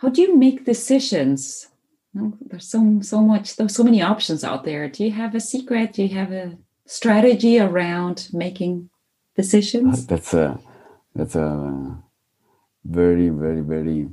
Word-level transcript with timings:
how 0.00 0.08
do 0.08 0.22
you 0.22 0.36
make 0.36 0.64
decisions? 0.64 1.68
there's 2.14 2.66
so 2.66 2.98
so 3.02 3.20
much 3.20 3.56
there's 3.56 3.74
so 3.74 3.84
many 3.84 4.02
options 4.02 4.42
out 4.42 4.64
there. 4.64 4.88
Do 4.88 5.04
you 5.04 5.12
have 5.12 5.34
a 5.34 5.40
secret? 5.40 5.92
Do 5.92 6.02
you 6.02 6.14
have 6.14 6.32
a 6.32 6.58
strategy 6.86 7.60
around 7.60 8.28
making 8.32 8.90
decisions? 9.36 10.06
That's 10.06 10.34
a 10.34 10.58
that's 11.14 11.36
a 11.36 11.96
very 12.84 13.28
very 13.28 13.60
very 13.60 14.08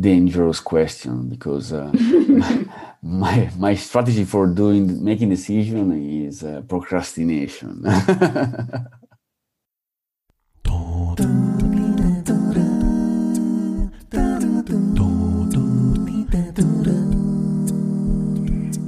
dangerous 0.00 0.60
question 0.60 1.28
because 1.28 1.72
uh, 1.72 1.92
my 3.02 3.50
my 3.58 3.74
strategy 3.74 4.24
for 4.24 4.46
doing 4.46 5.04
making 5.04 5.28
decision 5.28 5.92
is 6.26 6.42
uh, 6.42 6.62
procrastination. 6.68 7.84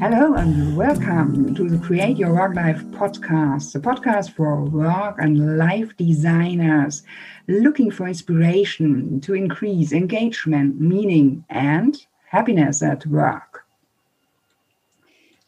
Hello 0.06 0.34
and 0.34 0.76
welcome 0.76 1.54
to 1.54 1.66
the 1.66 1.78
Create 1.78 2.18
Your 2.18 2.34
Work 2.34 2.56
Life 2.56 2.84
podcast, 2.88 3.72
the 3.72 3.78
podcast 3.78 4.34
for 4.34 4.62
work 4.62 5.16
and 5.18 5.56
life 5.56 5.96
designers 5.96 7.04
looking 7.48 7.90
for 7.90 8.06
inspiration 8.06 9.18
to 9.22 9.32
increase 9.32 9.92
engagement, 9.92 10.78
meaning, 10.78 11.46
and 11.48 11.96
happiness 12.26 12.82
at 12.82 13.06
work. 13.06 13.64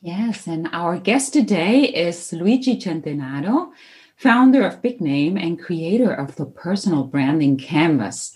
Yes, 0.01 0.47
and 0.47 0.71
our 0.73 0.99
guest 1.01 1.35
today 1.35 1.83
is 1.83 2.33
Luigi 2.33 2.79
Centenaro, 2.81 3.73
founder 4.17 4.67
of 4.67 4.81
Big 4.81 5.01
Name 5.01 5.37
and 5.37 5.61
creator 5.61 6.13
of 6.13 6.37
the 6.37 6.47
personal 6.47 7.05
branding 7.05 7.59
canvas. 7.59 8.35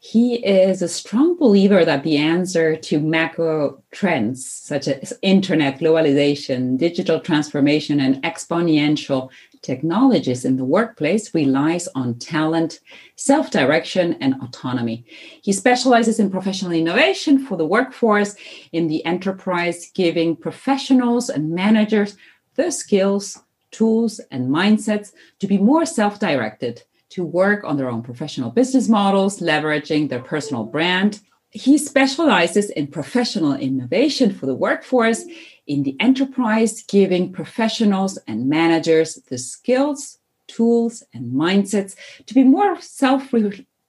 He 0.00 0.34
is 0.44 0.82
a 0.82 0.88
strong 0.88 1.38
believer 1.38 1.82
that 1.82 2.04
the 2.04 2.18
answer 2.18 2.76
to 2.76 3.00
macro 3.00 3.82
trends 3.90 4.46
such 4.46 4.86
as 4.86 5.14
internet, 5.22 5.80
globalization, 5.80 6.76
digital 6.76 7.20
transformation, 7.20 8.00
and 8.00 8.22
exponential 8.22 9.30
technologies 9.62 10.44
in 10.44 10.56
the 10.56 10.64
workplace 10.64 11.34
relies 11.34 11.88
on 11.94 12.18
talent, 12.18 12.80
self 13.16 13.50
direction, 13.50 14.18
and 14.20 14.34
autonomy. 14.42 15.06
He 15.42 15.52
specializes 15.52 16.20
in 16.20 16.30
professional 16.30 16.72
innovation 16.72 17.38
for 17.38 17.56
the 17.56 17.66
workforce 17.66 18.36
in 18.72 18.88
the 18.88 19.02
enterprise, 19.06 19.90
giving 19.94 20.36
professionals 20.36 21.30
and 21.30 21.50
managers 21.50 22.14
the 22.56 22.70
skills, 22.70 23.38
tools, 23.74 24.20
and 24.30 24.48
mindsets 24.48 25.12
to 25.40 25.46
be 25.46 25.58
more 25.58 25.84
self 25.84 26.18
directed 26.18 26.82
to 27.10 27.24
work 27.24 27.64
on 27.64 27.76
their 27.76 27.90
own 27.90 28.02
professional 28.02 28.50
business 28.50 28.88
models, 28.88 29.40
leveraging 29.40 30.08
their 30.08 30.22
personal 30.22 30.64
brand. 30.64 31.20
He 31.50 31.78
specializes 31.78 32.70
in 32.70 32.88
professional 32.88 33.54
innovation 33.54 34.34
for 34.34 34.46
the 34.46 34.54
workforce 34.54 35.24
in 35.66 35.84
the 35.84 35.96
enterprise, 36.00 36.82
giving 36.82 37.32
professionals 37.32 38.18
and 38.26 38.48
managers 38.48 39.14
the 39.28 39.38
skills, 39.38 40.18
tools, 40.48 41.02
and 41.12 41.32
mindsets 41.32 41.94
to 42.26 42.34
be 42.34 42.44
more 42.44 42.80
self 42.80 43.32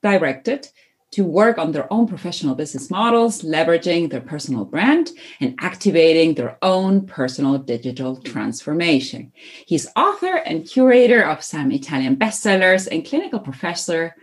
directed 0.04 0.70
to 1.16 1.24
work 1.24 1.58
on 1.58 1.72
their 1.72 1.92
own 1.94 2.06
professional 2.06 2.56
business 2.56 2.90
models, 2.90 3.42
leveraging 3.42 4.10
their 4.10 4.20
personal 4.20 4.66
brand 4.66 5.12
and 5.40 5.56
activating 5.62 6.34
their 6.34 6.58
own 6.62 7.06
personal 7.06 7.58
digital 7.58 8.18
transformation. 8.18 9.32
He's 9.66 9.88
author 9.96 10.36
and 10.36 10.68
curator 10.68 11.22
of 11.24 11.42
some 11.42 11.72
Italian 11.72 12.18
bestsellers 12.18 12.90
and 12.92 13.06
clinical 13.06 13.40
professor, 13.40 14.14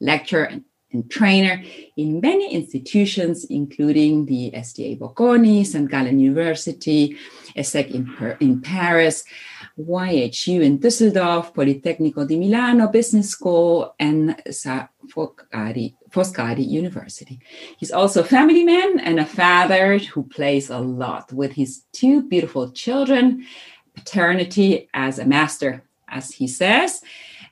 lecturer, 0.00 0.44
and, 0.44 0.64
trainer 1.10 1.62
in 1.98 2.20
many 2.22 2.54
institutions, 2.54 3.44
including 3.50 4.24
the 4.24 4.50
SDA 4.54 4.98
Bocconi, 4.98 5.66
St. 5.66 5.90
Gallen 5.90 6.18
University, 6.18 7.18
ESSEC 7.54 7.90
in, 7.90 8.36
in 8.40 8.62
Paris, 8.62 9.22
YHU 9.78 10.62
in 10.62 10.78
Düsseldorf, 10.78 11.52
Politecnico 11.52 12.26
di 12.26 12.38
Milano 12.38 12.88
Business 12.88 13.28
School, 13.28 13.94
and 13.98 14.34
Ca' 14.46 14.88
Foscari 15.06 15.94
Foscari 16.16 16.66
University. 16.66 17.38
He's 17.76 17.92
also 17.92 18.22
a 18.22 18.24
family 18.24 18.64
man 18.64 18.98
and 19.00 19.20
a 19.20 19.26
father 19.26 19.98
who 19.98 20.22
plays 20.22 20.70
a 20.70 20.78
lot 20.78 21.30
with 21.30 21.52
his 21.52 21.82
two 21.92 22.22
beautiful 22.22 22.70
children, 22.70 23.44
paternity 23.94 24.88
as 24.94 25.18
a 25.18 25.26
master, 25.26 25.84
as 26.08 26.30
he 26.30 26.48
says. 26.48 27.02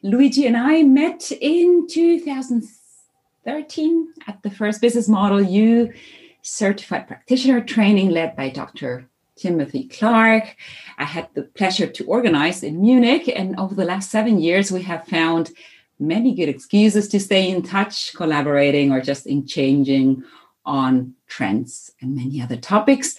Luigi 0.03 0.47
and 0.47 0.57
I 0.57 0.83
met 0.83 1.31
in 1.33 1.87
2013 1.91 4.15
at 4.27 4.43
the 4.43 4.51
first 4.51 4.81
Business 4.81 5.09
Model 5.09 5.43
You 5.43 5.93
certified 6.41 7.07
practitioner 7.07 7.61
training 7.61 8.09
led 8.11 8.35
by 8.35 8.49
Dr. 8.49 9.11
Timothy 9.37 9.89
Clark. 9.89 10.57
I 10.97 11.05
had 11.05 11.29
the 11.35 11.43
pleasure 11.43 11.87
to 11.87 12.07
organize 12.07 12.63
in 12.63 12.81
Munich, 12.81 13.29
and 13.29 13.59
over 13.59 13.75
the 13.75 13.85
last 13.85 14.11
seven 14.11 14.41
years, 14.41 14.73
we 14.73 14.81
have 14.83 15.07
found 15.07 15.51
many 15.99 16.35
good 16.35 16.49
excuses 16.49 17.09
to 17.09 17.21
stay 17.21 17.49
in 17.51 17.63
touch, 17.63 18.15
collaborating, 18.15 18.93
or 18.93 19.01
just 19.01 19.27
in 19.27 19.47
changing 19.47 20.25
on 20.65 21.15
trends 21.27 21.91
and 22.01 22.17
many 22.17 22.41
other 22.41 22.57
topics. 22.57 23.17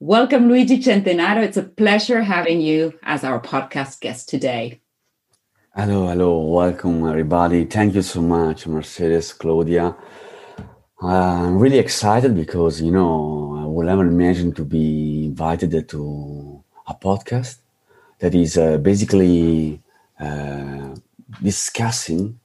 Welcome, 0.00 0.48
Luigi 0.48 0.78
Centenaro. 0.78 1.42
It's 1.42 1.56
a 1.56 1.62
pleasure 1.62 2.22
having 2.22 2.60
you 2.60 2.98
as 3.02 3.24
our 3.24 3.40
podcast 3.40 4.00
guest 4.00 4.28
today. 4.28 4.80
Hello, 5.74 6.06
hello. 6.06 6.40
Welcome, 6.40 7.06
everybody. 7.06 7.64
Thank 7.64 7.94
you 7.94 8.02
so 8.02 8.22
much, 8.22 8.66
Mercedes, 8.66 9.32
Claudia. 9.32 9.96
I'm 11.00 11.58
really 11.58 11.78
excited 11.78 12.34
because, 12.34 12.80
you 12.80 12.90
know, 12.90 13.56
I 13.62 13.66
would 13.66 13.86
never 13.86 14.06
imagine 14.06 14.52
to 14.54 14.64
be 14.64 15.26
invited 15.26 15.88
to 15.88 16.64
a 16.86 16.94
podcast 16.94 17.58
that 18.18 18.34
is 18.34 18.58
uh, 18.58 18.78
basically 18.78 19.80
uh, 20.18 20.94
discussing 21.42 22.38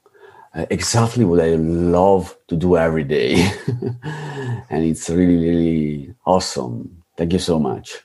uh, 0.55 0.65
exactly 0.69 1.25
what 1.25 1.39
I 1.39 1.55
love 1.55 2.37
to 2.47 2.55
do 2.55 2.77
every 2.77 3.03
day. 3.03 3.35
and 4.69 4.85
it's 4.85 5.09
really, 5.09 5.37
really 5.37 6.15
awesome. 6.25 7.03
Thank 7.17 7.33
you 7.33 7.39
so 7.39 7.59
much. 7.59 8.03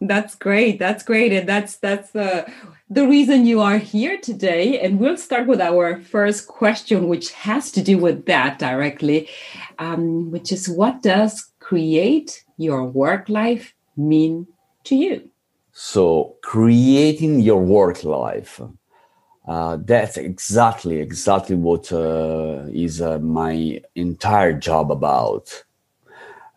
That's 0.00 0.34
great. 0.34 0.80
That's 0.80 1.04
great. 1.04 1.32
And 1.32 1.48
that's 1.48 1.76
that's 1.76 2.10
the 2.10 2.50
the 2.90 3.06
reason 3.06 3.46
you 3.46 3.60
are 3.60 3.78
here 3.78 4.18
today. 4.18 4.80
And 4.80 4.98
we'll 4.98 5.16
start 5.16 5.46
with 5.46 5.60
our 5.60 6.00
first 6.00 6.48
question, 6.48 7.08
which 7.08 7.30
has 7.32 7.70
to 7.72 7.82
do 7.82 7.98
with 7.98 8.26
that 8.26 8.58
directly, 8.58 9.28
um, 9.78 10.32
which 10.32 10.50
is 10.50 10.68
what 10.68 11.02
does 11.02 11.50
create 11.60 12.44
your 12.56 12.84
work 12.84 13.28
life 13.28 13.74
mean 13.96 14.48
to 14.84 14.96
you? 14.96 15.30
So 15.72 16.36
creating 16.42 17.40
your 17.40 17.62
work 17.62 18.02
life 18.02 18.60
uh, 19.46 19.76
that's 19.80 20.16
exactly 20.16 21.00
exactly 21.00 21.56
what 21.56 21.92
uh, 21.92 22.64
is 22.72 23.00
uh, 23.00 23.18
my 23.18 23.80
entire 23.94 24.52
job 24.52 24.92
about. 24.92 25.64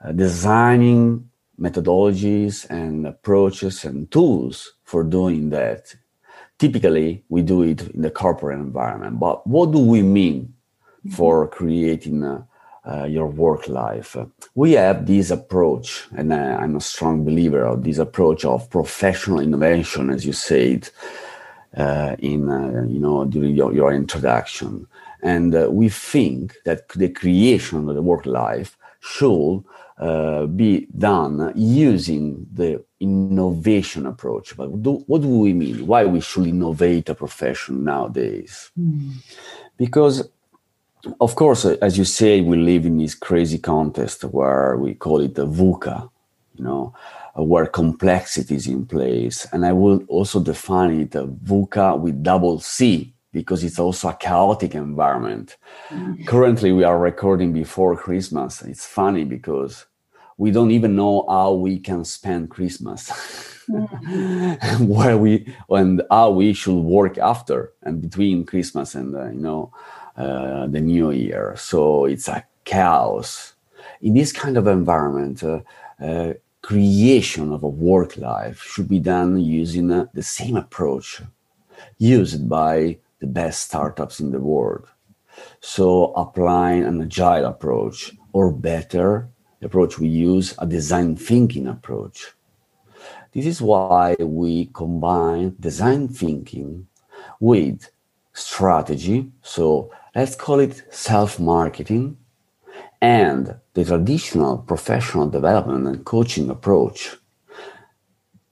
Uh, 0.03 0.11
designing 0.11 1.27
methodologies 1.59 2.69
and 2.69 3.07
approaches 3.07 3.85
and 3.85 4.11
tools 4.11 4.73
for 4.83 5.03
doing 5.03 5.49
that. 5.49 5.95
Typically 6.59 7.23
we 7.29 7.41
do 7.41 7.63
it 7.63 7.81
in 7.89 8.01
the 8.01 8.11
corporate 8.11 8.59
environment 8.59 9.19
but 9.19 9.47
what 9.47 9.71
do 9.71 9.79
we 9.79 10.03
mean 10.03 10.53
mm-hmm. 10.99 11.09
for 11.15 11.47
creating 11.47 12.23
uh, 12.23 12.43
uh, 12.87 13.05
your 13.05 13.27
work 13.27 13.67
life? 13.67 14.15
We 14.53 14.73
have 14.73 15.07
this 15.07 15.31
approach 15.31 16.05
and 16.15 16.31
i'm 16.33 16.75
a 16.75 16.81
strong 16.81 17.25
believer 17.25 17.63
of 17.63 17.83
this 17.83 17.97
approach 17.97 18.45
of 18.45 18.69
professional 18.69 19.39
innovation 19.39 20.11
as 20.11 20.23
you 20.23 20.33
said. 20.33 20.87
uh, 20.87 21.24
in 22.19 22.49
uh, 22.49 22.85
you 22.87 22.99
know 22.99 23.25
during 23.25 23.55
your, 23.55 23.73
your 23.73 23.93
introduction. 23.93 24.87
And 25.21 25.55
uh, 25.55 25.69
we 25.71 25.89
think 25.89 26.55
that 26.65 26.89
the 26.89 27.09
creation 27.09 27.89
of 27.89 27.95
the 27.95 28.01
work 28.01 28.25
life 28.25 28.77
should 28.99 29.63
uh, 29.97 30.45
be 30.45 30.87
done 30.97 31.51
using 31.55 32.45
the 32.53 32.83
innovation 32.99 34.05
approach. 34.05 34.55
But 34.55 34.83
do, 34.83 35.03
what 35.07 35.21
do 35.21 35.27
we 35.27 35.53
mean? 35.53 35.87
Why 35.87 36.05
we 36.05 36.21
should 36.21 36.47
innovate 36.47 37.09
a 37.09 37.15
profession 37.15 37.83
nowadays? 37.83 38.71
Mm. 38.79 39.13
because 39.77 40.29
of 41.19 41.35
course 41.35 41.65
as 41.65 41.97
you 41.97 42.05
say 42.05 42.41
we 42.41 42.57
live 42.57 42.85
in 42.85 42.97
this 42.97 43.15
crazy 43.15 43.59
contest 43.59 44.23
where 44.25 44.77
we 44.77 44.93
call 44.93 45.21
it 45.21 45.35
the 45.35 45.47
VUCA 45.47 46.09
you 46.57 46.63
know? 46.63 46.93
uh, 46.93 47.14
where 47.43 47.65
complexity 47.65 48.55
is 48.55 48.67
in 48.67 48.85
place. 48.85 49.45
And 49.51 49.65
I 49.65 49.73
will 49.73 50.03
also 50.07 50.39
define 50.39 51.01
it 51.01 51.15
uh, 51.15 51.25
VUCA 51.25 51.99
with 51.99 52.23
double 52.23 52.59
C 52.59 53.13
because 53.31 53.63
it's 53.63 53.79
also 53.79 54.09
a 54.09 54.13
chaotic 54.13 54.75
environment. 54.75 55.57
Mm-hmm. 55.89 56.23
Currently, 56.23 56.71
we 56.71 56.83
are 56.85 56.97
recording 56.97 57.51
before 57.51 57.97
Christmas. 57.97 58.61
It's 58.61 58.85
funny 58.85 59.25
because 59.25 59.85
we 60.37 60.51
don't 60.51 60.71
even 60.71 60.95
know 60.95 61.25
how 61.27 61.53
we 61.53 61.79
can 61.79 62.05
spend 62.05 62.49
Christmas, 62.49 63.09
mm-hmm. 63.69 64.85
where 64.87 65.17
we 65.17 65.53
and 65.69 66.01
how 66.09 66.31
we 66.31 66.53
should 66.53 66.79
work 66.79 67.17
after 67.17 67.73
and 67.83 68.01
between 68.01 68.45
Christmas 68.45 68.95
and 68.95 69.15
uh, 69.15 69.25
you 69.25 69.41
know 69.41 69.73
uh, 70.15 70.67
the 70.67 70.79
New 70.79 71.11
Year. 71.11 71.55
So 71.57 72.05
it's 72.05 72.29
a 72.29 72.45
chaos 72.63 73.55
in 74.01 74.13
this 74.13 74.31
kind 74.31 74.57
of 74.57 74.67
environment, 74.67 75.43
uh, 75.43 75.59
uh, 75.99 76.33
creation 76.65 77.53
of 77.53 77.61
a 77.61 77.67
work 77.67 78.17
life 78.17 78.59
should 78.59 78.89
be 78.89 78.99
done 78.99 79.39
using 79.39 79.91
uh, 79.91 80.07
the 80.15 80.23
same 80.23 80.57
approach 80.57 81.21
used 81.99 82.49
by 82.49 82.97
the 83.19 83.27
best 83.27 83.61
startups 83.61 84.19
in 84.19 84.31
the 84.31 84.39
world. 84.39 84.87
So, 85.59 86.11
applying 86.13 86.83
an 86.83 86.99
agile 87.03 87.45
approach, 87.45 88.13
or 88.33 88.51
better, 88.51 89.29
the 89.59 89.67
approach 89.67 89.99
we 89.99 90.07
use, 90.07 90.55
a 90.57 90.65
design 90.65 91.15
thinking 91.15 91.67
approach. 91.67 92.33
This 93.31 93.45
is 93.45 93.61
why 93.61 94.15
we 94.19 94.65
combine 94.73 95.55
design 95.59 96.07
thinking 96.07 96.87
with 97.39 97.91
strategy. 98.33 99.29
So, 99.43 99.91
let's 100.15 100.35
call 100.35 100.59
it 100.61 100.83
self 100.89 101.39
marketing 101.39 102.17
and 103.05 103.53
the 103.75 103.85
traditional 103.85 104.57
professional 104.57 105.29
development 105.29 105.85
and 105.85 106.03
coaching 106.05 106.49
approach 106.49 107.15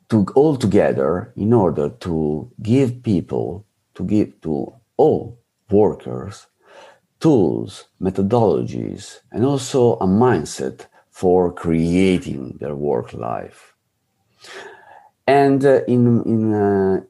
to 0.10 0.28
all 0.36 0.56
together 0.56 1.34
in 1.36 1.52
order 1.52 1.90
to 1.90 2.52
give 2.62 3.02
people 3.02 3.66
to 3.96 4.04
give 4.04 4.30
to 4.42 4.72
all 4.96 5.40
workers 5.72 6.46
tools 7.20 7.86
methodologies 8.00 9.22
and 9.32 9.44
also 9.44 9.96
a 9.96 10.06
mindset 10.06 10.86
for 11.10 11.52
creating 11.52 12.56
their 12.60 12.76
work 12.76 13.12
life. 13.14 13.74
And 15.26 15.66
uh, 15.66 15.84
in 15.88 16.22
in 16.34 16.54
uh, 16.54 17.02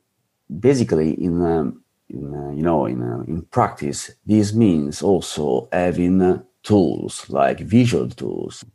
basically 0.47 1.09
in, 1.27 1.41
uh, 1.41 1.71
in 2.07 2.23
uh, 2.33 2.51
you 2.57 2.63
know 2.63 2.85
in 2.85 3.01
uh, 3.03 3.23
in 3.27 3.41
practice 3.57 4.11
this 4.25 4.53
means 4.53 5.01
also 5.01 5.67
having 5.73 6.21
uh, 6.21 6.43
tools 6.63 7.29
like 7.29 7.59
visual 7.59 8.09
tools 8.09 8.65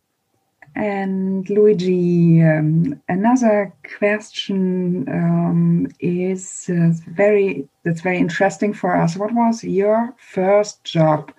and 0.78 1.48
Luigi, 1.50 2.40
um, 2.42 3.00
another 3.08 3.72
question 3.98 5.08
um, 5.08 5.88
is 5.98 6.70
uh, 6.70 6.92
very 7.08 7.68
that's 7.84 8.00
very 8.00 8.18
interesting 8.18 8.72
for 8.72 8.96
us. 8.96 9.16
What 9.16 9.34
was 9.34 9.64
your 9.64 10.14
first 10.18 10.84
job? 10.84 11.32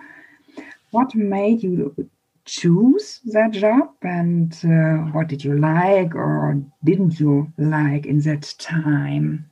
What 0.91 1.15
made 1.15 1.63
you 1.63 1.95
choose 2.43 3.21
that 3.27 3.51
job, 3.51 3.91
and 4.01 4.53
uh, 4.65 5.11
what 5.13 5.27
did 5.27 5.43
you 5.43 5.57
like 5.57 6.15
or 6.15 6.61
didn't 6.83 7.19
you 7.19 7.51
like 7.57 8.05
in 8.05 8.19
that 8.21 8.53
time? 8.57 9.49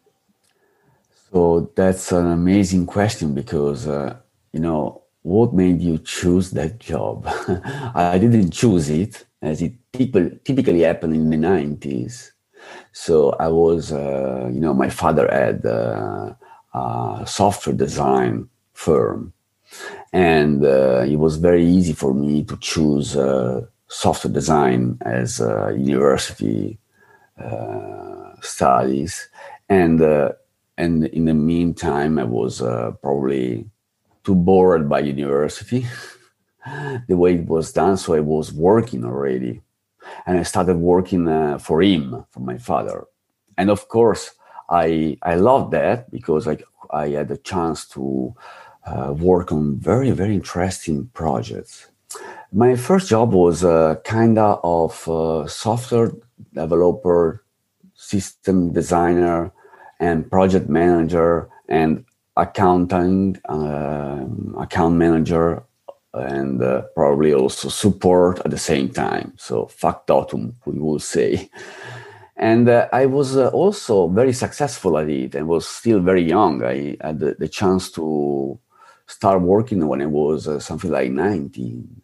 So 1.32 1.72
that's 1.76 2.12
an 2.12 2.28
amazing 2.28 2.88
question 2.88 3.34
because 3.34 3.88
uh, 3.88 4.18
you 4.52 4.60
know 4.60 5.04
what 5.28 5.54
made 5.54 5.82
you 5.82 5.98
choose 5.98 6.52
that 6.52 6.80
job. 6.80 7.28
I 7.96 8.18
didn't 8.18 8.52
choose 8.52 8.90
it 8.90 9.26
as 9.42 9.62
it 9.62 9.74
typically 9.92 10.82
happened 10.82 11.16
in 11.16 11.30
the 11.30 11.36
90s. 11.36 12.32
So 12.94 13.32
I 13.32 13.50
was, 13.50 13.92
uh, 13.92 14.50
you 14.54 14.62
know, 14.62 14.74
my 14.74 14.90
father 14.90 15.28
had 15.30 15.66
uh, 15.66 16.34
a 16.74 17.26
software 17.28 17.76
design 17.76 18.48
firm. 18.74 19.34
And 20.14 20.64
uh, 20.64 21.04
it 21.06 21.18
was 21.18 21.36
very 21.36 21.66
easy 21.66 21.92
for 21.92 22.14
me 22.14 22.46
to 22.46 22.56
choose 22.58 23.18
uh, 23.18 23.66
software 23.90 24.34
design 24.34 24.98
as 25.02 25.40
university 25.40 26.78
uh, 27.38 28.32
studies. 28.40 29.28
And, 29.68 30.02
uh, 30.02 30.32
and 30.78 31.06
in 31.08 31.26
the 31.26 31.34
meantime, 31.34 32.18
I 32.18 32.24
was 32.24 32.62
probably 33.02 33.70
too 34.28 34.36
bored 34.36 34.90
by 34.90 35.00
university. 35.00 35.88
the 37.08 37.16
way 37.16 37.36
it 37.36 37.48
was 37.48 37.72
done. 37.72 37.96
So 37.96 38.14
I 38.14 38.20
was 38.20 38.52
working 38.52 39.06
already. 39.06 39.62
And 40.26 40.38
I 40.38 40.44
started 40.44 40.78
working 40.78 41.28
uh, 41.30 41.58
for 41.60 41.82
him, 41.82 42.26
for 42.32 42.42
my 42.42 42.58
father. 42.58 43.06
And 43.58 43.70
of 43.70 43.88
course, 43.88 44.32
I, 44.70 45.18
I 45.22 45.36
loved 45.36 45.72
that 45.72 46.12
because 46.12 46.46
like 46.46 46.64
I 46.92 47.10
had 47.10 47.32
a 47.32 47.38
chance 47.38 47.88
to 47.90 48.36
uh, 48.86 49.14
work 49.18 49.54
on 49.54 49.80
very, 49.80 50.12
very 50.12 50.36
interesting 50.36 51.10
projects. 51.14 51.88
My 52.52 52.76
first 52.76 53.10
job 53.10 53.34
was 53.34 53.64
uh, 53.64 53.96
kind 54.04 54.38
of 54.38 55.08
uh, 55.08 55.48
software 55.48 56.12
developer, 56.54 57.44
system 57.96 58.74
designer, 58.74 59.52
and 60.00 60.30
project 60.30 60.70
manager, 60.70 61.50
and 61.68 62.06
accountant, 62.38 63.40
um, 63.50 64.56
account 64.60 64.96
manager 64.96 65.64
and 66.14 66.62
uh, 66.62 66.84
probably 66.96 67.34
also 67.34 67.70
support 67.70 68.40
at 68.46 68.52
the 68.52 68.58
same 68.58 68.90
time. 68.90 69.34
So 69.38 69.66
factotum, 69.66 70.56
we 70.66 70.80
will 70.80 71.00
say. 71.00 71.50
And 72.38 72.70
uh, 72.70 72.88
I 72.94 73.08
was 73.08 73.36
uh, 73.36 73.48
also 73.50 74.08
very 74.08 74.34
successful 74.34 74.98
at 74.98 75.10
it 75.10 75.36
and 75.36 75.48
was 75.48 75.68
still 75.68 76.00
very 76.00 76.22
young. 76.22 76.64
I 76.64 76.96
had 77.02 77.20
the, 77.20 77.36
the 77.38 77.48
chance 77.48 77.92
to 77.94 78.60
start 79.08 79.42
working 79.42 79.88
when 79.88 80.02
I 80.02 80.06
was 80.06 80.48
uh, 80.48 80.60
something 80.60 80.92
like 80.92 81.12
19 81.12 82.02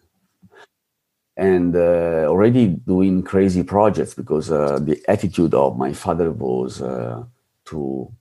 and 1.35 1.75
uh, 1.75 2.25
already 2.27 2.67
doing 2.67 3.23
crazy 3.23 3.63
projects 3.63 4.13
because 4.13 4.51
uh, 4.51 4.79
the 4.79 5.03
attitude 5.07 5.53
of 5.53 5.77
my 5.77 5.91
father 5.93 6.31
was 6.31 6.77
to 7.65 8.11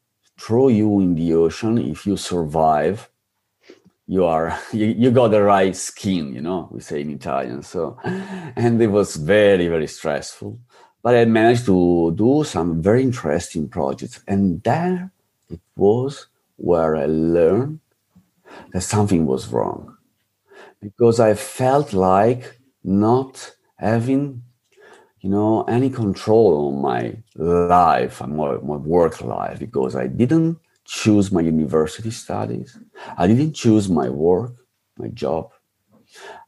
throw 0.43 0.69
you 0.69 1.01
in 1.01 1.15
the 1.15 1.33
ocean 1.35 1.79
if 1.79 2.05
you 2.07 2.17
survive 2.17 3.09
you 4.07 4.25
are 4.25 4.59
you, 4.73 4.87
you 4.87 5.11
got 5.11 5.29
the 5.29 5.43
right 5.43 5.77
skin 5.77 6.35
you 6.35 6.41
know 6.41 6.69
we 6.73 6.81
say 6.81 7.01
in 7.01 7.11
italian 7.11 7.63
so. 7.63 7.97
And 8.57 8.83
it 8.83 8.89
was 8.89 9.17
very 9.17 9.69
very 9.69 9.87
stressful 9.87 10.59
but 11.03 11.15
i 11.15 11.25
managed 11.25 11.67
to 11.67 12.13
do 12.17 12.45
some 12.45 12.83
very 12.83 13.03
interesting 13.03 13.69
projects. 13.69 14.21
And 14.27 14.63
there 14.63 15.11
it 15.49 15.61
was 15.77 16.27
where 16.57 16.97
i 16.97 17.07
learned 17.07 17.81
that 18.73 18.83
something 18.83 19.27
was 19.27 19.49
wrong 19.53 19.97
because 20.81 21.21
i 21.21 21.35
felt 21.35 21.93
like 21.93 22.59
not 22.83 23.55
having 23.77 24.43
you 25.23 25.31
know 25.31 25.63
any 25.65 25.89
control 25.89 26.69
on 26.69 26.83
my 26.83 27.17
life 27.37 28.21
and 28.21 28.37
my, 28.37 28.57
my 28.57 28.77
work 28.77 29.21
life 29.23 29.59
because 29.59 29.95
i 29.97 30.07
didn't 30.07 30.59
choose 30.85 31.31
my 31.33 31.41
university 31.41 32.11
studies. 32.11 32.79
I 33.17 33.27
didn't 33.27 33.55
choose 33.55 33.89
my 33.89 34.09
work, 34.09 34.53
my 34.99 35.09
job. 35.09 35.51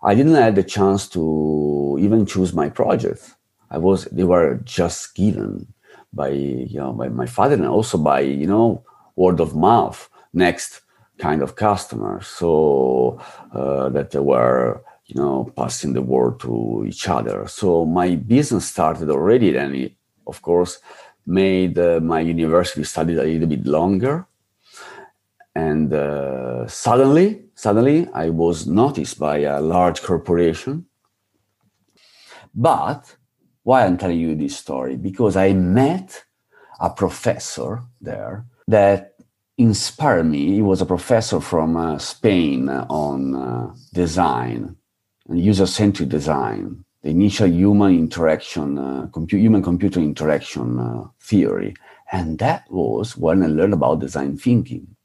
I 0.02 0.14
didn't 0.14 0.34
have 0.34 0.54
the 0.54 0.62
chance 0.62 1.08
to 1.10 1.96
even 2.00 2.26
choose 2.26 2.52
my 2.52 2.68
projects. 2.68 3.34
I 3.70 3.78
was 3.78 4.04
they 4.06 4.24
were 4.24 4.60
just 4.64 5.14
given 5.14 5.72
by 6.12 6.28
you 6.28 6.78
know 6.78 6.92
by 6.92 7.08
my 7.08 7.26
father 7.26 7.54
and 7.54 7.66
also 7.66 7.98
by 7.98 8.20
you 8.20 8.46
know 8.46 8.84
word 9.16 9.40
of 9.40 9.56
mouth 9.56 10.08
next 10.32 10.82
kind 11.18 11.42
of 11.42 11.56
customers 11.56 12.26
so 12.26 13.20
uh, 13.52 13.88
that 13.88 14.10
they 14.10 14.18
were 14.18 14.82
you 15.06 15.20
know 15.20 15.52
passing 15.56 15.92
the 15.92 16.02
word 16.02 16.40
to 16.40 16.84
each 16.88 17.08
other 17.08 17.46
so 17.46 17.84
my 17.84 18.14
business 18.14 18.66
started 18.66 19.10
already 19.10 19.50
then 19.52 19.90
of 20.26 20.40
course 20.40 20.80
made 21.26 21.78
uh, 21.78 22.00
my 22.00 22.20
university 22.20 22.84
studies 22.84 23.18
a 23.18 23.22
little 23.22 23.48
bit 23.48 23.66
longer. 23.66 24.26
And 25.54 25.92
uh, 25.92 26.66
suddenly, 26.66 27.44
suddenly, 27.54 28.08
I 28.12 28.30
was 28.30 28.66
noticed 28.66 29.18
by 29.18 29.38
a 29.38 29.60
large 29.60 30.02
corporation. 30.02 30.86
But 32.54 33.16
why 33.62 33.84
I'm 33.84 33.96
telling 33.96 34.18
you 34.18 34.34
this 34.34 34.56
story? 34.56 34.96
Because 34.96 35.36
I 35.36 35.52
met 35.52 36.24
a 36.80 36.90
professor 36.90 37.82
there 38.00 38.44
that 38.66 39.14
inspired 39.56 40.24
me. 40.24 40.54
He 40.54 40.62
was 40.62 40.80
a 40.80 40.86
professor 40.86 41.40
from 41.40 41.76
uh, 41.76 41.98
Spain 41.98 42.68
on 42.68 43.34
uh, 43.34 43.74
design 43.92 44.76
user-centric 45.30 46.08
design 46.08 46.84
the 47.04 47.10
initial 47.10 47.46
human 47.46 47.94
interaction, 47.94 48.78
uh, 48.78 49.06
compu- 49.12 49.38
human 49.38 49.62
computer 49.62 50.00
interaction 50.00 50.78
uh, 50.78 51.04
theory. 51.20 51.74
And 52.10 52.38
that 52.38 52.64
was 52.70 53.14
when 53.14 53.42
I 53.42 53.46
learned 53.46 53.74
about 53.74 54.00
design 54.00 54.38
thinking. 54.38 54.96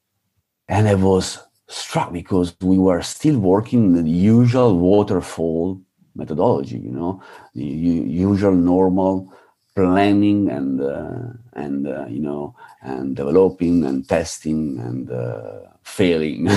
And 0.70 0.88
I 0.88 0.96
was 0.96 1.40
struck 1.68 2.14
because 2.14 2.56
we 2.62 2.78
were 2.78 3.02
still 3.02 3.38
working 3.38 3.94
the 3.94 4.10
usual 4.10 4.78
waterfall 4.78 5.82
methodology, 6.16 6.78
you 6.78 6.92
know, 6.92 7.22
the 7.54 7.66
usual 7.66 8.54
normal 8.54 9.34
planning 9.76 10.50
and 10.50 10.82
uh, 10.82 11.34
and 11.54 11.88
uh, 11.88 12.06
you 12.08 12.20
know 12.20 12.56
and 12.82 13.16
developing 13.16 13.86
and 13.86 14.08
testing 14.08 14.80
and 14.80 15.12
uh, 15.12 15.60
failing 15.84 16.50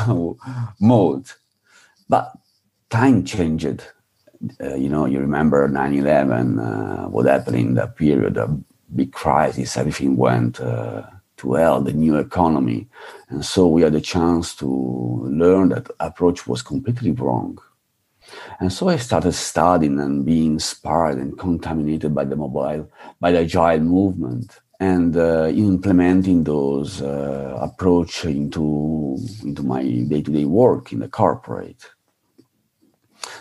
mode. 0.80 1.26
But 2.08 2.32
time 2.90 3.24
changed. 3.24 3.84
Uh, 4.60 4.74
you 4.74 4.88
know, 4.88 5.06
you 5.06 5.18
remember 5.18 5.68
9/11, 5.68 6.58
uh, 6.58 7.08
what 7.08 7.26
happened 7.26 7.56
in 7.56 7.74
that 7.74 7.96
period, 7.96 8.36
a 8.36 8.48
big 8.94 9.12
crisis, 9.12 9.76
everything 9.76 10.16
went 10.16 10.60
uh, 10.60 11.02
to 11.38 11.54
hell, 11.54 11.80
the 11.80 11.92
new 11.92 12.16
economy, 12.16 12.86
and 13.30 13.44
so 13.44 13.66
we 13.66 13.82
had 13.82 13.94
a 13.94 14.00
chance 14.00 14.54
to 14.54 14.68
learn 15.24 15.70
that 15.70 15.90
approach 15.98 16.46
was 16.46 16.62
completely 16.62 17.12
wrong. 17.12 17.58
And 18.60 18.72
so 18.72 18.88
I 18.88 18.96
started 18.96 19.32
studying 19.32 19.98
and 20.00 20.24
being 20.24 20.52
inspired 20.54 21.18
and 21.18 21.38
contaminated 21.38 22.14
by 22.14 22.24
the 22.24 22.36
mobile, 22.36 22.90
by 23.20 23.32
the 23.32 23.40
agile 23.40 23.80
movement 23.80 24.60
and 24.92 25.16
uh, 25.16 25.46
implementing 25.70 26.44
those 26.44 27.00
uh, 27.00 27.58
approach 27.68 28.24
into, 28.24 29.18
into 29.42 29.62
my 29.62 29.82
day-to-day 29.82 30.46
work 30.62 30.92
in 30.92 30.98
the 31.00 31.08
corporate. 31.08 31.82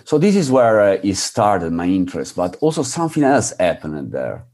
So 0.06 0.18
this 0.18 0.36
is 0.36 0.50
where 0.50 0.78
uh, 0.82 1.10
it 1.10 1.16
started 1.16 1.72
my 1.74 1.88
interest, 2.02 2.36
but 2.36 2.56
also 2.62 2.82
something 2.84 3.24
else 3.24 3.54
happened 3.60 4.12
there. 4.12 4.46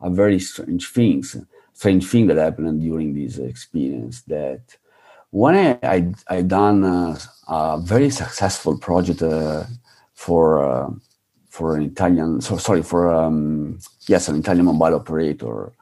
A 0.00 0.10
very 0.10 0.40
strange 0.40 0.88
things, 0.88 1.36
strange 1.72 2.04
thing 2.10 2.26
that 2.28 2.38
happened 2.46 2.80
during 2.80 3.14
this 3.14 3.38
experience 3.38 4.22
that 4.22 4.62
when 5.30 5.54
I 5.54 5.78
I, 5.94 5.98
I 6.36 6.42
done 6.42 6.78
a, 6.84 7.18
a 7.48 7.80
very 7.94 8.10
successful 8.10 8.74
project 8.78 9.22
uh, 9.22 9.64
for 10.24 10.44
uh, 10.70 10.90
for 11.48 11.76
an 11.76 11.82
Italian 11.92 12.40
so 12.40 12.56
sorry 12.56 12.82
for 12.82 13.02
um, 13.20 13.78
yes 14.12 14.28
an 14.28 14.36
Italian 14.42 14.66
mobile 14.66 14.96
operator 15.00 15.72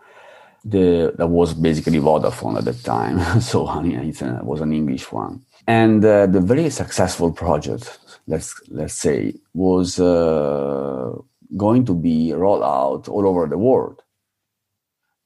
the 0.65 1.15
that 1.17 1.29
was 1.29 1.55
basically 1.55 1.99
Vodafone 1.99 2.59
at 2.59 2.65
the 2.65 2.75
time. 2.75 3.19
So 3.41 3.69
it 3.83 4.45
was 4.45 4.61
an 4.61 4.73
English 4.73 5.11
one. 5.13 5.43
And 5.67 6.05
uh, 6.05 6.27
the 6.27 6.41
very 6.41 6.71
successful 6.71 7.33
project 7.33 7.99
let's 8.27 8.61
let's 8.69 8.95
say 8.95 9.35
was 9.55 9.99
uh, 9.99 11.13
going 11.57 11.85
to 11.85 11.95
be 11.95 12.33
rolled 12.33 12.63
out 12.63 13.09
all 13.09 13.27
over 13.27 13.47
the 13.47 13.59
world. 13.59 14.03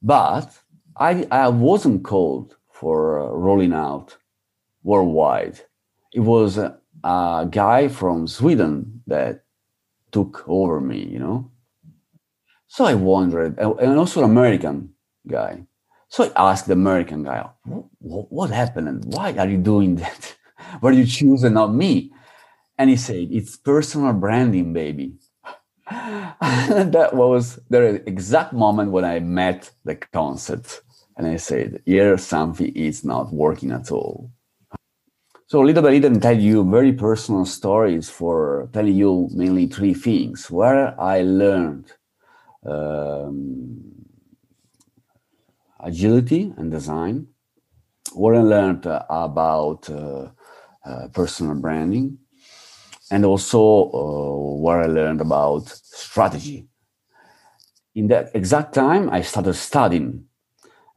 But 0.01 0.49
I 0.97 1.27
I 1.31 1.49
wasn't 1.49 2.03
called 2.03 2.55
for 2.71 3.19
uh, 3.19 3.31
rolling 3.31 3.73
out 3.73 4.17
worldwide. 4.83 5.61
It 6.13 6.21
was 6.21 6.57
a, 6.57 6.77
a 7.03 7.47
guy 7.49 7.87
from 7.87 8.27
Sweden 8.27 9.03
that 9.07 9.43
took 10.11 10.43
over 10.47 10.79
me 10.79 11.03
you 11.03 11.19
know? 11.19 11.51
So 12.67 12.85
I 12.85 12.93
wondered 12.93 13.57
and 13.59 13.97
also 13.97 14.23
an 14.23 14.29
American 14.29 14.94
guy 15.27 15.65
so 16.15 16.31
I 16.35 16.51
asked 16.51 16.67
the 16.67 16.73
American 16.73 17.23
guy, 17.23 17.45
what, 17.99 18.49
happened 18.49 18.87
and 18.87 19.03
why 19.05 19.33
are 19.33 19.49
you 19.49 19.57
doing 19.57 19.95
that? 20.03 20.35
Why 20.79 20.91
you 20.91 21.05
choose 21.05 21.43
and 21.43 21.55
not 21.55 21.73
me? 21.73 22.13
And 22.77 22.89
he 22.89 22.95
said, 22.95 23.27
it's 23.31 23.57
personal 23.57 24.13
branding, 24.13 24.73
baby. 24.73 25.15
that 25.89 27.09
was 27.13 27.59
the 27.69 28.01
exact 28.07 28.53
moment 28.53 28.91
when 28.91 29.05
I 29.05 29.19
met 29.19 29.71
the 29.83 29.95
concept. 29.95 30.83
And 31.17 31.27
I 31.27 31.37
said, 31.37 31.81
here 31.85 32.17
something 32.17 32.73
is 32.75 33.03
not 33.03 33.33
working 33.33 33.71
at 33.71 33.91
all. 33.91 34.31
So 35.47 35.61
little 35.61 35.83
by 35.83 35.91
little, 35.91 36.15
I 36.15 36.19
tell 36.19 36.39
you 36.39 36.69
very 36.69 36.91
personal 36.91 37.45
stories 37.45 38.09
for 38.09 38.69
telling 38.73 38.95
you 38.95 39.29
mainly 39.33 39.67
three 39.67 39.93
things 39.93 40.49
where 40.49 40.99
I 40.99 41.21
learned 41.21 41.91
um, 42.65 43.94
agility 45.85 46.53
and 46.57 46.71
design, 46.71 47.27
where 48.13 48.35
I 48.35 48.41
learned 48.41 48.87
uh, 48.87 49.03
about 49.09 49.89
uh, 49.89 50.29
uh, 50.85 51.07
personal 51.13 51.55
branding, 51.55 52.17
and 53.11 53.23
also 53.23 53.61
where 54.59 54.81
I 54.81 54.87
learned 54.87 55.21
about 55.21 55.69
strategy. 55.69 56.67
In 57.93 58.07
that 58.07 58.31
exact 58.35 58.73
time, 58.73 59.09
I 59.09 59.21
started 59.21 59.53
studying 59.53 60.25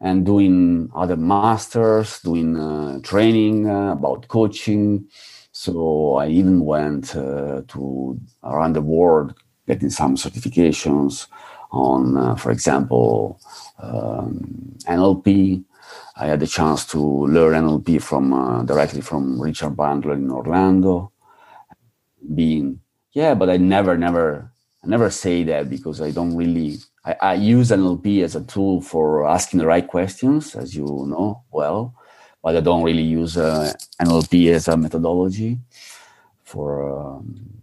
and 0.00 0.24
doing 0.24 0.90
other 0.94 1.16
masters, 1.16 2.20
doing 2.20 2.56
uh, 2.56 3.00
training 3.02 3.68
uh, 3.68 3.92
about 3.92 4.28
coaching. 4.28 5.08
So 5.52 6.14
I 6.14 6.28
even 6.28 6.64
went 6.64 7.16
uh, 7.16 7.62
to 7.68 8.20
around 8.44 8.74
the 8.74 8.82
world 8.82 9.34
getting 9.66 9.90
some 9.90 10.16
certifications 10.16 11.26
on, 11.70 12.16
uh, 12.16 12.34
for 12.34 12.50
example, 12.50 13.40
um, 13.78 14.76
NLP. 14.86 15.64
I 16.16 16.26
had 16.26 16.40
the 16.40 16.46
chance 16.46 16.84
to 16.86 16.98
learn 16.98 17.54
NLP 17.54 18.02
from 18.02 18.32
uh, 18.32 18.62
directly 18.62 19.00
from 19.00 19.40
Richard 19.40 19.76
Bandler 19.76 20.14
in 20.14 20.30
Orlando 20.30 21.12
being 22.34 22.80
yeah 23.12 23.34
but 23.34 23.48
i 23.48 23.56
never 23.56 23.96
never 23.96 24.50
i 24.84 24.86
never 24.86 25.10
say 25.10 25.42
that 25.42 25.70
because 25.70 26.00
i 26.00 26.10
don't 26.10 26.36
really 26.36 26.78
I, 27.04 27.16
I, 27.20 27.34
use 27.34 27.70
nlp 27.70 28.22
as 28.22 28.36
a 28.36 28.42
tool 28.42 28.80
for 28.80 29.26
asking 29.26 29.60
the 29.60 29.66
right 29.66 29.86
questions 29.86 30.54
as 30.54 30.74
you 30.74 30.84
know 30.84 31.42
well 31.50 31.94
but 32.42 32.56
i 32.56 32.60
don't 32.60 32.82
really 32.82 33.02
use 33.02 33.36
uh, 33.36 33.72
nlp 34.02 34.52
as 34.52 34.68
a 34.68 34.76
methodology 34.76 35.58
for 36.44 36.68
um, 36.98 37.57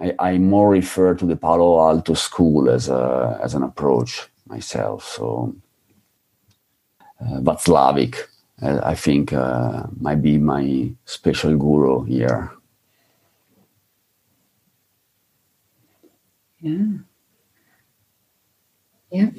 I, 0.00 0.14
I 0.18 0.38
more 0.38 0.70
refer 0.70 1.14
to 1.14 1.26
the 1.26 1.36
palo 1.36 1.80
alto 1.88 2.14
school 2.14 2.70
as 2.70 2.88
a 2.88 3.38
as 3.42 3.54
an 3.54 3.62
approach 3.62 4.28
myself 4.46 5.04
so 5.04 5.54
uh, 7.20 7.40
but 7.40 7.58
Watzlawick 7.58 8.16
uh, 8.62 8.80
i 8.82 8.94
think 8.94 9.32
uh, 9.32 9.84
might 10.00 10.22
be 10.22 10.38
my 10.38 10.90
special 11.04 11.56
guru 11.56 12.04
here 12.04 12.50
Yeah. 16.60 16.86
Yeah. 19.10 19.30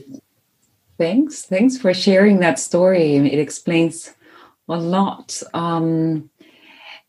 Thanks. 0.98 1.44
Thanks 1.44 1.78
for 1.78 1.94
sharing 1.94 2.40
that 2.40 2.60
story. 2.60 3.16
It 3.16 3.40
explains 3.40 4.14
a 4.68 4.78
lot. 4.78 5.42
Um, 5.54 6.30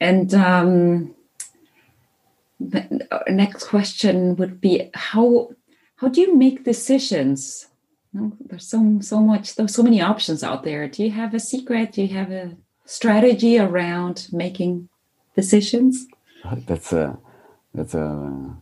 and 0.01 0.33
um, 0.35 1.15
next 3.29 3.65
question 3.65 4.37
would 4.37 4.61
be 4.61 4.91
how 4.95 5.51
how 5.97 6.09
do 6.09 6.21
you 6.21 6.37
make 6.37 6.65
decisions? 6.65 7.69
There's 8.13 8.67
so 8.67 8.99
so 9.01 9.21
much 9.21 9.55
there's 9.55 9.75
so 9.75 9.83
many 9.83 10.01
options 10.01 10.43
out 10.43 10.65
there. 10.65 10.89
Do 10.89 11.05
you 11.05 11.11
have 11.11 11.35
a 11.35 11.41
secret? 11.41 11.93
Do 11.93 12.03
you 12.03 12.15
have 12.15 12.31
a 12.31 12.57
strategy 12.85 13.59
around 13.59 14.29
making 14.33 14.89
decisions? 15.35 16.07
That's 16.67 16.93
a 16.93 17.19
that's 17.75 17.95
a 17.95 18.57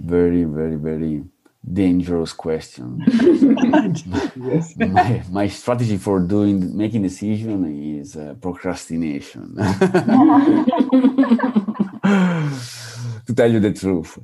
very, 0.00 0.44
very, 0.44 0.76
very 0.76 1.24
dangerous 1.72 2.32
question. 2.32 3.04
yes. 4.36 4.76
my, 4.88 5.22
my 5.30 5.48
strategy 5.48 5.96
for 5.96 6.20
doing 6.20 6.76
making 6.76 7.02
decision 7.02 7.98
is 8.00 8.16
uh, 8.16 8.34
procrastination. 8.40 9.56
to 13.28 13.34
tell 13.34 13.52
you 13.52 13.60
the 13.60 13.72
truth, 13.72 14.18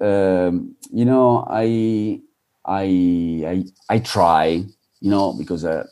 um, 0.00 0.76
you 0.92 1.04
know, 1.04 1.44
I, 1.50 2.20
I, 2.64 2.84
I, 3.52 3.64
I 3.90 3.98
try, 3.98 4.44
you 5.00 5.10
know, 5.10 5.32
because 5.32 5.64
uh, 5.64 5.84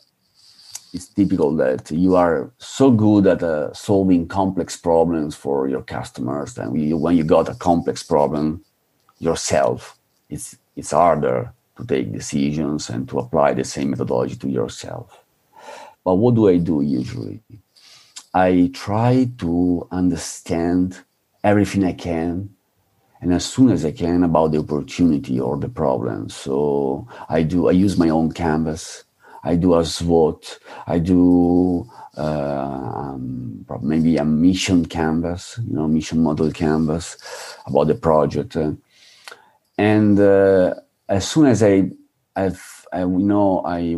it's 0.93 1.07
typical 1.09 1.53
that 1.57 1.91
you 1.91 2.15
are 2.15 2.51
so 2.57 2.89
good 2.89 3.27
at 3.27 3.43
uh, 3.43 3.73
solving 3.73 4.29
complex 4.29 4.77
problems 4.77 5.35
for 5.35 5.67
your 5.67 5.81
customers 5.81 6.57
and 6.57 6.81
you, 6.81 6.97
when 6.97 7.17
you 7.17 7.25
got 7.25 7.49
a 7.49 7.55
complex 7.55 8.01
problem 8.01 8.63
yourself, 9.19 9.97
it's 10.29 10.57
it's 10.77 10.91
harder 10.91 11.51
to 11.77 11.85
take 11.85 12.13
decisions 12.13 12.89
and 12.89 13.09
to 13.09 13.19
apply 13.19 13.53
the 13.53 13.63
same 13.65 13.89
methodology 13.89 14.37
to 14.37 14.47
yourself. 14.47 15.19
But 16.05 16.15
what 16.15 16.35
do 16.35 16.47
I 16.47 16.57
do 16.57 16.81
usually? 16.81 17.41
I 18.33 18.71
try 18.73 19.29
to 19.39 19.85
understand 19.91 21.03
everything 21.43 21.83
I 21.83 21.93
can 21.93 22.49
and 23.21 23.33
as 23.33 23.45
soon 23.45 23.69
as 23.69 23.85
I 23.85 23.91
can 23.91 24.23
about 24.23 24.51
the 24.51 24.59
opportunity 24.59 25.39
or 25.39 25.57
the 25.57 25.69
problem. 25.69 26.29
So 26.29 27.07
I 27.29 27.43
do 27.43 27.69
I 27.69 27.71
use 27.71 27.97
my 27.97 28.09
own 28.09 28.31
canvas. 28.31 29.03
I 29.43 29.55
do 29.55 29.75
a 29.75 29.85
SWOT. 29.85 30.59
I 30.85 30.99
do 30.99 31.89
uh, 32.17 32.21
um, 32.21 33.65
maybe 33.81 34.17
a 34.17 34.25
mission 34.25 34.85
canvas, 34.85 35.59
you 35.67 35.75
know, 35.75 35.87
mission 35.87 36.21
model 36.21 36.51
canvas 36.51 37.17
about 37.65 37.87
the 37.87 37.95
project. 37.95 38.55
Uh, 38.55 38.73
and 39.77 40.19
uh, 40.19 40.75
as 41.09 41.27
soon 41.27 41.47
as 41.47 41.63
I, 41.63 41.89
I've, 42.35 42.85
I, 42.93 42.99
you 42.99 43.07
know, 43.07 43.63
I 43.65 43.97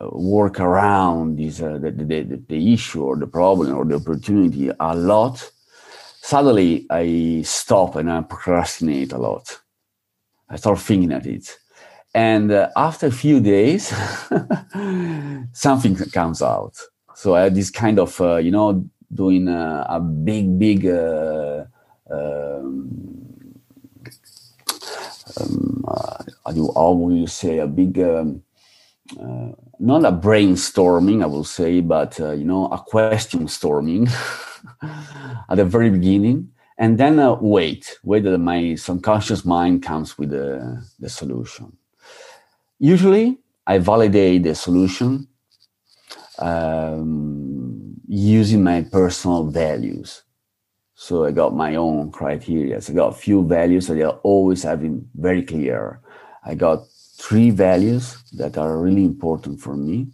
work 0.00 0.60
around 0.60 1.38
this, 1.38 1.60
uh, 1.60 1.78
the, 1.78 1.90
the, 1.90 2.42
the 2.46 2.72
issue 2.72 3.02
or 3.02 3.16
the 3.16 3.26
problem 3.26 3.74
or 3.74 3.84
the 3.84 3.96
opportunity 3.96 4.70
a 4.78 4.94
lot, 4.94 5.50
suddenly 6.26 6.86
I 6.90 7.42
stop 7.44 7.94
and 7.94 8.10
I 8.10 8.20
procrastinate 8.22 9.12
a 9.12 9.18
lot. 9.18 9.60
I 10.48 10.56
start 10.56 10.80
thinking 10.80 11.12
at 11.12 11.24
it. 11.24 11.56
And 12.14 12.50
uh, 12.50 12.68
after 12.76 13.06
a 13.06 13.12
few 13.12 13.38
days, 13.40 13.94
something 15.52 15.94
comes 16.10 16.42
out. 16.42 16.74
So 17.14 17.36
I 17.36 17.42
had 17.42 17.54
this 17.54 17.70
kind 17.70 18.00
of, 18.00 18.20
uh, 18.20 18.36
you 18.36 18.50
know, 18.50 18.84
doing 19.14 19.46
a, 19.46 19.86
a 19.88 20.00
big, 20.00 20.58
big 20.58 20.86
uh, 20.86 21.64
um, 22.10 23.36
um, 25.40 25.84
uh, 25.86 26.24
how 26.44 26.92
will 26.92 27.16
you 27.16 27.28
say 27.28 27.58
a 27.58 27.68
big 27.68 28.00
um, 28.00 28.42
uh, 29.20 29.52
not 29.78 30.04
a 30.04 30.12
brainstorming 30.12 31.22
i 31.22 31.26
will 31.26 31.44
say 31.44 31.80
but 31.80 32.18
uh, 32.20 32.32
you 32.32 32.44
know 32.44 32.66
a 32.68 32.78
question 32.78 33.46
storming 33.46 34.08
at 34.82 35.56
the 35.56 35.64
very 35.64 35.90
beginning 35.90 36.50
and 36.78 36.98
then 36.98 37.18
uh, 37.18 37.36
wait, 37.40 37.98
wait 38.02 38.24
that 38.24 38.38
my 38.38 38.74
subconscious 38.74 39.44
mind 39.44 39.82
comes 39.82 40.18
with 40.18 40.30
the, 40.30 40.86
the 40.98 41.08
solution. 41.08 41.76
Usually, 42.78 43.38
I 43.66 43.78
validate 43.78 44.42
the 44.42 44.54
solution 44.54 45.26
um, 46.38 47.94
using 48.06 48.62
my 48.62 48.82
personal 48.82 49.44
values. 49.44 50.22
So 50.94 51.24
I 51.24 51.30
got 51.30 51.54
my 51.54 51.76
own 51.76 52.10
criteria. 52.10 52.80
So 52.80 52.92
I 52.92 52.96
got 52.96 53.08
a 53.08 53.16
few 53.16 53.46
values 53.46 53.86
that 53.86 54.00
are 54.02 54.18
always 54.22 54.62
have 54.62 54.80
having 54.80 55.08
very 55.14 55.42
clear. 55.42 56.00
I 56.44 56.54
got 56.54 56.86
three 57.18 57.50
values 57.50 58.22
that 58.32 58.58
are 58.58 58.78
really 58.78 59.04
important 59.04 59.60
for 59.60 59.74
me 59.74 60.08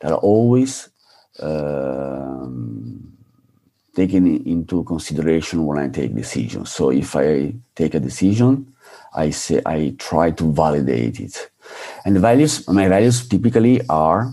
that 0.00 0.12
are 0.12 0.18
always 0.18 0.88
um, 1.40 3.11
taken 3.94 4.26
into 4.46 4.84
consideration 4.84 5.66
when 5.66 5.78
I 5.78 5.88
take 5.88 6.14
decisions. 6.14 6.70
So 6.70 6.90
if 6.90 7.14
I 7.14 7.54
take 7.74 7.94
a 7.94 8.00
decision, 8.00 8.72
I 9.14 9.30
say 9.30 9.60
I 9.66 9.94
try 9.98 10.30
to 10.32 10.52
validate 10.52 11.20
it. 11.20 11.50
And 12.04 12.16
the 12.16 12.20
values, 12.20 12.66
my 12.68 12.88
values 12.88 13.28
typically 13.28 13.86
are 13.88 14.32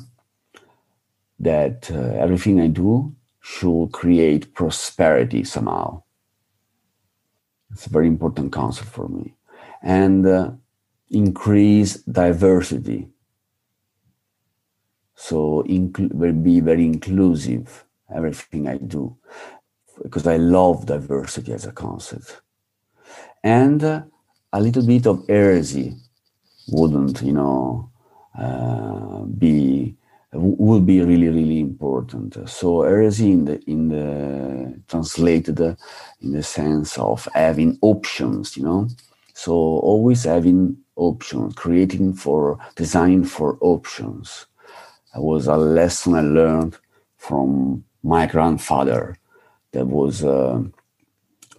that 1.40 1.90
uh, 1.92 1.98
everything 1.98 2.60
I 2.60 2.68
do 2.68 3.16
should 3.42 3.92
create 3.92 4.54
prosperity 4.54 5.44
somehow. 5.44 6.04
It's 7.72 7.86
a 7.86 7.90
very 7.90 8.08
important 8.08 8.52
concept 8.52 8.90
for 8.90 9.08
me. 9.08 9.36
And 9.82 10.26
uh, 10.26 10.52
increase 11.10 11.96
diversity. 12.04 13.08
So 15.16 15.64
incl- 15.68 16.44
be 16.44 16.60
very 16.60 16.86
inclusive, 16.86 17.86
everything 18.14 18.68
I 18.68 18.78
do, 18.78 19.16
because 20.04 20.28
I 20.28 20.38
love 20.38 20.86
diversity 20.86 21.54
as 21.54 21.66
a 21.66 21.72
concept. 21.72 22.42
And 23.44 23.84
uh, 23.84 24.04
a 24.54 24.62
little 24.62 24.86
bit 24.86 25.08
of 25.08 25.26
heresy 25.28 25.96
wouldn't, 26.68 27.22
you 27.22 27.34
know, 27.34 27.90
uh, 28.38 29.22
be 29.24 29.96
will 30.34 30.82
be 30.82 31.02
really 31.02 31.30
really 31.30 31.60
important. 31.60 32.38
So 32.48 32.84
heresy 32.84 33.32
in 33.32 33.46
the 33.46 33.60
in 33.70 33.90
the 33.90 34.80
translated 34.88 35.60
in 36.22 36.32
the 36.32 36.44
sense 36.44 36.98
of 36.98 37.28
having 37.34 37.80
options 37.82 38.56
you 38.56 38.64
know? 38.64 38.88
So 39.34 39.54
always 39.54 40.26
having 40.26 40.78
options 40.96 41.56
creating 41.56 42.14
for 42.14 42.60
designing 42.76 43.24
for 43.24 43.58
options. 43.62 44.46
That 45.14 45.22
was 45.22 45.48
a 45.48 45.58
lesson 45.58 46.14
i 46.14 46.22
learned 46.22 46.78
from 47.18 47.84
my 48.04 48.26
grandfather 48.26 49.18
that 49.72 49.88
was 49.88 50.24
uh, 50.24 50.62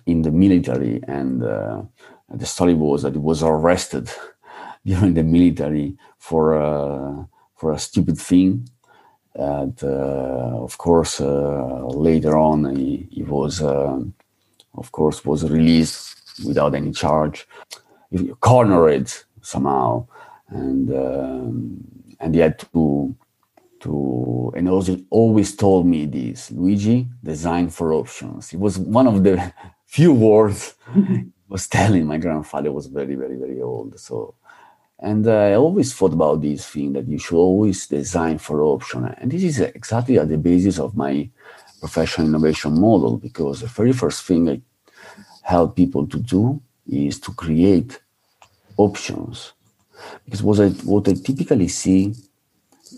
in 0.07 0.23
the 0.23 0.31
military 0.31 1.01
and 1.07 1.43
uh, 1.45 1.83
the 2.29 2.47
story 2.47 2.75
was 2.75 3.03
that 3.03 3.13
he 3.13 3.19
was 3.19 3.43
arrested 3.43 4.11
during 4.85 5.15
the 5.15 5.23
military 5.23 5.97
for 6.19 6.55
uh, 6.55 7.25
for 7.61 7.73
a 7.73 7.79
stupid 7.79 8.19
thing. 8.19 8.69
And 9.35 9.79
uh, 9.85 10.65
of 10.67 10.79
course, 10.79 11.21
uh, 11.21 11.85
later 11.87 12.37
on, 12.37 12.75
he, 12.75 13.07
he 13.11 13.23
was, 13.23 13.63
uh, 13.63 14.01
of 14.75 14.93
course, 14.93 15.25
was 15.25 15.49
released 15.49 16.17
without 16.45 16.75
any 16.75 16.91
charge. 16.91 17.47
Cornered 18.41 19.13
somehow, 19.41 20.09
and 20.49 20.91
um, 20.91 21.85
and 22.19 22.35
he 22.35 22.41
had 22.41 22.59
to 22.59 23.15
to 23.81 24.53
and 24.57 24.69
also 24.69 24.99
always 25.11 25.57
told 25.57 25.87
me 25.87 26.07
this 26.07 26.51
Luigi 26.51 27.09
design 27.23 27.69
for 27.71 27.93
options. 27.93 28.53
It 28.53 28.61
was 28.61 28.79
one 28.79 29.07
of 29.07 29.23
the 29.25 29.53
few 29.87 30.13
words 30.13 30.75
was 31.49 31.67
telling 31.67 32.07
my 32.07 32.19
grandfather 32.19 32.71
was 32.71 32.87
very 32.87 33.17
very 33.17 33.37
very 33.37 33.61
old 33.61 33.99
so 33.99 34.35
and 35.01 35.27
uh, 35.27 35.33
I 35.33 35.55
always 35.55 35.95
thought 35.95 36.13
about 36.13 36.43
this 36.43 36.67
thing 36.69 36.93
that 36.93 37.09
you 37.09 37.19
should 37.19 37.39
always 37.39 37.87
design 37.87 38.37
for 38.37 38.63
option. 38.63 39.07
And 39.07 39.31
this 39.31 39.43
is 39.43 39.61
exactly 39.61 40.19
at 40.19 40.29
the 40.29 40.37
basis 40.37 40.79
of 40.79 40.95
my 40.95 41.29
professional 41.81 42.29
innovation 42.29 42.79
model 42.79 43.17
because 43.17 43.61
the 43.61 43.67
very 43.67 43.93
first 43.93 44.25
thing 44.25 44.51
I 44.51 44.61
help 45.43 45.75
people 45.75 46.07
to 46.07 46.19
do 46.19 46.61
is 46.87 47.19
to 47.21 47.33
create 47.33 47.99
options. 48.77 49.55
Because 50.27 50.43
what 50.43 50.61
I, 50.61 50.69
what 50.85 51.09
I 51.09 51.15
typically 51.15 51.69
see 51.69 52.15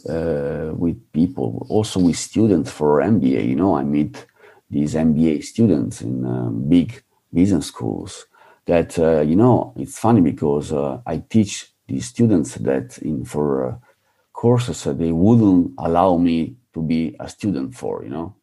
uh, 0.09 0.73
with 0.75 0.99
people, 1.13 1.67
also 1.69 2.01
with 2.01 2.17
students 2.17 2.71
for 2.71 3.01
MBA, 3.01 3.49
you 3.49 3.57
know, 3.57 3.77
I 3.77 3.85
meet 3.85 4.27
these 4.71 4.95
MBA 4.95 5.45
students 5.45 6.01
in 6.01 6.25
uh, 6.25 6.49
big 6.51 7.03
business 7.33 7.67
schools 7.67 8.27
that, 8.67 8.99
uh, 8.99 9.21
you 9.21 9.37
know, 9.37 9.73
it's 9.77 9.99
funny 9.99 10.21
because 10.21 10.73
uh, 10.73 11.01
I 11.07 11.19
teach 11.19 11.73
the 11.89 12.01
students 12.01 12.55
that 12.55 12.99
in 12.99 13.25
for 13.25 13.67
uh, 13.69 13.75
courses 14.33 14.85
they 14.85 15.13
wouldn't 15.13 15.73
allow 15.79 16.17
me 16.17 16.57
to 16.75 16.83
be 16.83 17.15
a 17.21 17.29
student 17.29 17.75
for 17.75 18.03
you 18.05 18.11
know? 18.11 18.35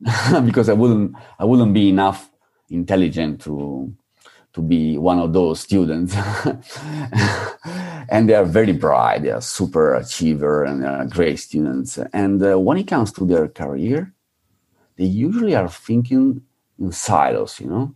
Because 0.48 0.68
i 0.68 0.72
wouldn't 0.72 1.14
i 1.38 1.44
wouldn't 1.44 1.74
be 1.74 1.88
enough 1.88 2.30
intelligent 2.68 3.40
to 3.42 3.92
to 4.52 4.60
be 4.60 4.98
one 4.98 5.18
of 5.18 5.32
those 5.32 5.60
students. 5.60 6.14
And 8.12 8.28
they 8.28 8.34
are 8.34 8.44
very 8.44 8.72
bright 8.72 9.22
they 9.22 9.30
are 9.30 9.40
super 9.40 9.94
achiever 9.94 10.64
and 10.64 10.84
are 10.84 11.06
great 11.06 11.38
students. 11.38 11.96
And 12.12 12.42
uh, 12.42 12.58
when 12.58 12.78
it 12.78 12.88
comes 12.88 13.12
to 13.12 13.24
their 13.24 13.48
career 13.48 14.12
they 14.96 15.04
usually 15.04 15.54
are 15.54 15.68
thinking 15.68 16.42
in 16.78 16.90
silos 16.90 17.60
you 17.60 17.68
know? 17.68 17.94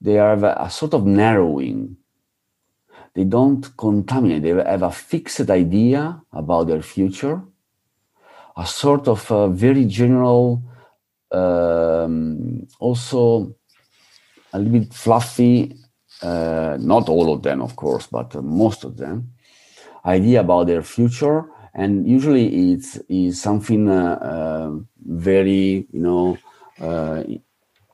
They 0.00 0.14
have 0.14 0.42
a, 0.42 0.56
a 0.60 0.70
sort 0.70 0.94
of 0.94 1.04
narrowing. 1.06 1.96
They 3.14 3.24
don't 3.24 3.76
contaminate. 3.76 4.42
They 4.42 4.50
have 4.50 4.82
a 4.82 4.90
fixed 4.90 5.48
idea 5.50 6.22
about 6.32 6.68
their 6.68 6.82
future, 6.82 7.42
a 8.56 8.66
sort 8.66 9.08
of 9.08 9.30
a 9.30 9.48
very 9.48 9.86
general, 9.86 10.62
um, 11.32 12.66
also 12.78 13.54
a 14.56 14.58
little 14.58 14.80
bit 14.80 14.94
fluffy, 14.94 15.76
uh, 16.22 16.76
not 16.80 17.08
all 17.08 17.32
of 17.32 17.42
them, 17.42 17.60
of 17.60 17.76
course, 17.76 18.06
but 18.06 18.34
uh, 18.34 18.42
most 18.42 18.84
of 18.84 18.96
them, 18.96 19.32
idea 20.04 20.40
about 20.40 20.66
their 20.66 20.82
future. 20.82 21.44
And 21.74 22.08
usually 22.08 22.72
it's 22.72 22.96
is 23.08 23.40
something 23.40 23.88
uh, 23.88 24.18
uh 24.32 24.70
very, 25.04 25.86
you 25.92 26.02
know, 26.06 26.38
uh, 26.80 27.22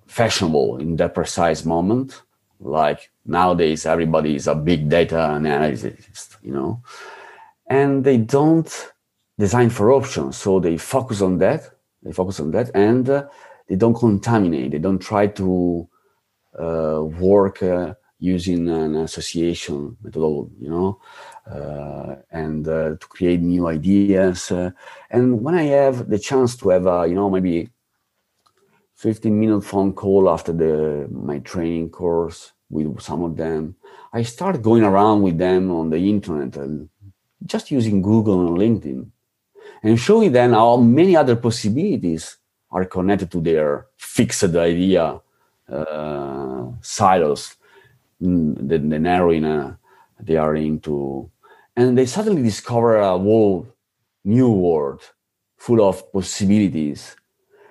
fashionable 0.07 0.79
in 0.79 0.96
that 0.96 1.14
precise 1.14 1.64
moment 1.64 2.22
like 2.61 3.11
nowadays 3.25 3.87
everybody 3.87 4.35
is 4.35 4.46
a 4.46 4.55
big 4.55 4.88
data 4.88 5.18
analyst 5.18 6.37
you 6.42 6.53
know 6.53 6.83
and 7.66 8.05
they 8.05 8.18
don't 8.18 8.92
design 9.38 9.70
for 9.70 9.90
options 9.90 10.37
so 10.37 10.61
they 10.61 10.77
focus 10.77 11.22
on 11.22 11.38
that 11.38 11.62
they 12.03 12.12
focus 12.12 12.38
on 12.40 12.51
that 12.51 12.70
and 12.75 13.09
uh, 13.09 13.25
they 13.68 13.75
don't 13.75 13.94
contaminate 13.94 14.70
they 14.72 14.79
don't 14.79 15.01
try 15.01 15.27
to 15.27 15.88
work 16.58 17.62
uh, 17.62 17.94
using 18.18 18.68
an 18.68 18.96
association 18.96 19.96
methodology 20.02 20.54
you 20.60 20.70
know 20.70 21.00
uh, 21.50 22.14
and 22.30 22.68
uh, 22.68 22.90
to 23.00 23.06
create 23.08 23.40
new 23.40 23.66
ideas 23.66 24.50
uh, 24.52 24.70
and 25.10 25.42
when 25.42 25.54
i 25.54 25.64
have 25.64 26.08
the 26.08 26.18
chance 26.18 26.56
to 26.56 26.68
have 26.68 26.86
a 26.86 27.06
you 27.08 27.14
know 27.14 27.28
maybe 27.28 27.68
15 29.02 29.40
minute 29.40 29.62
phone 29.62 29.92
call 29.92 30.30
after 30.30 30.52
the 30.52 31.08
my 31.10 31.40
training 31.40 31.90
course 31.90 32.52
with 32.72 33.00
some 33.00 33.22
of 33.22 33.36
them. 33.36 33.76
I 34.12 34.22
start 34.22 34.62
going 34.62 34.82
around 34.82 35.22
with 35.22 35.38
them 35.38 35.70
on 35.70 35.90
the 35.90 35.98
internet, 35.98 36.56
and 36.56 36.88
just 37.44 37.70
using 37.70 38.02
Google 38.02 38.46
and 38.46 38.56
LinkedIn, 38.56 39.06
and 39.82 40.00
showing 40.00 40.32
them 40.32 40.52
how 40.52 40.76
many 40.76 41.14
other 41.14 41.36
possibilities 41.36 42.38
are 42.70 42.84
connected 42.84 43.30
to 43.32 43.40
their 43.40 43.86
fixed 43.96 44.54
idea 44.54 45.20
uh, 45.72 46.70
silos, 46.80 47.56
the, 48.20 48.78
the 48.78 48.98
narrowing 48.98 49.44
uh, 49.44 49.76
they 50.20 50.37
are 50.37 50.54
into, 50.54 51.30
and 51.76 51.96
they 51.98 52.06
suddenly 52.06 52.42
discover 52.42 52.96
a 52.96 53.18
whole 53.18 53.66
new 54.24 54.50
world 54.50 55.00
full 55.56 55.87
of 55.87 56.12
possibilities. 56.12 57.16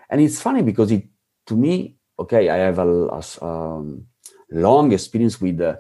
And 0.10 0.20
it's 0.22 0.42
funny 0.42 0.62
because 0.62 0.92
it 0.92 1.08
to 1.48 1.56
me, 1.56 1.98
okay, 2.20 2.50
I 2.50 2.58
have 2.58 2.80
a, 2.80 3.08
a 3.08 3.46
um, 3.46 4.08
long 4.52 4.92
experience 4.92 5.42
with 5.42 5.60
uh, 5.60 5.76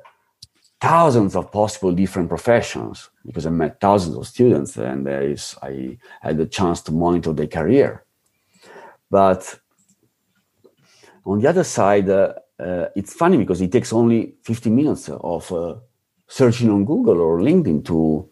thousands 0.79 1.35
of 1.35 1.51
possible 1.51 1.91
different 1.91 2.29
professions 2.29 3.09
because 3.25 3.45
I 3.45 3.51
met 3.51 3.79
thousands 3.79 4.17
of 4.17 4.27
students 4.27 4.75
and 4.77 5.05
there 5.05 5.23
is, 5.23 5.55
I 5.61 5.97
had 6.21 6.37
the 6.37 6.47
chance 6.47 6.81
to 6.83 6.91
monitor 6.91 7.33
their 7.33 7.47
career. 7.47 8.03
But 9.09 9.59
on 11.25 11.39
the 11.39 11.47
other 11.47 11.63
side, 11.63 12.09
uh, 12.09 12.33
uh, 12.59 12.87
it's 12.95 13.13
funny 13.13 13.37
because 13.37 13.61
it 13.61 13.71
takes 13.71 13.93
only 13.93 14.35
15 14.43 14.75
minutes 14.75 15.09
of 15.09 15.51
uh, 15.51 15.75
searching 16.27 16.69
on 16.69 16.85
Google 16.85 17.19
or 17.21 17.39
LinkedIn 17.39 17.85
to, 17.85 18.29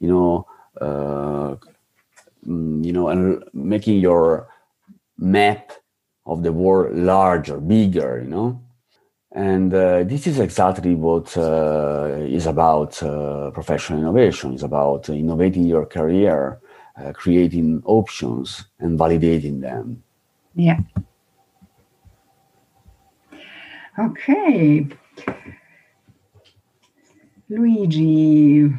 you 0.00 0.08
know, 0.08 0.46
uh, 0.80 1.56
mm, 2.46 2.84
you 2.84 2.92
know, 2.92 3.08
and 3.08 3.44
making 3.52 4.00
your 4.00 4.48
map 5.18 5.72
of 6.26 6.42
the 6.42 6.52
world 6.52 6.96
larger, 6.96 7.58
bigger, 7.58 8.20
you 8.22 8.30
know. 8.30 8.62
And 9.32 9.72
uh, 9.72 10.02
this 10.02 10.26
is 10.26 10.40
exactly 10.40 10.94
what 10.94 11.36
uh, 11.36 12.16
is 12.18 12.46
about 12.46 12.98
professional 13.54 14.00
innovation. 14.00 14.54
It's 14.54 14.64
about 14.64 15.08
innovating 15.08 15.64
your 15.64 15.86
career, 15.86 16.58
creating 17.14 17.82
options, 17.84 18.64
and 18.80 18.98
validating 18.98 19.60
them. 19.60 20.02
Yeah. 20.56 20.80
Okay. 24.00 24.86
Luigi, 27.50 28.72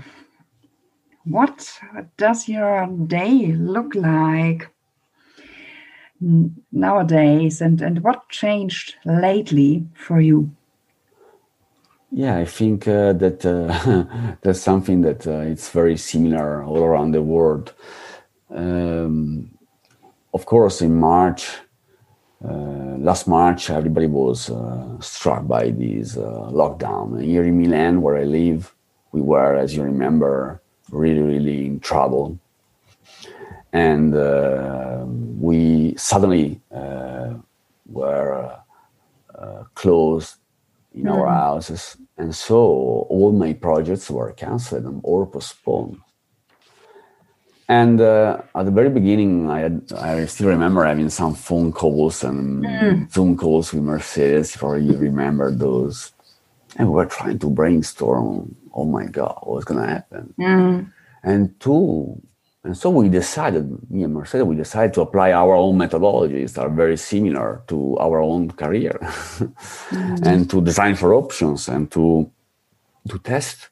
what 1.25 1.79
does 2.17 2.47
your 2.47 2.87
day 2.87 3.51
look 3.53 3.93
like 3.93 4.69
nowadays 6.71 7.61
and, 7.61 7.81
and 7.81 8.03
what 8.03 8.29
changed 8.29 8.95
lately 9.05 9.85
for 9.93 10.19
you? 10.19 10.49
Yeah, 12.11 12.37
I 12.37 12.45
think 12.45 12.87
uh, 12.87 13.13
that 13.13 13.45
uh, 13.45 14.35
that's 14.41 14.61
something 14.61 15.01
that 15.01 15.27
uh, 15.27 15.41
it's 15.41 15.69
very 15.69 15.97
similar 15.97 16.63
all 16.63 16.83
around 16.83 17.11
the 17.11 17.21
world. 17.21 17.73
Um, 18.49 19.51
of 20.33 20.45
course, 20.45 20.81
in 20.81 20.95
March, 20.95 21.49
uh, 22.43 22.97
last 22.97 23.27
March, 23.27 23.69
everybody 23.69 24.07
was 24.07 24.49
uh, 24.49 24.99
struck 24.99 25.47
by 25.47 25.69
this 25.69 26.17
uh, 26.17 26.49
lockdown. 26.51 27.21
Here 27.21 27.43
in 27.43 27.59
Milan, 27.61 28.01
where 28.01 28.17
I 28.17 28.23
live, 28.23 28.73
we 29.11 29.21
were, 29.21 29.55
as 29.55 29.75
you 29.75 29.83
remember, 29.83 30.61
really, 30.91 31.21
really 31.21 31.65
in 31.65 31.79
trouble. 31.79 32.39
And 33.73 34.15
uh, 34.15 35.05
we 35.05 35.95
suddenly 35.97 36.59
uh, 36.73 37.35
were 37.85 38.57
uh, 39.35 39.63
closed 39.75 40.35
in 40.93 41.03
mm. 41.03 41.13
our 41.13 41.27
houses. 41.27 41.97
And 42.17 42.35
so 42.35 42.55
all 43.09 43.31
my 43.31 43.53
projects 43.53 44.09
were 44.09 44.31
canceled 44.33 44.99
or 45.03 45.25
postponed. 45.25 45.97
And 47.71 48.01
uh, 48.01 48.41
at 48.53 48.65
the 48.65 48.71
very 48.71 48.89
beginning, 48.89 49.49
I 49.49 49.61
had, 49.61 49.93
I 49.95 50.25
still 50.25 50.49
remember 50.49 50.83
having 50.83 51.07
some 51.07 51.33
phone 51.33 51.71
calls 51.71 52.21
and 52.21 52.65
mm. 52.65 53.09
Zoom 53.09 53.37
calls 53.37 53.71
with 53.71 53.83
Mercedes, 53.83 54.53
if 54.53 54.61
you 54.61 54.97
remember 54.97 55.49
those. 55.51 56.11
And 56.75 56.89
we 56.89 56.95
were 56.95 57.05
trying 57.05 57.39
to 57.39 57.49
brainstorm, 57.49 58.57
oh 58.73 58.83
my 58.83 59.05
God, 59.05 59.39
what's 59.43 59.63
going 59.63 59.81
to 59.81 59.87
happen? 59.87 60.33
Mm. 60.37 60.91
And 61.23 61.57
two, 61.61 62.21
and 62.65 62.77
so 62.77 62.89
we 62.89 63.07
decided, 63.07 63.89
me 63.89 64.03
and 64.03 64.15
Mercedes, 64.15 64.43
we 64.43 64.57
decided 64.57 64.93
to 64.95 65.01
apply 65.01 65.31
our 65.31 65.55
own 65.55 65.77
methodologies 65.77 66.51
that 66.55 66.63
are 66.63 66.69
very 66.69 66.97
similar 66.97 67.63
to 67.69 67.97
our 67.99 68.19
own 68.21 68.51
career 68.51 68.99
mm. 69.01 70.25
and 70.27 70.49
to 70.49 70.59
design 70.61 70.95
for 70.95 71.13
options 71.13 71.69
and 71.69 71.89
to, 71.93 72.29
to 73.07 73.17
test, 73.19 73.69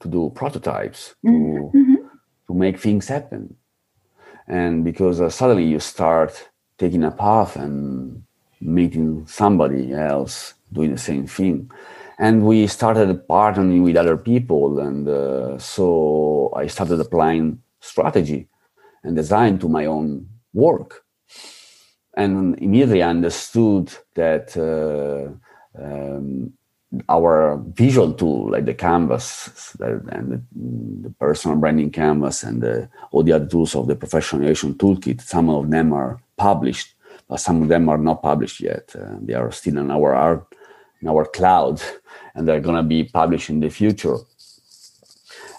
to 0.00 0.08
do 0.08 0.32
prototypes, 0.34 1.14
to, 1.24 1.30
mm-hmm 1.30 1.94
make 2.54 2.78
things 2.78 3.08
happen. 3.08 3.56
And 4.46 4.84
because 4.84 5.20
uh, 5.20 5.30
suddenly 5.30 5.64
you 5.64 5.80
start 5.80 6.50
taking 6.78 7.04
a 7.04 7.10
path 7.10 7.56
and 7.56 8.24
meeting 8.60 9.26
somebody 9.26 9.92
else 9.92 10.54
doing 10.72 10.92
the 10.92 10.98
same 10.98 11.26
thing. 11.26 11.70
And 12.18 12.46
we 12.46 12.66
started 12.66 13.26
partnering 13.28 13.82
with 13.82 13.96
other 13.96 14.16
people. 14.16 14.78
And 14.78 15.08
uh, 15.08 15.58
so 15.58 16.52
I 16.56 16.66
started 16.68 17.00
applying 17.00 17.62
strategy 17.80 18.48
and 19.02 19.16
design 19.16 19.58
to 19.58 19.68
my 19.68 19.86
own 19.86 20.28
work. 20.52 21.04
And 22.16 22.58
immediately 22.60 23.02
I 23.02 23.10
understood 23.10 23.92
that 24.14 24.56
uh, 24.56 25.34
our 27.08 27.62
visual 27.74 28.12
tool, 28.12 28.50
like 28.50 28.64
the 28.64 28.74
canvas 28.74 29.76
and 29.80 30.44
the, 31.02 31.10
personal 31.18 31.56
branding 31.56 31.90
canvas 31.90 32.42
and 32.42 32.62
the, 32.62 32.88
all 33.10 33.22
the 33.22 33.32
other 33.32 33.46
tools 33.46 33.74
of 33.74 33.86
the 33.86 33.94
professionalization 33.94 34.74
toolkit, 34.74 35.20
some 35.20 35.48
of 35.48 35.70
them 35.70 35.92
are 35.92 36.20
published, 36.36 36.94
but 37.28 37.40
some 37.40 37.62
of 37.62 37.68
them 37.68 37.88
are 37.88 37.98
not 37.98 38.22
published 38.22 38.60
yet. 38.60 38.94
Uh, 38.98 39.16
they 39.20 39.34
are 39.34 39.50
still 39.52 39.78
in 39.78 39.90
our 39.90 40.14
art, 40.14 40.46
in 41.00 41.08
our 41.08 41.24
cloud, 41.24 41.80
and 42.34 42.48
they're 42.48 42.60
going 42.60 42.76
to 42.76 42.82
be 42.82 43.04
published 43.04 43.50
in 43.50 43.60
the 43.60 43.70
future. 43.70 44.16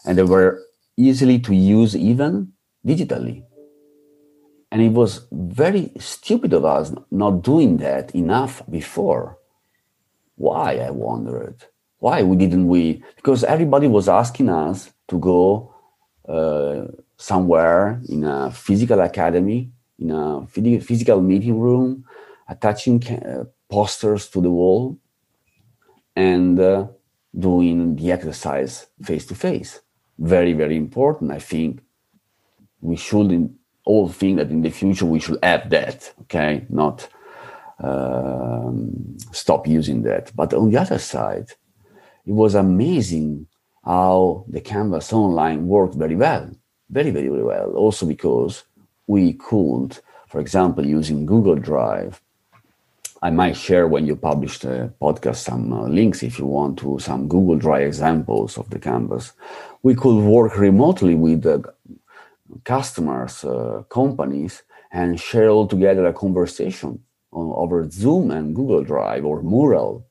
And 0.05 0.17
they 0.17 0.23
were 0.23 0.61
easily 0.97 1.39
to 1.39 1.55
use 1.55 1.95
even 1.95 2.53
digitally. 2.85 3.43
And 4.71 4.81
it 4.81 4.91
was 4.91 5.27
very 5.31 5.91
stupid 5.99 6.53
of 6.53 6.65
us 6.65 6.93
not 7.09 7.43
doing 7.43 7.77
that 7.77 8.13
enough 8.13 8.61
before 8.69 9.37
why, 10.35 10.77
I 10.77 10.91
wondered. 10.91 11.65
Why 11.99 12.23
we 12.23 12.35
didn't 12.35 12.67
we? 12.67 13.03
Because 13.15 13.43
everybody 13.43 13.87
was 13.87 14.09
asking 14.09 14.49
us 14.49 14.91
to 15.07 15.19
go 15.19 15.73
uh, 16.27 16.85
somewhere 17.17 18.01
in 18.09 18.23
a 18.23 18.51
physical 18.51 18.99
academy, 19.01 19.71
in 19.97 20.11
a 20.11 20.45
physical 20.47 21.21
meeting 21.21 21.59
room, 21.59 22.05
attaching 22.47 23.01
uh, 23.07 23.45
posters 23.69 24.27
to 24.29 24.41
the 24.41 24.51
wall, 24.51 24.99
and 26.15 26.59
uh, 26.59 26.87
doing 27.37 27.95
the 27.95 28.11
exercise 28.11 28.87
face 29.01 29.25
to 29.25 29.35
face. 29.35 29.81
Very, 30.17 30.53
very 30.53 30.77
important. 30.77 31.31
I 31.31 31.39
think 31.39 31.81
we 32.81 32.95
should 32.95 33.53
all 33.85 34.09
think 34.09 34.37
that 34.37 34.49
in 34.49 34.61
the 34.61 34.69
future 34.69 35.05
we 35.05 35.19
should 35.19 35.39
have 35.43 35.69
that. 35.69 36.13
Okay, 36.23 36.65
not 36.69 37.07
um, 37.79 39.17
stop 39.31 39.67
using 39.67 40.03
that. 40.03 40.31
But 40.35 40.53
on 40.53 40.71
the 40.71 40.77
other 40.77 40.99
side, 40.99 41.49
it 42.25 42.31
was 42.33 42.55
amazing 42.55 43.47
how 43.83 44.45
the 44.47 44.61
Canvas 44.61 45.13
online 45.13 45.67
worked 45.67 45.95
very 45.95 46.15
well, 46.15 46.49
very, 46.89 47.11
very, 47.11 47.27
very 47.27 47.43
well. 47.43 47.73
Also 47.73 48.05
because 48.05 48.63
we 49.07 49.33
could, 49.33 49.99
for 50.27 50.39
example, 50.39 50.85
using 50.85 51.25
Google 51.25 51.55
Drive, 51.55 52.21
I 53.21 53.29
might 53.29 53.55
share 53.55 53.87
when 53.87 54.05
you 54.05 54.15
publish 54.15 54.59
the 54.59 54.93
podcast 55.01 55.37
some 55.37 55.71
uh, 55.73 55.87
links 55.87 56.21
if 56.21 56.37
you 56.37 56.45
want 56.45 56.77
to 56.79 56.99
some 56.99 57.27
Google 57.27 57.57
Drive 57.57 57.87
examples 57.87 58.57
of 58.57 58.69
the 58.69 58.79
Canvas. 58.79 59.33
We 59.83 59.95
could 59.95 60.23
work 60.23 60.57
remotely 60.57 61.15
with 61.15 61.45
uh, 61.45 61.59
customers, 62.63 63.43
uh, 63.43 63.83
companies, 63.89 64.63
and 64.91 65.19
share 65.19 65.49
all 65.49 65.67
together 65.67 66.05
a 66.05 66.13
conversation 66.13 66.99
over 67.35 67.89
Zoom 67.89 68.31
and 68.31 68.55
Google 68.55 68.83
Drive 68.83 69.25
or 69.25 69.41
Mural. 69.43 70.07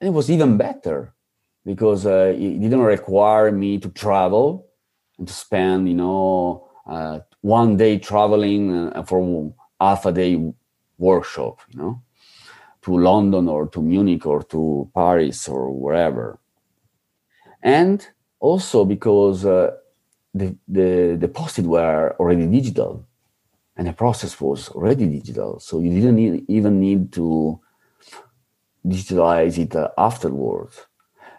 And 0.00 0.08
it 0.08 0.12
was 0.12 0.30
even 0.30 0.56
better 0.56 1.14
because 1.64 2.06
uh, 2.06 2.34
it 2.36 2.60
didn't 2.60 2.80
require 2.80 3.50
me 3.52 3.78
to 3.78 3.88
travel 3.90 4.66
and 5.18 5.28
to 5.28 5.34
spend, 5.34 5.88
you 5.88 5.94
know, 5.94 6.68
uh, 6.86 7.20
one 7.40 7.76
day 7.76 7.98
traveling 7.98 8.92
uh, 8.92 9.02
for 9.02 9.52
half 9.80 10.06
a 10.06 10.12
day 10.12 10.52
workshop, 10.98 11.60
you 11.72 11.78
know, 11.80 12.02
to 12.82 12.98
London 12.98 13.48
or 13.48 13.66
to 13.68 13.80
Munich 13.80 14.26
or 14.26 14.42
to 14.42 14.90
Paris 14.94 15.48
or 15.48 15.70
wherever. 15.70 16.38
And 17.62 18.06
also 18.40 18.84
because 18.84 19.44
uh, 19.46 19.72
the, 20.34 20.56
the, 20.68 21.16
the 21.18 21.62
were 21.62 22.14
already 22.18 22.46
digital 22.46 23.06
and 23.76 23.88
the 23.88 23.92
process 23.92 24.40
was 24.40 24.68
already 24.70 25.06
digital. 25.06 25.58
So 25.60 25.80
you 25.80 25.90
didn't 25.90 26.16
need, 26.16 26.44
even 26.48 26.80
need 26.80 27.12
to 27.14 27.60
digitalize 28.86 29.58
it 29.58 29.74
uh, 29.74 29.90
afterwards. 29.98 30.86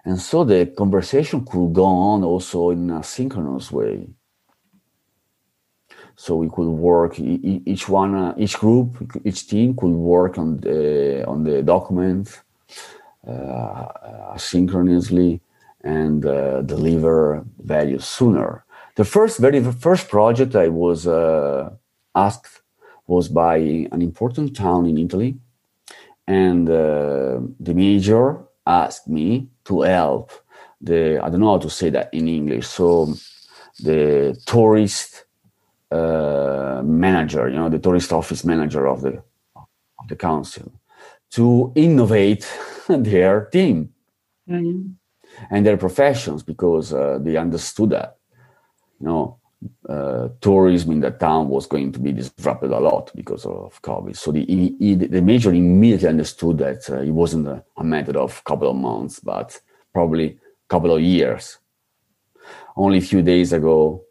And 0.03 0.19
so 0.19 0.43
the 0.43 0.67
conversation 0.67 1.45
could 1.45 1.73
go 1.73 1.85
on 1.85 2.23
also 2.23 2.69
in 2.71 2.89
a 2.91 3.03
synchronous 3.03 3.71
way. 3.71 4.07
So 6.15 6.35
we 6.37 6.49
could 6.49 6.69
work 6.69 7.19
each 7.19 7.89
one 7.89 8.15
uh, 8.15 8.33
each 8.37 8.57
group 8.57 8.95
each 9.25 9.47
team 9.47 9.75
could 9.75 9.91
work 9.91 10.37
on 10.37 10.57
the 10.57 11.25
on 11.27 11.43
the 11.43 11.61
document 11.61 12.41
uh, 13.27 13.85
asynchronously 14.33 15.41
and 15.81 16.25
uh, 16.25 16.61
deliver 16.61 17.43
value 17.59 17.99
sooner. 17.99 18.63
The 18.95 19.03
first 19.03 19.39
very 19.39 19.61
first 19.61 20.07
project 20.07 20.55
i 20.55 20.69
was 20.69 21.05
uh, 21.05 21.69
asked 22.15 22.61
was 23.07 23.29
by 23.29 23.57
an 23.91 24.01
important 24.01 24.55
town 24.55 24.85
in 24.85 24.97
Italy, 24.97 25.37
and 26.27 26.69
uh, 26.69 27.39
the 27.59 27.73
major 27.73 28.43
asked 28.65 29.07
me 29.07 29.47
to 29.65 29.81
help 29.81 30.31
the 30.81 31.19
I 31.19 31.29
don't 31.29 31.39
know 31.39 31.51
how 31.51 31.59
to 31.59 31.69
say 31.69 31.89
that 31.91 32.13
in 32.13 32.27
English. 32.27 32.67
So 32.67 33.13
the 33.79 34.35
tourist 34.45 35.25
uh, 35.91 36.81
manager, 36.83 37.49
you 37.49 37.55
know, 37.55 37.69
the 37.69 37.79
tourist 37.79 38.11
office 38.11 38.43
manager 38.43 38.87
of 38.87 39.01
the 39.01 39.21
of 39.55 40.07
the 40.09 40.15
council, 40.15 40.71
to 41.31 41.71
innovate 41.75 42.47
their 42.87 43.45
team 43.45 43.93
mm-hmm. 44.49 44.91
and 45.49 45.65
their 45.65 45.77
professions 45.77 46.43
because 46.43 46.93
uh, 46.93 47.19
they 47.21 47.35
understood 47.37 47.91
that, 47.91 48.17
you 48.99 49.07
know, 49.07 49.37
uh, 49.87 50.29
tourism 50.41 50.91
in 50.91 50.99
that 51.01 51.19
town 51.19 51.49
was 51.49 51.67
going 51.67 51.91
to 51.91 51.99
be 51.99 52.11
disrupted 52.11 52.71
a 52.71 52.79
lot 52.79 53.11
because 53.15 53.45
of 53.45 53.81
COVID. 53.81 54.15
So 54.15 54.31
the, 54.31 54.45
he, 54.45 54.95
the 54.95 55.21
major 55.21 55.53
immediately 55.53 56.09
understood 56.09 56.57
that 56.59 56.89
uh, 56.89 57.01
it 57.01 57.11
wasn't 57.11 57.47
a, 57.47 57.63
a, 57.77 57.83
matter 57.83 58.17
of 58.17 58.39
a 58.39 58.49
couple 58.49 58.69
of 58.69 58.75
months, 58.75 59.19
but 59.19 59.59
probably 59.93 60.27
a 60.27 60.67
couple 60.67 60.95
of 60.95 61.01
years. 61.01 61.57
Only 62.75 62.97
a 62.99 63.01
few 63.01 63.21
days 63.21 63.53
ago, 63.53 64.03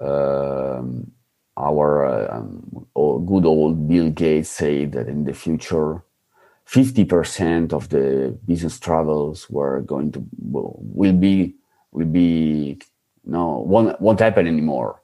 um, 0.00 1.10
our 1.56 2.06
uh, 2.06 2.38
um, 2.38 2.86
good 3.26 3.46
old 3.46 3.88
Bill 3.88 4.10
Gates 4.10 4.50
said 4.50 4.92
that 4.92 5.08
in 5.08 5.24
the 5.24 5.32
future, 5.32 6.02
50% 6.66 7.72
of 7.72 7.88
the 7.90 8.36
business 8.46 8.80
travels 8.80 9.48
were 9.50 9.82
going 9.82 10.12
to 10.12 10.24
will 10.40 11.12
be 11.12 11.54
will 11.92 12.06
be 12.06 12.78
no 13.26 13.58
won't, 13.66 14.00
won't 14.00 14.20
happen 14.20 14.46
anymore. 14.46 15.00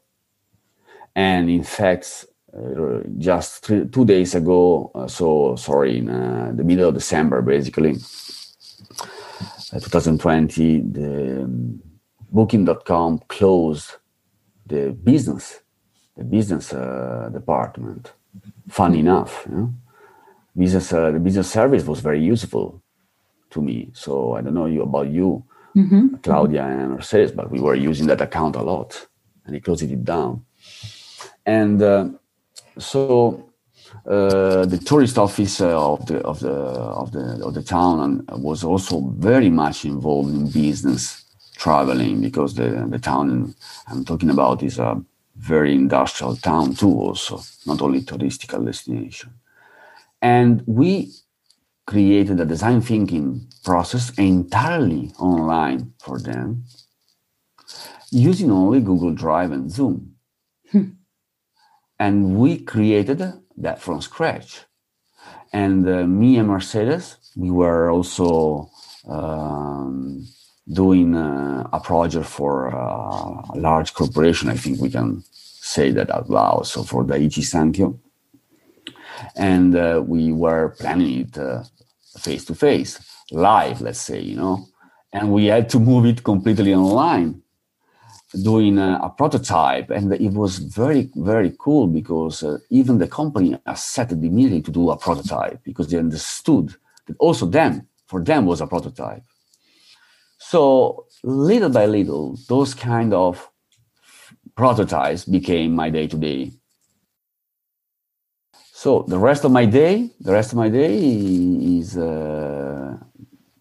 And 1.15 1.51
in 1.51 1.65
fact 1.65 2.27
uh, 2.57 3.01
just 3.19 3.65
three, 3.65 3.87
two 3.87 4.05
days 4.05 4.35
ago 4.35 4.91
uh, 4.95 5.07
so 5.07 5.55
sorry 5.57 5.99
in 5.99 6.11
uh, 6.11 6.51
the 6.55 6.65
middle 6.65 6.89
of 6.89 6.95
december 6.95 7.43
basically 7.43 7.93
uh, 9.73 9.79
2020 9.79 10.81
the 10.81 11.43
um, 11.45 11.81
booking.com 12.33 13.21
closed 13.29 13.93
the 14.67 14.91
business 14.91 15.61
the 16.17 16.25
business 16.25 16.73
uh, 16.73 17.31
department. 17.33 18.13
Fun 18.69 18.95
enough 18.95 19.47
you 19.49 19.57
know? 19.57 19.75
business 20.57 20.93
uh, 20.93 21.13
the 21.13 21.21
business 21.21 21.51
service 21.51 21.85
was 21.85 22.01
very 22.01 22.23
useful 22.23 22.83
to 23.51 23.63
me. 23.63 23.91
So 23.93 24.35
i 24.35 24.41
don't 24.41 24.55
know 24.55 24.67
you 24.67 24.83
about 24.83 25.09
you 25.09 25.45
mm-hmm. 25.77 26.17
Claudia 26.23 26.65
and 26.65 26.93
Mercedes, 26.93 27.33
but 27.33 27.51
we 27.51 27.61
were 27.61 27.75
using 27.75 28.07
that 28.09 28.21
account 28.21 28.57
a 28.57 28.63
lot, 28.63 29.07
and 29.45 29.55
he 29.55 29.61
closed 29.61 29.83
it 29.83 30.05
down. 30.05 30.45
And 31.47 31.83
uh, 31.83 32.09
so 32.79 33.51
uh, 34.07 34.65
the 34.67 34.79
tourist 34.79 35.19
office 35.19 35.61
of 35.61 36.07
the 36.07 36.19
of 36.19 36.41
the 36.41 36.53
of 36.53 37.13
the 37.13 37.45
of 37.45 37.55
the 37.55 37.63
town 37.63 38.25
was 38.29 38.65
also 38.65 39.01
very 39.19 39.51
much 39.51 39.85
involved 39.85 40.31
in 40.31 40.51
business 40.51 41.25
traveling 41.57 42.21
because 42.21 42.55
the 42.55 42.87
the 42.91 42.99
town 42.99 43.55
I'm 43.89 44.05
talking 44.05 44.31
about 44.31 44.63
is 44.63 44.79
a 44.79 45.03
very 45.37 45.75
industrial 45.75 46.37
town 46.37 46.75
too, 46.75 46.93
also 46.93 47.41
not 47.67 47.83
only 47.83 48.03
touristical 48.03 48.65
destination. 48.65 49.33
And 50.23 50.63
we 50.67 51.13
created 51.91 52.39
a 52.39 52.45
design 52.45 52.81
thinking 52.81 53.27
process 53.65 54.05
entirely 54.17 55.13
online 55.19 55.93
for 55.99 56.21
them 56.21 56.63
using 58.13 58.51
only 58.51 58.81
Google 58.81 59.13
Drive 59.13 59.51
and 59.51 59.69
Zoom. 59.71 60.15
Hmm. 60.71 60.91
And 61.99 62.37
we 62.37 62.59
created 62.59 63.19
that 63.65 63.81
from 63.81 64.01
scratch. 64.01 64.61
And 65.53 65.89
uh, 65.89 66.05
me 66.07 66.39
and 66.39 66.49
Mercedes, 66.49 67.17
we 67.37 67.51
were 67.51 67.91
also 67.91 68.71
um, 69.09 70.29
doing 70.73 71.17
uh, 71.17 71.69
a 71.73 71.81
project 71.81 72.27
for 72.27 72.53
uh, 72.73 73.55
a 73.55 73.59
large 73.69 73.95
corporation. 73.95 74.49
I 74.49 74.57
think 74.63 74.81
we 74.81 74.91
can 74.91 75.25
say 75.73 75.91
that 75.91 76.09
out 76.11 76.31
loud. 76.31 76.69
So 76.69 76.85
for 76.85 77.05
Daiichi 77.05 77.43
Sankyo. 77.53 77.99
And 79.35 79.75
uh, 79.75 80.03
we 80.07 80.33
were 80.33 80.69
planning 80.79 81.23
it 81.23 81.37
uh, 81.37 81.65
face 82.21 82.45
to 82.47 82.55
face, 82.55 82.99
live, 83.33 83.81
let's 83.81 84.01
say, 84.01 84.21
you 84.21 84.37
know, 84.37 84.67
and 85.13 85.33
we 85.33 85.47
had 85.47 85.69
to 85.71 85.79
move 85.79 86.07
it 86.07 86.23
completely 86.23 86.75
online, 86.75 87.43
doing 88.43 88.79
a, 88.79 89.01
a 89.03 89.11
prototype, 89.11 89.91
and 89.91 90.13
it 90.13 90.33
was 90.33 90.59
very, 90.59 91.11
very 91.17 91.53
cool 91.59 91.87
because 91.87 92.43
uh, 92.43 92.59
even 92.71 92.99
the 92.99 93.09
company 93.09 93.59
accepted 93.67 94.23
immediately 94.23 94.63
to 94.63 94.71
do 94.71 94.91
a 94.91 94.97
prototype 94.97 95.59
because 95.65 95.89
they 95.89 95.99
understood 95.99 96.75
that 97.07 97.17
also 97.19 97.47
them, 97.47 97.87
for 98.07 98.23
them, 98.23 98.47
was 98.47 98.61
a 98.61 98.67
prototype. 98.67 99.23
So 100.39 101.07
little 101.23 101.71
by 101.71 101.87
little, 101.87 102.37
those 102.49 102.75
kind 102.75 103.13
of 103.13 103.51
prototypes 104.55 105.25
became 105.25 105.75
my 105.75 105.91
day 105.91 106.07
to 106.07 106.17
day 106.17 106.53
so 108.83 109.05
the 109.07 109.19
rest 109.19 109.45
of 109.45 109.53
my 109.53 109.67
day, 109.67 110.09
the 110.21 110.33
rest 110.33 110.53
of 110.53 110.57
my 110.57 110.71
day 110.71 110.97
is, 111.81 111.99
uh, 111.99 112.97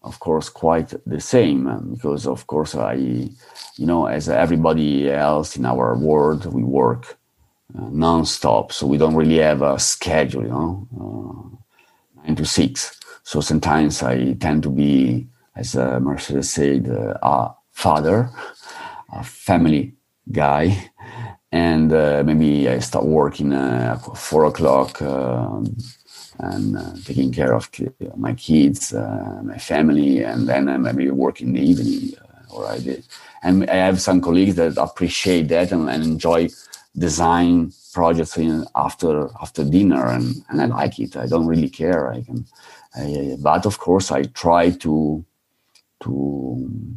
of 0.02 0.18
course, 0.18 0.48
quite 0.48 0.94
the 1.04 1.20
same 1.20 1.66
um, 1.66 1.92
because, 1.92 2.26
of 2.26 2.46
course, 2.46 2.74
I, 2.74 2.94
you 2.94 3.86
know, 3.90 4.06
as 4.06 4.30
everybody 4.30 5.10
else 5.10 5.56
in 5.58 5.66
our 5.66 5.94
world, 5.94 6.46
we 6.46 6.62
work 6.62 7.18
uh, 7.76 7.90
non-stop, 7.90 8.72
so 8.72 8.86
we 8.86 8.96
don't 8.96 9.14
really 9.14 9.36
have 9.36 9.60
a 9.60 9.78
schedule, 9.78 10.42
you 10.42 10.48
know, 10.48 10.88
uh, 10.98 12.22
nine 12.22 12.36
to 12.36 12.46
six. 12.46 12.98
So 13.22 13.42
sometimes 13.42 14.02
I 14.02 14.32
tend 14.44 14.62
to 14.62 14.70
be, 14.70 15.26
as 15.54 15.76
uh, 15.76 16.00
Mercedes 16.00 16.48
said, 16.48 16.88
uh, 16.88 17.18
a 17.22 17.54
father, 17.72 18.30
a 19.12 19.22
family 19.22 19.92
guy, 20.32 20.90
and 21.52 21.92
uh, 21.92 22.22
maybe 22.24 22.68
I 22.68 22.78
start 22.78 23.04
working 23.04 23.52
uh, 23.52 23.96
at 23.96 24.16
four 24.16 24.44
o'clock 24.44 25.02
um, 25.02 25.76
and 26.38 26.76
uh, 26.76 26.92
taking 27.04 27.32
care 27.32 27.54
of 27.54 27.68
my 28.16 28.34
kids, 28.34 28.94
uh, 28.94 29.40
my 29.42 29.58
family, 29.58 30.22
and 30.22 30.48
then 30.48 30.68
I 30.68 30.76
maybe 30.76 31.10
work 31.10 31.40
in 31.40 31.52
the 31.52 31.60
evening. 31.60 32.14
Uh, 32.18 32.54
or 32.54 32.66
I 32.66 32.78
did, 32.78 33.04
and 33.42 33.68
I 33.70 33.76
have 33.76 34.00
some 34.00 34.20
colleagues 34.20 34.56
that 34.56 34.76
appreciate 34.76 35.48
that 35.48 35.70
and, 35.70 35.88
and 35.88 36.02
enjoy 36.02 36.48
design 36.96 37.72
projects 37.92 38.38
after 38.74 39.28
after 39.40 39.64
dinner, 39.64 40.06
and, 40.06 40.44
and 40.48 40.60
I 40.60 40.66
like 40.66 40.98
it. 40.98 41.16
I 41.16 41.26
don't 41.26 41.46
really 41.46 41.68
care. 41.68 42.12
I 42.12 42.22
can, 42.22 42.46
I, 42.96 43.36
but 43.38 43.66
of 43.66 43.78
course, 43.78 44.10
I 44.10 44.22
try 44.24 44.70
to 44.70 45.24
to 46.02 46.96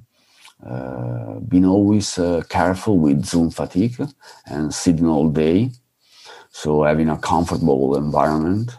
uh, 0.66 1.40
been 1.40 1.66
always 1.66 2.18
uh, 2.18 2.42
careful 2.48 2.98
with 2.98 3.26
Zoom 3.26 3.50
fatigue 3.50 3.96
and 4.46 4.74
sitting 4.74 5.08
all 5.08 5.30
day. 5.30 5.72
So 6.52 6.84
having 6.84 7.10
a 7.10 7.18
comfortable 7.18 7.98
environment 7.98 8.72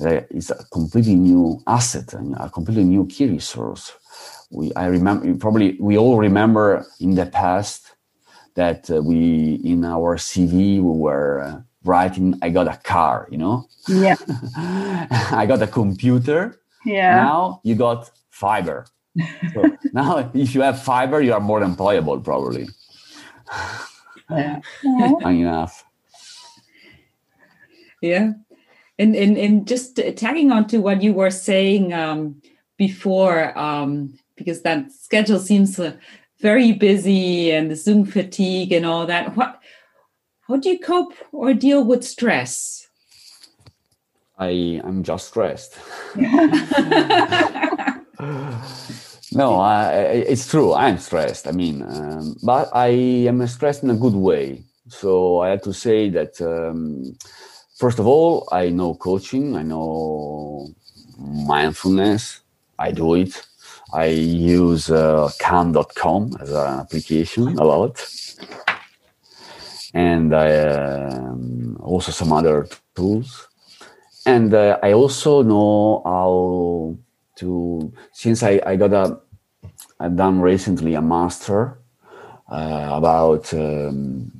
is 0.00 0.50
a 0.50 0.64
completely 0.72 1.16
new 1.16 1.60
asset 1.66 2.12
and 2.12 2.36
a 2.36 2.48
completely 2.48 2.84
new 2.84 3.06
key 3.06 3.26
resource. 3.26 3.92
We, 4.50 4.72
I 4.74 4.86
remember, 4.86 5.34
probably 5.34 5.76
we 5.80 5.98
all 5.98 6.18
remember 6.18 6.86
in 7.00 7.14
the 7.14 7.26
past 7.26 7.94
that 8.54 8.90
uh, 8.90 9.02
we, 9.02 9.60
in 9.64 9.84
our 9.84 10.16
CV, 10.16 10.80
we 10.80 10.80
were 10.80 11.40
uh, 11.40 11.60
writing, 11.84 12.38
I 12.42 12.50
got 12.50 12.68
a 12.68 12.76
car, 12.76 13.28
you 13.30 13.38
know? 13.38 13.66
Yeah. 13.88 14.16
I 14.56 15.46
got 15.48 15.62
a 15.62 15.66
computer. 15.66 16.60
Yeah. 16.84 17.16
Now 17.16 17.60
you 17.64 17.74
got 17.74 18.10
fiber 18.30 18.86
so 19.54 19.76
now, 19.92 20.30
if 20.34 20.54
you 20.54 20.60
have 20.62 20.82
fiber, 20.82 21.20
you 21.20 21.32
are 21.32 21.40
more 21.40 21.60
employable, 21.60 22.22
probably. 22.22 22.68
Yeah. 24.30 24.60
enough. 25.24 25.84
Yeah. 28.00 28.32
And, 28.98 29.14
and, 29.14 29.36
and 29.36 29.66
just 29.66 30.00
tagging 30.16 30.50
on 30.52 30.66
to 30.68 30.78
what 30.78 31.02
you 31.02 31.12
were 31.12 31.30
saying 31.30 31.92
um, 31.92 32.42
before, 32.76 33.56
um, 33.58 34.18
because 34.36 34.62
that 34.62 34.92
schedule 34.92 35.38
seems 35.38 35.78
uh, 35.78 35.96
very 36.40 36.72
busy 36.72 37.52
and 37.52 37.70
the 37.70 37.76
Zoom 37.76 38.04
fatigue 38.04 38.72
and 38.72 38.84
all 38.84 39.06
that. 39.06 39.36
What, 39.36 39.60
how 40.48 40.56
do 40.56 40.68
you 40.68 40.78
cope 40.78 41.14
or 41.32 41.54
deal 41.54 41.84
with 41.84 42.04
stress? 42.04 42.88
I 44.38 44.80
am 44.84 45.02
just 45.02 45.28
stressed. 45.28 45.76
No, 49.32 49.60
I, 49.60 49.92
it's 50.32 50.48
true. 50.48 50.74
I'm 50.74 50.98
stressed. 50.98 51.46
I 51.46 51.52
mean, 51.52 51.82
um, 51.82 52.36
but 52.42 52.70
I 52.74 52.88
am 53.28 53.46
stressed 53.46 53.82
in 53.84 53.90
a 53.90 53.94
good 53.96 54.14
way. 54.14 54.62
So 54.88 55.40
I 55.40 55.50
have 55.50 55.62
to 55.62 55.72
say 55.74 56.08
that 56.10 56.40
um, 56.40 57.16
first 57.78 57.98
of 57.98 58.06
all, 58.06 58.48
I 58.52 58.70
know 58.70 58.94
coaching. 58.94 59.56
I 59.56 59.62
know 59.62 60.68
mindfulness. 61.18 62.40
I 62.78 62.92
do 62.92 63.14
it. 63.14 63.42
I 63.92 64.06
use 64.06 64.90
uh, 64.90 65.30
Calm.com 65.40 66.36
as 66.40 66.50
an 66.50 66.80
application 66.80 67.58
a 67.58 67.64
lot, 67.64 68.06
and 69.94 70.34
I, 70.34 70.50
um, 70.58 71.76
also 71.80 72.12
some 72.12 72.32
other 72.32 72.68
tools. 72.94 73.48
And 74.26 74.52
uh, 74.54 74.78
I 74.82 74.92
also 74.92 75.42
know 75.42 76.02
how 76.04 76.98
to 77.38 77.92
since 78.12 78.42
I, 78.42 78.60
I 78.64 78.76
got 78.76 78.92
a 78.92 79.20
I've 80.00 80.16
done 80.16 80.40
recently 80.40 80.94
a 80.94 81.02
master 81.02 81.78
uh, 82.50 82.90
about 82.92 83.52
um, 83.54 84.32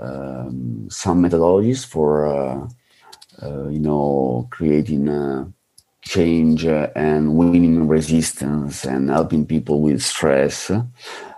um, 0.00 0.88
some 0.90 1.22
methodologies 1.22 1.84
for 1.84 2.26
uh, 2.26 2.68
uh, 3.42 3.68
you 3.68 3.80
know 3.80 4.46
creating 4.50 5.08
uh, 5.08 5.46
change 6.02 6.64
and 6.64 7.34
winning 7.34 7.88
resistance 7.88 8.84
and 8.84 9.10
helping 9.10 9.44
people 9.46 9.80
with 9.80 10.02
stress 10.02 10.70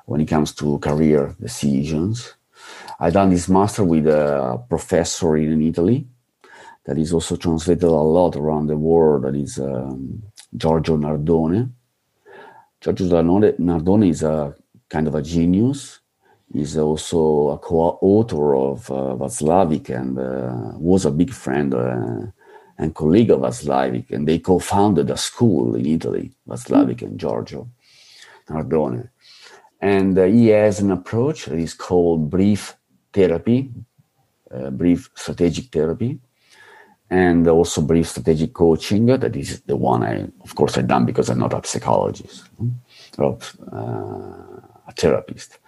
when 0.06 0.20
it 0.20 0.26
comes 0.26 0.52
to 0.54 0.78
career 0.78 1.34
decisions. 1.40 2.34
I 2.98 3.10
done 3.10 3.30
this 3.30 3.48
master 3.48 3.82
with 3.82 4.06
a 4.06 4.62
professor 4.68 5.36
in 5.36 5.62
Italy 5.62 6.06
that 6.84 6.98
is 6.98 7.12
also 7.12 7.36
translated 7.36 7.84
a 7.84 7.90
lot 7.90 8.36
around 8.36 8.66
the 8.66 8.76
world. 8.76 9.24
That 9.24 9.34
is 9.34 9.58
um, 9.58 10.22
Giorgio 10.56 10.96
Nardone. 10.96 11.70
Giorgio 12.80 13.08
Nardone 13.08 14.08
is 14.08 14.22
a 14.22 14.54
kind 14.88 15.06
of 15.06 15.14
a 15.14 15.22
genius. 15.22 16.00
He's 16.52 16.76
also 16.76 17.50
a 17.50 17.58
co-author 17.58 18.56
of 18.56 18.90
uh, 18.90 19.14
Watzlawick 19.16 19.90
and 19.90 20.18
uh, 20.18 20.72
was 20.78 21.04
a 21.04 21.10
big 21.10 21.32
friend 21.32 21.72
uh, 21.72 22.26
and 22.76 22.94
colleague 22.94 23.30
of 23.30 23.40
Watzlawick. 23.40 24.10
And 24.10 24.26
they 24.26 24.40
co-founded 24.40 25.10
a 25.10 25.16
school 25.16 25.76
in 25.76 25.86
Italy, 25.86 26.32
Watzlawick 26.48 26.96
mm. 26.96 27.02
and 27.02 27.20
Giorgio 27.20 27.68
Nardone. 28.48 29.10
And 29.80 30.18
uh, 30.18 30.24
he 30.24 30.48
has 30.48 30.80
an 30.80 30.90
approach 30.90 31.46
that 31.46 31.58
is 31.58 31.74
called 31.74 32.28
brief 32.28 32.76
therapy, 33.12 33.70
uh, 34.52 34.70
brief 34.70 35.08
strategic 35.14 35.66
therapy, 35.66 36.18
and 37.10 37.46
also 37.48 37.82
brief 37.82 38.08
strategic 38.08 38.54
coaching. 38.54 39.06
That 39.06 39.34
is 39.34 39.60
the 39.62 39.76
one 39.76 40.04
I, 40.04 40.28
of 40.42 40.54
course, 40.54 40.78
I 40.78 40.82
done 40.82 41.04
because 41.04 41.28
I'm 41.28 41.40
not 41.40 41.52
a 41.52 41.66
psychologist 41.66 42.48
or 43.18 43.38
uh, 43.72 44.60
a 44.86 44.92
therapist. 44.96 45.58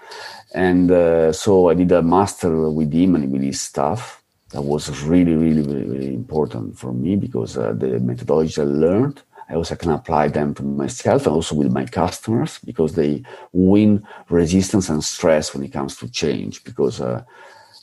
And 0.54 0.90
uh, 0.90 1.32
so 1.32 1.68
I 1.68 1.74
did 1.74 1.90
a 1.92 2.02
master 2.02 2.70
with 2.70 2.92
him 2.92 3.16
and 3.16 3.30
with 3.32 3.42
his 3.42 3.60
staff. 3.60 4.22
That 4.50 4.62
was 4.62 5.02
really, 5.02 5.34
really, 5.34 5.62
really, 5.62 5.88
really 5.88 6.14
important 6.14 6.78
for 6.78 6.92
me 6.92 7.16
because 7.16 7.56
uh, 7.56 7.72
the 7.72 7.98
methodologies 7.98 8.60
I 8.60 8.64
learned, 8.64 9.22
I 9.48 9.54
also 9.54 9.74
can 9.74 9.90
apply 9.90 10.28
them 10.28 10.54
to 10.54 10.62
myself 10.62 11.26
and 11.26 11.34
also 11.34 11.54
with 11.56 11.72
my 11.72 11.86
customers 11.86 12.60
because 12.64 12.94
they 12.94 13.22
win 13.52 14.06
resistance 14.28 14.88
and 14.90 15.02
stress 15.02 15.54
when 15.54 15.64
it 15.64 15.72
comes 15.72 15.96
to 15.96 16.08
change. 16.08 16.62
Because 16.64 17.00
uh, 17.00 17.24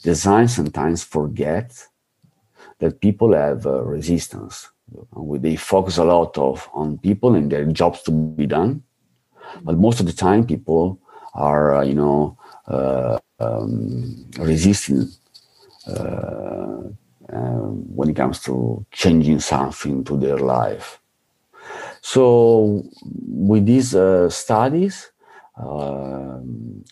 design 0.02 0.48
sometimes 0.48 1.02
forget 1.02 1.88
that 2.80 3.00
people 3.00 3.34
have 3.34 3.66
uh, 3.66 3.82
resistance. 3.82 4.68
They 5.16 5.56
focus 5.56 5.98
a 5.98 6.04
lot 6.04 6.36
of 6.36 6.68
on 6.74 6.98
people 6.98 7.34
and 7.34 7.50
their 7.50 7.64
jobs 7.66 8.02
to 8.02 8.10
be 8.10 8.46
done, 8.46 8.82
but 9.62 9.78
most 9.78 10.00
of 10.00 10.06
the 10.06 10.12
time 10.12 10.44
people 10.46 10.98
are, 11.34 11.76
uh, 11.76 11.84
you 11.84 11.94
know, 11.94 12.36
uh, 12.66 13.18
um, 13.38 14.26
resisting 14.38 15.08
uh, 15.86 16.82
um, 17.32 17.84
when 17.94 18.10
it 18.10 18.16
comes 18.16 18.40
to 18.40 18.84
changing 18.90 19.40
something 19.40 20.02
to 20.04 20.16
their 20.16 20.38
life. 20.38 21.00
So 22.02 22.82
with 23.02 23.66
these 23.66 23.94
uh, 23.94 24.28
studies, 24.30 25.12
uh, 25.56 26.38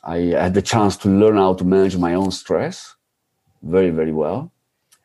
I 0.04 0.18
had 0.36 0.54
the 0.54 0.62
chance 0.62 0.96
to 0.98 1.08
learn 1.08 1.36
how 1.36 1.54
to 1.54 1.64
manage 1.64 1.96
my 1.96 2.14
own 2.14 2.30
stress 2.30 2.94
very, 3.62 3.90
very 3.90 4.12
well 4.12 4.52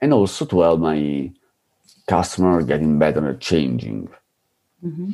and 0.03 0.11
also 0.11 0.45
to 0.45 0.59
help 0.59 0.81
my 0.81 1.31
customer 2.05 2.61
getting 2.61 2.99
better 2.99 3.29
at 3.29 3.39
changing. 3.39 4.09
Mm-hmm. 4.85 5.11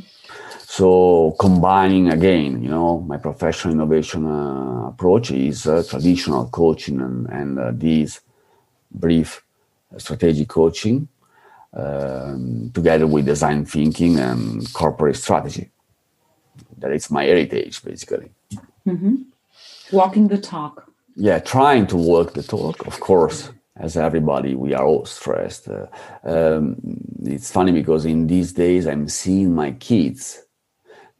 So 0.77 1.35
combining 1.39 2.09
again, 2.09 2.63
you 2.63 2.69
know, 2.69 3.01
my 3.01 3.17
professional 3.17 3.75
innovation 3.75 4.25
uh, 4.25 4.87
approach 4.87 5.29
is 5.29 5.67
uh, 5.67 5.83
traditional 5.87 6.47
coaching 6.47 6.99
and, 7.01 7.29
and 7.29 7.59
uh, 7.59 7.71
these 7.71 8.21
brief 8.89 9.43
strategic 9.97 10.47
coaching 10.47 11.07
um, 11.73 12.71
together 12.73 13.05
with 13.05 13.27
design 13.27 13.65
thinking 13.65 14.17
and 14.17 14.73
corporate 14.73 15.17
strategy. 15.17 15.69
That 16.79 16.91
is 16.93 17.11
my 17.11 17.25
heritage, 17.25 17.83
basically. 17.83 18.31
Mm-hmm. 18.87 19.15
Walking 19.91 20.29
the 20.29 20.39
talk. 20.39 20.91
Yeah, 21.15 21.37
trying 21.37 21.85
to 21.87 21.97
walk 21.97 22.33
the 22.33 22.41
talk, 22.41 22.87
of 22.87 22.99
course 22.99 23.51
as 23.79 23.95
everybody, 23.95 24.55
we 24.55 24.73
are 24.73 24.85
all 24.85 25.05
stressed. 25.05 25.69
Uh, 25.69 25.87
um, 26.23 26.75
it's 27.23 27.51
funny 27.51 27.71
because 27.71 28.05
in 28.05 28.27
these 28.27 28.51
days 28.51 28.85
I'm 28.85 29.07
seeing 29.07 29.55
my 29.55 29.71
kids 29.71 30.43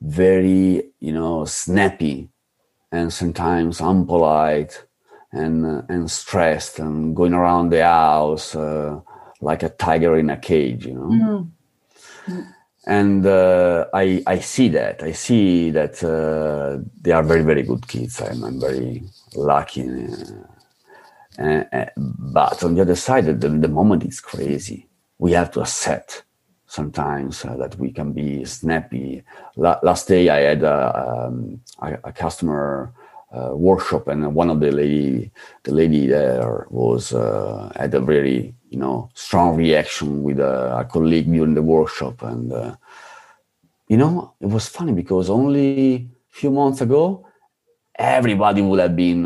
very, 0.02 0.84
you 1.00 1.14
know, 1.14 1.46
snappy 1.46 2.30
and 2.92 3.12
sometimes 3.14 3.80
unpolite 3.80 4.84
and 5.32 5.66
uh, 5.66 5.82
and 5.90 6.12
stressed 6.12 6.80
and 6.80 7.16
going 7.16 7.34
around 7.34 7.70
the 7.70 7.84
house 7.84 8.56
uh, 8.56 9.00
like 9.42 9.64
a 9.64 9.70
tiger 9.70 10.18
in 10.18 10.30
a 10.30 10.38
cage, 10.38 10.86
you 10.86 10.94
know. 10.94 11.50
Mm. 12.28 12.54
And 12.88 13.26
uh, 13.26 13.86
I 13.94 14.24
I 14.26 14.40
see 14.40 14.70
that 14.70 15.04
I 15.04 15.12
see 15.12 15.70
that 15.72 16.04
uh, 16.04 16.84
they 17.02 17.12
are 17.12 17.24
very 17.24 17.44
very 17.44 17.64
good 17.64 17.88
kids. 17.88 18.22
I'm, 18.22 18.44
I'm 18.44 18.60
very 18.60 19.04
lucky 19.36 19.88
uh, 19.88 20.59
uh, 21.40 21.64
uh, 21.72 21.86
but 21.96 22.64
on 22.64 22.76
the 22.76 22.82
other 22.82 22.96
side, 22.96 23.26
the, 23.26 23.48
the 23.48 23.68
moment 23.68 24.04
is 24.04 24.20
crazy. 24.20 24.88
We 25.18 25.32
have 25.32 25.52
to 25.52 25.62
accept 25.62 26.24
sometimes 26.68 27.46
uh, 27.46 27.56
that 27.58 27.80
we 27.80 27.92
can 27.92 28.12
be 28.12 28.44
snappy. 28.44 29.24
La- 29.56 29.80
last 29.82 30.08
day, 30.08 30.28
I 30.30 30.40
had 30.40 30.64
a, 30.64 31.28
um, 31.28 31.62
a, 31.82 31.98
a 32.04 32.12
customer 32.12 32.94
uh, 33.32 33.52
workshop, 33.54 34.08
and 34.08 34.36
one 34.36 34.50
of 34.50 34.60
the 34.60 34.72
lady, 34.72 35.32
the 35.64 35.72
lady 35.72 36.08
there 36.08 36.68
was 36.70 37.14
uh, 37.14 37.72
had 37.76 37.94
a 37.94 38.02
very 38.02 38.54
you 38.70 38.78
know 38.78 39.10
strong 39.14 39.56
reaction 39.56 40.24
with 40.24 40.40
a, 40.40 40.80
a 40.80 40.86
colleague 40.86 41.32
during 41.32 41.54
the 41.54 41.62
workshop, 41.62 42.22
and 42.24 42.52
uh, 42.52 42.76
you 43.88 43.98
know 43.98 44.34
it 44.42 44.48
was 44.48 44.68
funny 44.68 44.92
because 44.92 45.30
only 45.30 45.96
a 45.96 46.08
few 46.30 46.52
months 46.52 46.82
ago, 46.82 47.26
everybody 47.96 48.62
would 48.62 48.80
have 48.80 48.96
been 48.96 49.26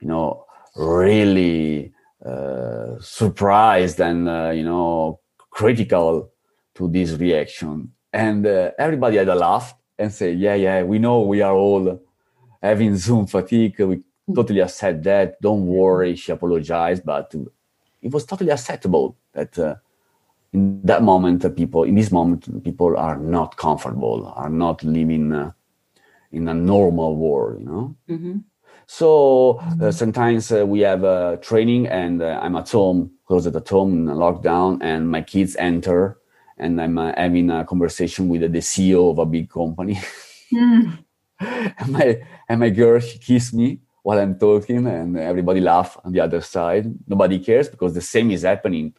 you 0.00 0.08
know 0.08 0.44
really 0.76 1.92
uh, 2.24 2.98
surprised 3.00 4.00
and 4.00 4.28
uh, 4.28 4.50
you 4.50 4.64
know 4.64 5.20
critical 5.50 6.30
to 6.74 6.88
this 6.88 7.12
reaction. 7.12 7.92
And 8.12 8.46
uh, 8.46 8.72
everybody 8.78 9.16
had 9.16 9.28
a 9.28 9.34
laugh 9.34 9.74
and 9.98 10.12
say 10.12 10.32
yeah 10.32 10.54
yeah 10.54 10.82
we 10.82 10.98
know 10.98 11.20
we 11.20 11.42
are 11.42 11.54
all 11.54 12.00
having 12.62 12.96
zoom 12.96 13.26
fatigue. 13.26 13.78
We 13.78 13.96
mm. 13.96 14.34
totally 14.34 14.60
accept 14.60 15.02
that. 15.04 15.40
Don't 15.40 15.66
worry. 15.66 16.16
She 16.16 16.32
apologized 16.32 17.04
but 17.04 17.34
it 18.02 18.12
was 18.12 18.24
totally 18.24 18.50
acceptable 18.50 19.16
that 19.32 19.58
uh, 19.58 19.76
in 20.52 20.82
that 20.82 21.02
moment 21.02 21.56
people 21.56 21.84
in 21.84 21.94
this 21.94 22.10
moment 22.10 22.64
people 22.64 22.96
are 22.96 23.16
not 23.16 23.56
comfortable 23.56 24.32
are 24.36 24.50
not 24.50 24.82
living 24.82 25.32
uh, 25.32 25.50
in 26.32 26.48
a 26.48 26.54
normal 26.54 27.16
world 27.16 27.60
you 27.60 27.66
know? 27.66 27.96
Mm-hmm. 28.08 28.38
So 28.92 29.62
uh, 29.80 29.92
sometimes 29.92 30.50
uh, 30.50 30.66
we 30.66 30.80
have 30.80 31.04
a 31.04 31.38
training 31.40 31.86
and 31.86 32.20
uh, 32.20 32.40
I'm 32.42 32.56
at 32.56 32.68
home, 32.70 33.12
closed 33.24 33.54
at 33.54 33.68
home 33.68 33.92
in 33.92 34.16
lockdown, 34.16 34.78
and 34.82 35.08
my 35.08 35.22
kids 35.22 35.54
enter 35.60 36.18
and 36.58 36.82
I'm 36.82 36.98
uh, 36.98 37.12
having 37.16 37.50
a 37.50 37.64
conversation 37.64 38.28
with 38.28 38.40
the 38.40 38.58
CEO 38.58 39.12
of 39.12 39.20
a 39.20 39.26
big 39.26 39.48
company. 39.48 39.96
Mm. 40.52 41.04
and 41.40 41.88
my 41.88 42.20
and 42.48 42.58
my 42.58 42.70
girl 42.70 42.98
she 42.98 43.18
kissed 43.20 43.54
me 43.54 43.78
while 44.02 44.18
I'm 44.18 44.36
talking, 44.36 44.84
and 44.88 45.16
everybody 45.16 45.60
laugh 45.60 45.96
on 46.04 46.10
the 46.10 46.18
other 46.18 46.40
side. 46.40 46.92
Nobody 47.06 47.38
cares 47.38 47.68
because 47.68 47.94
the 47.94 48.00
same 48.00 48.32
is 48.32 48.42
happening 48.42 48.92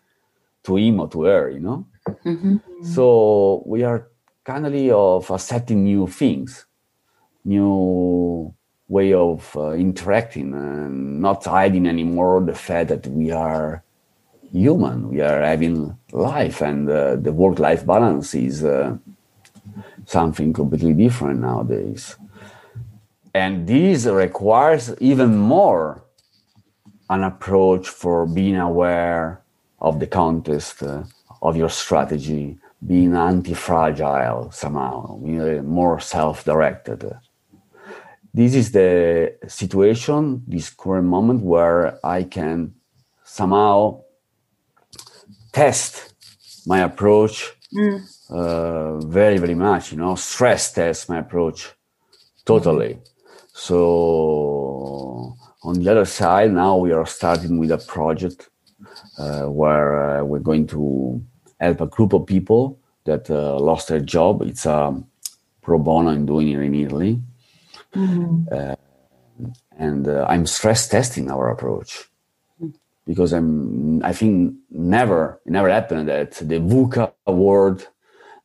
to 0.63 0.77
him 0.77 1.01
or 1.01 1.09
to 1.09 1.23
her, 1.23 1.49
you 1.49 1.59
know. 1.59 1.85
Mm-hmm. 2.23 2.85
So 2.85 3.61
we 3.65 3.83
are 3.83 4.07
kind 4.45 4.65
of 4.65 5.29
accepting 5.29 5.83
new 5.83 6.07
things, 6.07 6.65
new 7.43 8.55
way 8.97 9.13
of 9.13 9.55
uh, 9.55 9.71
interacting 9.71 10.53
and 10.53 11.21
not 11.21 11.45
hiding 11.45 11.87
anymore 11.87 12.41
the 12.41 12.57
fact 12.67 12.89
that 12.89 13.07
we 13.07 13.31
are 13.31 13.83
human 14.51 14.97
we 15.09 15.21
are 15.21 15.41
having 15.41 15.97
life 16.11 16.61
and 16.61 16.89
uh, 16.89 17.15
the 17.15 17.31
work 17.31 17.57
life 17.57 17.85
balance 17.85 18.35
is 18.35 18.63
uh, 18.63 18.97
something 20.05 20.51
completely 20.53 20.93
different 20.93 21.39
nowadays. 21.39 22.15
And 23.33 23.65
this 23.65 24.05
requires 24.05 24.93
even 24.99 25.37
more 25.37 26.03
an 27.09 27.23
approach 27.23 27.87
for 27.87 28.25
being 28.25 28.57
aware 28.57 29.41
of 29.79 29.99
the 29.99 30.07
context 30.07 30.83
uh, 30.83 31.03
of 31.41 31.55
your 31.55 31.69
strategy 31.69 32.57
being 32.85 33.15
anti-fragile 33.15 34.51
somehow 34.51 35.17
more 35.63 35.99
self-directed 35.99 36.99
this 38.33 38.55
is 38.55 38.71
the 38.71 39.35
situation, 39.47 40.43
this 40.47 40.69
current 40.69 41.07
moment 41.07 41.41
where 41.41 41.99
I 42.05 42.23
can 42.23 42.75
somehow 43.25 44.03
test 45.51 46.13
my 46.65 46.79
approach 46.79 47.51
mm. 47.73 48.01
uh, 48.29 48.99
very, 49.05 49.37
very 49.37 49.55
much, 49.55 49.91
you 49.91 49.97
know, 49.97 50.15
stress 50.15 50.71
test 50.71 51.09
my 51.09 51.19
approach 51.19 51.71
totally. 52.45 52.99
So, 53.53 55.35
on 55.63 55.73
the 55.79 55.91
other 55.91 56.05
side, 56.05 56.53
now 56.53 56.77
we 56.77 56.93
are 56.93 57.05
starting 57.05 57.57
with 57.57 57.71
a 57.71 57.77
project 57.77 58.49
uh, 59.17 59.43
where 59.43 60.19
uh, 60.19 60.23
we're 60.23 60.39
going 60.39 60.67
to 60.67 61.21
help 61.59 61.81
a 61.81 61.85
group 61.85 62.13
of 62.13 62.25
people 62.25 62.79
that 63.03 63.29
uh, 63.29 63.59
lost 63.59 63.89
their 63.89 63.99
job. 63.99 64.41
It's 64.41 64.65
a 64.65 65.03
pro 65.61 65.77
bono 65.77 66.11
I'm 66.11 66.25
doing 66.25 66.47
it 66.47 66.59
in 66.59 66.73
Italy 66.73 67.21
Uh, 68.51 68.75
and 69.77 70.07
uh, 70.07 70.25
I'm 70.29 70.45
stress 70.45 70.87
testing 70.87 71.29
our 71.31 71.49
approach 71.49 72.09
because 73.05 73.33
I'm 73.33 74.03
I 74.03 74.13
think 74.13 74.55
never 74.69 75.41
it 75.45 75.51
never 75.51 75.69
happened 75.69 76.07
that 76.09 76.33
the 76.33 76.59
VUCA 76.59 77.13
word, 77.27 77.85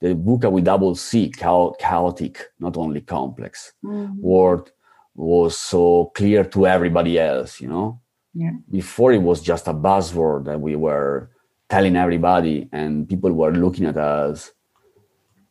the 0.01 0.15
VUCA 0.15 0.51
with 0.51 0.65
double 0.65 0.95
C, 0.95 1.31
chaotic, 1.31 2.47
not 2.59 2.77
only 2.77 3.01
complex 3.03 3.73
mm-hmm. 3.85 4.21
word 4.21 4.71
was 5.15 5.59
so 5.59 6.13
clear 6.15 6.45
to 6.45 6.67
everybody 6.67 7.19
else, 7.19 7.61
you 7.61 7.69
know. 7.69 8.01
Yeah. 8.35 8.53
Before 8.71 9.13
it 9.13 9.23
was 9.23 9.41
just 9.41 9.67
a 9.67 9.73
buzzword 9.73 10.45
that 10.45 10.61
we 10.61 10.77
were 10.77 11.31
telling 11.71 11.97
everybody, 11.97 12.69
and 12.73 13.09
people 13.09 13.33
were 13.33 13.53
looking 13.53 13.87
at 13.87 13.97
us 13.97 14.53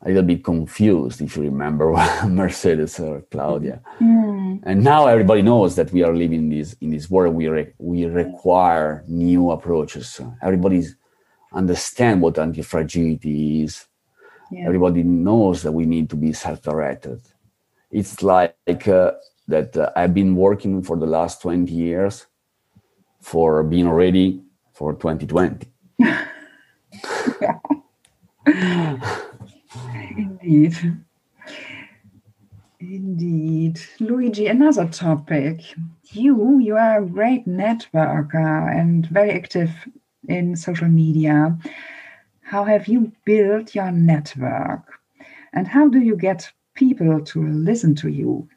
a 0.05 0.09
little 0.09 0.23
bit 0.23 0.43
confused, 0.43 1.19
if 1.21 1.35
you 1.35 1.43
remember 1.43 1.91
Mercedes 2.27 2.99
or 2.99 3.21
Claudia. 3.31 3.81
Mm. 3.99 4.59
And 4.63 4.83
now 4.83 5.07
everybody 5.07 5.41
knows 5.41 5.75
that 5.75 5.91
we 5.91 6.03
are 6.03 6.13
living 6.15 6.39
in 6.39 6.49
this 6.49 6.75
in 6.79 6.91
this 6.91 7.09
world. 7.09 7.33
We 7.33 7.47
re- 7.47 7.73
we 7.79 8.05
require 8.05 9.03
new 9.07 9.49
approaches. 9.49 10.21
Everybody 10.43 10.85
understand 11.51 12.21
what 12.21 12.37
anti-fragility 12.37 13.63
is. 13.63 13.87
Yeah. 14.51 14.65
Everybody 14.67 15.01
knows 15.01 15.63
that 15.63 15.71
we 15.71 15.87
need 15.87 16.09
to 16.11 16.15
be 16.15 16.33
self-directed. 16.33 17.21
It's 17.89 18.21
like 18.21 18.53
uh, 18.87 19.13
that 19.47 19.75
uh, 19.75 19.91
I've 19.95 20.13
been 20.13 20.35
working 20.35 20.83
for 20.83 20.97
the 20.97 21.07
last 21.07 21.41
20 21.41 21.71
years 21.73 22.27
for 23.21 23.63
being 23.63 23.89
ready 23.89 24.43
for 24.73 24.93
2020. 24.93 25.67
Indeed. 30.45 30.97
Indeed. 32.79 33.79
Luigi, 33.99 34.45
another 34.47 34.87
topic. 34.87 35.61
You, 36.11 36.59
you 36.59 36.75
are 36.77 37.01
a 37.01 37.05
great 37.05 37.47
networker 37.47 38.79
and 38.79 39.07
very 39.07 39.31
active 39.31 39.71
in 40.27 40.55
social 40.55 40.87
media. 40.87 41.57
How 42.43 42.63
have 42.63 42.87
you 42.87 43.11
built 43.25 43.73
your 43.73 43.91
network? 43.91 44.83
And 45.53 45.67
how 45.67 45.87
do 45.87 45.99
you 45.99 46.15
get 46.15 46.51
people 46.75 47.21
to 47.21 47.47
listen 47.47 47.95
to 47.95 48.09
you? 48.09 48.47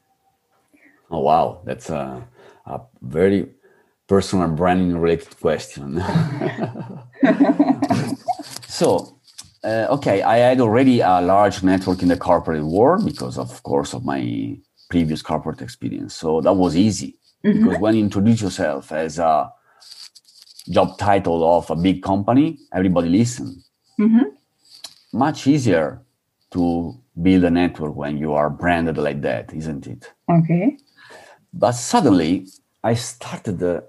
Oh, 1.11 1.21
wow. 1.21 1.63
That's 1.65 1.89
a, 1.89 2.23
a 2.67 2.81
very 3.01 3.49
personal 4.09 4.49
branding 4.49 4.99
related 4.99 5.41
question. 5.41 6.03
so, 8.67 9.18
uh, 9.65 9.87
okay, 9.91 10.23
I 10.23 10.37
had 10.39 10.61
already 10.61 11.01
a 11.01 11.21
large 11.21 11.63
network 11.63 12.03
in 12.03 12.09
the 12.09 12.17
corporate 12.17 12.65
world 12.65 13.05
because, 13.05 13.39
of 13.39 13.63
course, 13.63 13.95
of 13.95 14.05
my 14.05 14.57
previous 14.91 15.23
corporate 15.23 15.61
experience. 15.61 16.15
So 16.15 16.41
that 16.41 16.53
was 16.53 16.77
easy 16.77 17.17
mm-hmm. 17.45 17.65
because 17.65 17.81
when 17.81 17.95
you 17.97 18.05
introduce 18.05 18.43
yourself 18.43 18.93
as 18.93 19.19
a 19.19 19.53
job 20.71 20.99
title 20.99 21.59
of 21.59 21.71
a 21.71 21.77
big 21.77 22.03
company, 22.03 22.59
everybody 22.73 23.09
listens. 23.09 23.69
Mm-hmm. 23.99 24.25
Much 25.13 25.47
easier 25.47 26.03
to 26.53 26.97
build 27.21 27.45
a 27.45 27.51
network 27.51 27.95
when 27.95 28.17
you 28.17 28.33
are 28.33 28.51
branded 28.51 28.97
like 28.97 29.23
that, 29.23 29.53
isn't 29.53 29.87
it? 29.87 30.13
Okay. 30.31 30.79
But 31.53 31.73
suddenly, 31.73 32.47
I 32.85 32.95
started 32.95 33.63
uh, 33.63 33.81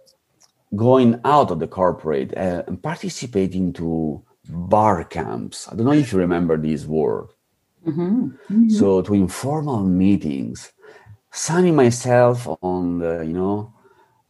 going 0.76 1.20
out 1.26 1.51
of 1.51 1.59
the 1.59 1.67
corporate 1.67 2.36
uh, 2.36 2.63
and 2.67 2.82
participating 2.82 3.74
to 3.74 4.24
bar 4.50 5.04
camps. 5.04 5.68
I 5.72 5.76
don't 5.76 5.86
know 5.86 5.93
if 5.93 6.12
you 6.12 6.20
remember 6.20 6.58
this 6.58 6.86
word. 6.86 7.30
Mm-hmm. 7.86 8.26
Mm-hmm. 8.26 8.70
So 8.70 9.02
to 9.02 9.14
informal 9.14 9.84
meetings, 9.84 10.72
signing 11.32 11.76
myself 11.76 12.47
on 12.62 13.00
the 13.00 13.26
you 13.26 13.34
know 13.34 13.74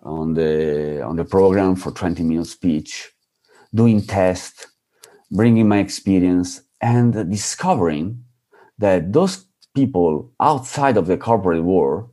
on 0.03 0.33
the 0.33 1.01
on 1.01 1.15
the 1.15 1.25
program 1.25 1.75
for 1.75 1.91
20 1.91 2.23
minute 2.23 2.47
speech, 2.47 3.11
doing 3.73 4.01
tests, 4.01 4.67
bringing 5.31 5.67
my 5.67 5.79
experience, 5.79 6.61
and 6.81 7.29
discovering 7.29 8.23
that 8.77 9.11
those 9.11 9.45
people 9.75 10.31
outside 10.39 10.97
of 10.97 11.07
the 11.07 11.17
corporate 11.17 11.63
world 11.63 12.09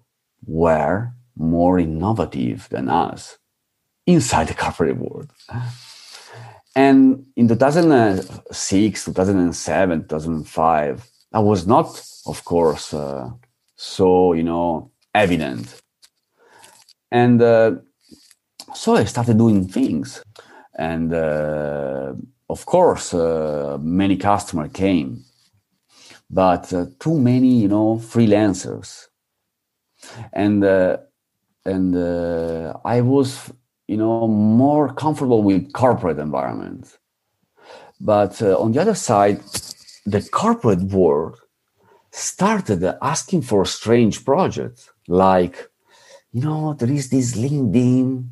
were 0.47 1.13
more 1.37 1.79
innovative 1.79 2.69
than 2.71 2.89
us 2.89 3.39
inside 4.07 4.49
the 4.49 4.55
corporate 4.55 4.97
world. 4.97 5.31
And 6.77 7.24
in 7.37 7.49
2006, 7.49 9.05
2007, 9.07 10.01
2005, 10.09 11.11
that 11.33 11.41
was 11.41 11.66
not, 11.66 11.87
of 12.27 12.45
course, 12.45 12.93
uh, 12.93 13.31
so, 13.77 14.35
you 14.35 14.43
know, 14.43 14.91
evident. 15.14 15.81
And 17.11 17.41
uh, 17.41 17.77
so 18.74 18.95
I 18.95 19.05
started 19.05 19.39
doing 19.39 19.66
things. 19.66 20.22
And 20.79 21.14
uh, 21.14 22.12
of 22.51 22.66
course, 22.66 23.14
uh, 23.14 23.79
many 23.81 24.18
customers 24.18 24.70
came, 24.74 25.24
but 26.29 26.70
uh, 26.74 26.87
too 27.01 27.18
many, 27.18 27.62
you 27.62 27.68
know, 27.68 27.97
freelancers. 27.97 29.07
And, 30.35 30.62
uh, 30.62 30.99
and 31.64 31.97
I 32.85 33.01
was 33.01 33.51
you 33.87 33.97
know 33.97 34.26
more 34.26 34.93
comfortable 34.93 35.43
with 35.43 35.72
corporate 35.72 36.18
environments. 36.18 36.99
But 38.01 38.43
uh, 38.43 38.59
on 38.59 38.72
the 38.72 38.80
other 38.80 38.95
side 38.95 39.41
the 40.05 40.22
corporate 40.30 40.82
world 40.82 41.41
started 42.12 42.82
asking 43.03 43.43
for 43.43 43.64
strange 43.64 44.24
projects 44.24 44.91
like 45.09 45.68
you 46.32 46.43
know 46.43 46.74
there 46.74 46.91
is 46.91 47.11
this 47.11 47.37
linkedin. 47.37 48.28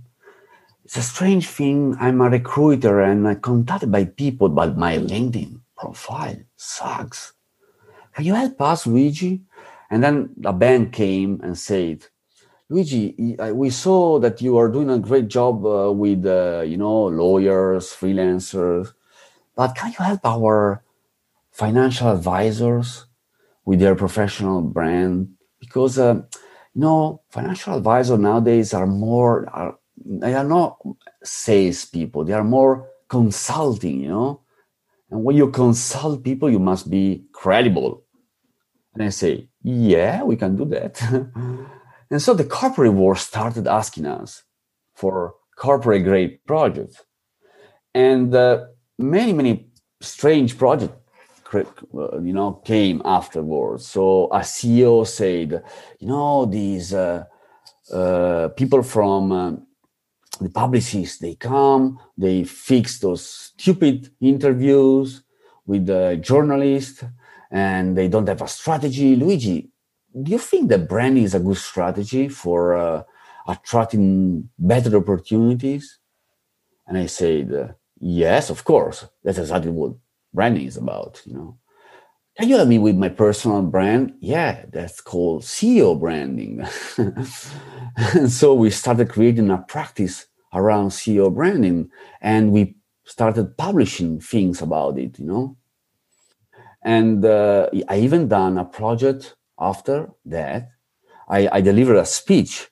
It's 0.84 0.98
a 0.98 1.02
strange 1.02 1.48
thing. 1.48 1.96
I'm 1.98 2.20
a 2.20 2.28
recruiter 2.28 3.00
and 3.00 3.26
i'm 3.26 3.40
contacted 3.40 3.90
by 3.90 4.04
people 4.04 4.48
but 4.48 4.76
my 4.76 4.98
linkedin 4.98 5.60
profile 5.76 6.40
sucks. 6.56 7.32
Can 8.14 8.24
you 8.24 8.34
help 8.34 8.60
us 8.60 8.86
luigi? 8.86 9.42
And 9.90 10.02
then 10.02 10.30
a 10.44 10.52
bank 10.52 10.92
came 10.92 11.40
and 11.42 11.56
said 11.56 12.06
Luigi, 12.70 13.36
we 13.52 13.68
saw 13.68 14.18
that 14.18 14.40
you 14.40 14.56
are 14.56 14.68
doing 14.68 14.88
a 14.88 14.98
great 14.98 15.28
job 15.28 15.66
uh, 15.66 15.92
with, 15.92 16.24
uh, 16.24 16.62
you 16.66 16.78
know, 16.78 17.04
lawyers, 17.06 17.90
freelancers, 17.90 18.94
but 19.54 19.74
can 19.74 19.90
you 19.92 20.04
help 20.04 20.20
our 20.24 20.82
financial 21.52 22.10
advisors 22.10 23.06
with 23.66 23.80
their 23.80 23.94
professional 23.94 24.62
brand? 24.62 25.28
Because, 25.60 25.98
uh, 25.98 26.14
you 26.74 26.80
know, 26.80 27.20
financial 27.28 27.76
advisors 27.76 28.18
nowadays 28.18 28.72
are 28.72 28.86
more, 28.86 29.46
are, 29.50 29.78
they 30.04 30.34
are 30.34 30.44
not 30.44 30.78
sales 31.22 31.84
people, 31.84 32.24
they 32.24 32.32
are 32.32 32.44
more 32.44 32.88
consulting, 33.08 34.00
you 34.00 34.08
know? 34.08 34.40
And 35.10 35.22
when 35.22 35.36
you 35.36 35.50
consult 35.50 36.24
people, 36.24 36.50
you 36.50 36.58
must 36.58 36.88
be 36.90 37.24
credible. 37.32 38.04
And 38.94 39.02
I 39.04 39.10
say, 39.10 39.48
yeah, 39.62 40.22
we 40.22 40.36
can 40.36 40.56
do 40.56 40.64
that. 40.64 41.00
And 42.10 42.20
so 42.20 42.34
the 42.34 42.44
corporate 42.44 42.92
world 42.92 43.18
started 43.18 43.66
asking 43.66 44.06
us 44.06 44.42
for 44.94 45.34
corporate 45.56 46.04
grade 46.04 46.38
projects. 46.46 47.02
And 47.94 48.34
uh, 48.34 48.66
many, 48.98 49.32
many 49.32 49.68
strange 50.00 50.58
projects 50.58 50.94
uh, 51.54 52.20
you 52.20 52.32
know 52.32 52.54
came 52.64 53.00
afterwards 53.04 53.86
so 53.86 54.26
a 54.26 54.40
ceo 54.40 55.06
said 55.06 55.62
you 56.00 56.08
know 56.08 56.46
these 56.46 56.92
uh, 56.92 57.24
uh, 57.92 58.48
people 58.56 58.82
from 58.82 59.30
uh, 59.30 59.52
the 60.40 60.50
publicists 60.50 61.18
they 61.18 61.34
come 61.36 61.98
they 62.18 62.42
fix 62.42 62.98
those 62.98 63.24
stupid 63.24 64.10
interviews 64.20 65.22
with 65.66 65.86
the 65.86 66.18
journalists 66.20 67.04
and 67.50 67.96
they 67.96 68.08
don't 68.08 68.28
have 68.28 68.42
a 68.42 68.48
strategy 68.48 69.14
luigi 69.14 69.70
do 70.22 70.30
you 70.30 70.38
think 70.38 70.68
that 70.68 70.88
branding 70.88 71.24
is 71.24 71.34
a 71.34 71.40
good 71.40 71.56
strategy 71.56 72.28
for 72.28 72.74
uh, 72.74 73.02
attracting 73.48 74.48
better 74.58 74.96
opportunities? 74.96 75.98
And 76.86 76.96
I 76.96 77.06
said, 77.06 77.52
uh, 77.52 77.72
yes, 77.98 78.50
of 78.50 78.64
course. 78.64 79.06
That's 79.24 79.38
exactly 79.38 79.70
what 79.70 79.94
branding 80.32 80.66
is 80.66 80.76
about, 80.76 81.22
you 81.24 81.34
know. 81.34 81.58
Can 82.36 82.48
you 82.48 82.56
help 82.56 82.68
me 82.68 82.78
with 82.78 82.96
my 82.96 83.08
personal 83.08 83.62
brand? 83.62 84.14
Yeah, 84.20 84.64
that's 84.72 85.00
called 85.00 85.42
CEO 85.42 85.98
branding. 85.98 86.66
and 87.96 88.30
so 88.30 88.54
we 88.54 88.70
started 88.70 89.08
creating 89.08 89.50
a 89.50 89.58
practice 89.58 90.26
around 90.52 90.88
CEO 90.88 91.32
branding 91.32 91.90
and 92.20 92.50
we 92.50 92.76
started 93.04 93.56
publishing 93.56 94.20
things 94.20 94.62
about 94.62 94.98
it, 94.98 95.18
you 95.18 95.26
know. 95.26 95.56
And 96.82 97.24
uh, 97.24 97.68
I 97.88 97.98
even 97.98 98.28
done 98.28 98.58
a 98.58 98.64
project 98.64 99.36
after 99.70 100.10
that, 100.26 100.70
I, 101.28 101.48
I 101.56 101.60
delivered 101.60 101.96
a 101.96 102.06
speech 102.06 102.68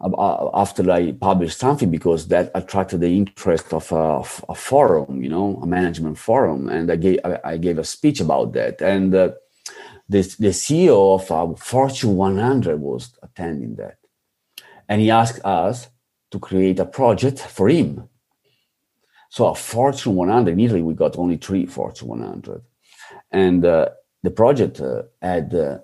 after 0.00 0.90
I 0.90 1.12
published 1.12 1.58
something 1.58 1.90
because 1.90 2.28
that 2.28 2.52
attracted 2.54 3.00
the 3.00 3.16
interest 3.16 3.72
of 3.72 3.90
a, 3.90 4.22
a, 4.48 4.54
forum, 4.54 5.22
you 5.22 5.28
know, 5.28 5.58
a 5.62 5.66
management 5.66 6.18
forum, 6.18 6.68
and 6.68 6.90
I 6.90 6.96
gave 6.96 7.18
I 7.44 7.56
gave 7.56 7.78
a 7.78 7.84
speech 7.84 8.20
about 8.20 8.52
that, 8.52 8.80
and 8.80 9.12
uh, 9.14 9.30
the 10.08 10.22
the 10.38 10.52
CEO 10.62 10.98
of 11.16 11.30
uh, 11.32 11.54
Fortune 11.56 12.14
100 12.16 12.80
was 12.80 13.18
attending 13.22 13.74
that, 13.76 13.98
and 14.88 15.00
he 15.00 15.10
asked 15.10 15.44
us 15.44 15.88
to 16.30 16.38
create 16.38 16.78
a 16.78 16.86
project 16.86 17.40
for 17.40 17.68
him. 17.68 18.08
So 19.30 19.48
a 19.48 19.54
Fortune 19.54 20.14
100 20.14 20.52
in 20.52 20.60
Italy, 20.60 20.82
we 20.82 20.94
got 20.94 21.18
only 21.18 21.38
three 21.38 21.66
Fortune 21.66 22.08
100, 22.08 22.62
and 23.32 23.64
uh, 23.64 23.88
the 24.22 24.30
project 24.30 24.80
uh, 24.80 25.02
had 25.20 25.54
uh, 25.54 25.78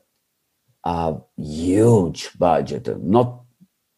a 0.84 1.16
huge 1.36 2.30
budget, 2.38 3.02
not 3.02 3.40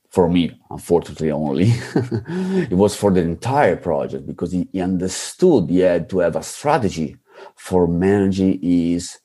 for 0.09 0.28
me, 0.28 0.59
unfortunately, 0.70 1.30
only. 1.30 1.66
it 1.95 2.72
was 2.72 2.97
for 2.97 3.11
the 3.11 3.20
entire 3.20 3.76
project 3.76 4.26
because 4.26 4.53
he, 4.53 4.68
he, 4.72 4.80
understood 4.80 5.68
he 5.68 5.80
had 5.80 6.09
to 6.09 6.20
have 6.20 6.37
a 6.37 6.43
strategy 6.43 7.16
for 7.55 7.87
managing 7.87 8.61
his, 8.62 9.18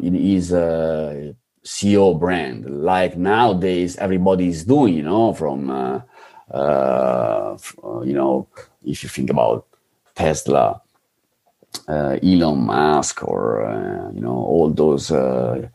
his 0.00 0.52
uh, 0.52 1.32
CEO 1.64 2.18
brand. 2.18 2.82
Like 2.82 3.16
nowadays, 3.16 3.96
everybody 3.96 4.48
is 4.48 4.64
doing, 4.64 4.94
you 4.94 5.02
know, 5.02 5.34
from, 5.34 5.68
uh, 5.68 6.00
uh, 6.50 7.58
you 8.04 8.14
know, 8.14 8.48
if 8.84 9.02
you 9.02 9.08
think 9.08 9.30
about 9.30 9.66
Tesla, 10.14 10.80
uh, 11.88 12.16
Elon 12.22 12.60
Musk, 12.60 13.24
or, 13.24 13.66
uh, 13.66 14.10
you 14.12 14.20
know, 14.20 14.30
all 14.30 14.70
those 14.70 15.10
uh, 15.10 15.68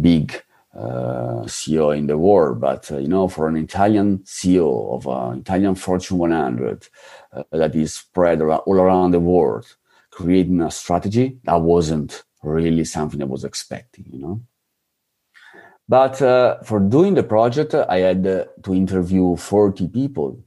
big 0.00 0.42
uh, 0.76 1.44
CEO 1.46 1.96
in 1.96 2.06
the 2.06 2.18
world, 2.18 2.60
but 2.60 2.90
uh, 2.92 2.98
you 2.98 3.08
know, 3.08 3.28
for 3.28 3.48
an 3.48 3.56
Italian 3.56 4.18
CEO 4.18 4.94
of 4.94 5.06
an 5.06 5.40
Italian 5.40 5.74
Fortune 5.74 6.18
100 6.18 6.88
uh, 7.32 7.42
that 7.50 7.74
is 7.74 7.94
spread 7.94 8.42
all 8.42 8.74
around 8.74 9.12
the 9.12 9.20
world, 9.20 9.76
creating 10.10 10.60
a 10.60 10.70
strategy 10.70 11.38
that 11.44 11.60
wasn't 11.60 12.24
really 12.42 12.84
something 12.84 13.22
I 13.22 13.24
was 13.24 13.44
expecting, 13.44 14.04
you 14.10 14.18
know. 14.18 14.40
But 15.88 16.20
uh, 16.20 16.62
for 16.62 16.80
doing 16.80 17.14
the 17.14 17.22
project, 17.22 17.74
I 17.74 17.98
had 17.98 18.26
uh, 18.26 18.44
to 18.64 18.74
interview 18.74 19.36
40 19.36 19.88
people 19.88 20.40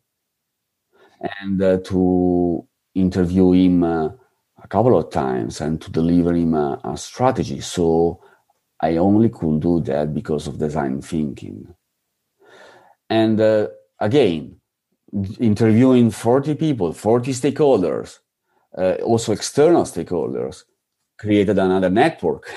and 1.40 1.62
uh, 1.62 1.78
to 1.86 2.68
interview 2.94 3.52
him 3.54 3.84
a 3.84 4.18
couple 4.68 4.98
of 4.98 5.10
times 5.10 5.62
and 5.62 5.82
to 5.82 5.90
deliver 5.90 6.34
him 6.36 6.54
a 6.54 6.96
strategy. 6.98 7.62
So 7.62 8.22
I 8.82 8.98
only 8.98 9.30
could 9.30 9.60
do 9.60 9.82
that 9.82 10.14
because 10.14 10.48
of 10.48 10.58
design 10.58 11.02
thinking. 11.02 11.74
And 13.10 13.40
uh, 13.42 13.68
again, 14.00 14.60
interviewing 15.40 16.12
40 16.12 16.56
people, 16.56 16.94
40 16.94 17.32
stakeholders, 17.32 18.20
uh, 18.78 18.94
also 19.04 19.34
external 19.34 19.84
stakeholders, 19.84 20.64
created 21.18 21.58
another 21.58 21.90
network. 21.90 22.50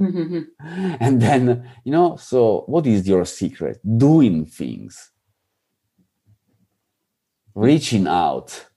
Mm-hmm. 0.00 0.40
and 1.00 1.20
then, 1.20 1.70
you 1.84 1.92
know, 1.92 2.16
so 2.16 2.64
what 2.66 2.86
is 2.86 3.06
your 3.06 3.24
secret? 3.24 3.78
Doing 3.98 4.46
things, 4.46 5.10
reaching 7.54 8.06
out, 8.06 8.68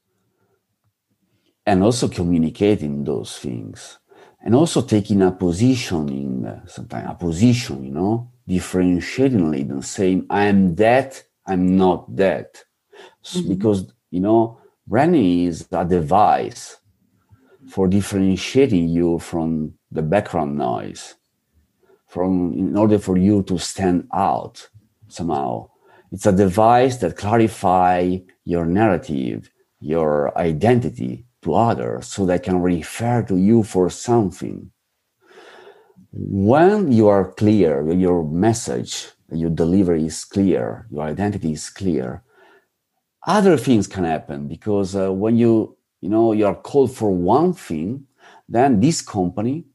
and 1.66 1.84
also 1.84 2.08
communicating 2.08 3.04
those 3.04 3.38
things 3.38 4.00
and 4.44 4.56
also 4.56 4.82
taking 4.82 5.22
a 5.22 5.32
positioning, 5.32 6.46
uh, 6.46 6.66
sometimes 6.66 7.08
a 7.10 7.14
position, 7.14 7.84
you 7.84 7.92
know, 7.92 8.32
differentiating 8.48 9.54
it 9.54 9.68
and 9.68 9.86
saying, 9.86 10.26
I 10.30 10.46
am 10.46 10.76
that, 10.76 11.24
I'm 11.46 11.78
not 11.78 12.16
that. 12.16 12.64
Mm-hmm. 13.24 13.50
Because, 13.50 13.94
you 14.10 14.20
know, 14.20 14.60
branding 14.88 15.46
is 15.46 15.68
a 15.72 15.86
device 15.86 16.78
for 17.70 17.88
differentiating 17.88 18.90
you 18.90 19.20
from 19.20 19.74
the 19.92 20.02
background 20.02 20.58
noise, 20.58 21.16
from 22.08 22.54
in 22.54 22.76
order 22.76 22.98
for 22.98 23.18
you 23.18 23.44
to 23.44 23.60
stand 23.60 24.08
out 24.14 24.68
somehow. 25.08 25.70
It's 26.12 26.26
a 26.26 26.32
device 26.32 26.98
that 26.98 27.16
clarify 27.16 28.18
your 28.44 28.66
narrative, 28.66 29.50
your 29.80 30.38
identity, 30.38 31.26
to 31.44 31.54
others 31.54 32.08
so 32.08 32.26
they 32.26 32.40
can 32.40 32.62
refer 32.62 33.24
to 33.24 33.38
you 33.38 33.64
for 33.64 33.90
something. 33.90 34.72
When 36.12 36.92
you 36.92 37.08
are 37.08 37.32
clear, 37.32 37.90
your 37.92 38.24
message 38.24 39.08
your 39.32 39.50
delivery 39.50 40.06
is 40.06 40.26
clear, 40.26 40.88
your 40.92 41.04
identity 41.04 41.54
is 41.54 41.70
clear, 41.70 42.24
other 43.26 43.58
things 43.58 43.88
can 43.88 44.04
happen 44.04 44.48
because 44.48 44.96
uh, 44.96 45.12
when 45.12 45.38
you 45.38 45.78
you 46.02 46.10
know 46.10 46.34
you 46.34 46.46
are 46.46 46.56
called 46.56 46.96
for 46.96 47.12
one 47.12 47.54
thing, 47.54 48.08
then 48.50 48.80
this 48.80 49.02
company 49.02 49.66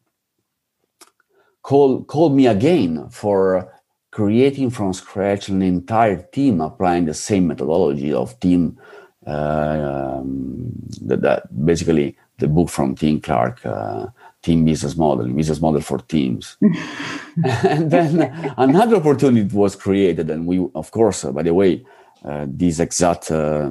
call 1.62 2.04
called 2.04 2.34
me 2.34 2.46
again 2.46 3.08
for 3.10 3.72
creating 4.10 4.70
from 4.70 4.92
scratch 4.92 5.48
an 5.48 5.62
entire 5.62 6.22
team 6.32 6.60
applying 6.60 7.04
the 7.04 7.14
same 7.14 7.46
methodology 7.46 8.12
of 8.12 8.38
team 8.40 8.78
um, 9.26 10.72
that, 11.02 11.20
that, 11.22 11.64
basically 11.64 12.16
the 12.38 12.48
book 12.48 12.68
from 12.68 12.94
Tim 12.94 13.20
Clark, 13.20 13.64
uh, 13.64 14.06
Team 14.42 14.64
Business 14.64 14.96
Model, 14.96 15.26
Business 15.28 15.60
Model 15.60 15.80
for 15.80 15.98
Teams. 15.98 16.56
and 17.44 17.90
then 17.90 18.54
another 18.56 18.96
opportunity 18.96 19.54
was 19.54 19.74
created, 19.74 20.30
and 20.30 20.46
we, 20.46 20.64
of 20.74 20.90
course, 20.90 21.24
uh, 21.24 21.32
by 21.32 21.42
the 21.42 21.54
way, 21.54 21.84
uh, 22.24 22.46
this 22.48 22.78
exact 22.80 23.30
uh, 23.30 23.70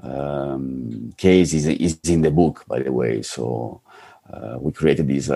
um, 0.00 1.12
case 1.16 1.52
is, 1.54 1.66
is 1.66 1.98
in 2.04 2.22
the 2.22 2.30
book, 2.30 2.64
by 2.66 2.80
the 2.80 2.92
way. 2.92 3.22
So 3.22 3.80
uh, 4.32 4.58
we 4.60 4.72
created 4.72 5.08
this 5.08 5.28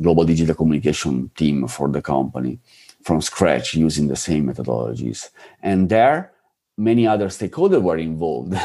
global 0.00 0.24
digital 0.24 0.54
communication 0.54 1.30
team 1.36 1.66
for 1.68 1.88
the 1.88 2.02
company 2.02 2.58
from 3.02 3.20
scratch 3.20 3.74
using 3.74 4.08
the 4.08 4.16
same 4.16 4.46
methodologies. 4.46 5.30
And 5.62 5.88
there, 5.88 6.32
many 6.76 7.06
other 7.06 7.28
stakeholders 7.28 7.82
were 7.82 7.98
involved. 7.98 8.54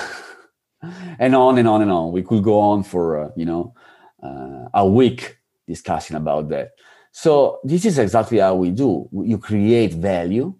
And 1.20 1.36
on 1.36 1.60
and 1.60 1.68
on 1.68 1.84
and 1.84 1.92
on. 1.92 2.12
We 2.12 2.24
could 2.24 2.44
go 2.44 2.60
on 2.60 2.82
for 2.82 3.26
uh, 3.26 3.30
you 3.36 3.46
know 3.46 3.76
uh, 4.24 4.66
a 4.74 4.88
week 4.88 5.38
discussing 5.68 6.18
about 6.18 6.50
that. 6.50 6.72
So 7.12 7.60
this 7.64 7.86
is 7.86 8.00
exactly 8.00 8.40
how 8.40 8.56
we 8.56 8.72
do. 8.72 9.08
You 9.12 9.38
create 9.38 9.94
value 9.94 10.56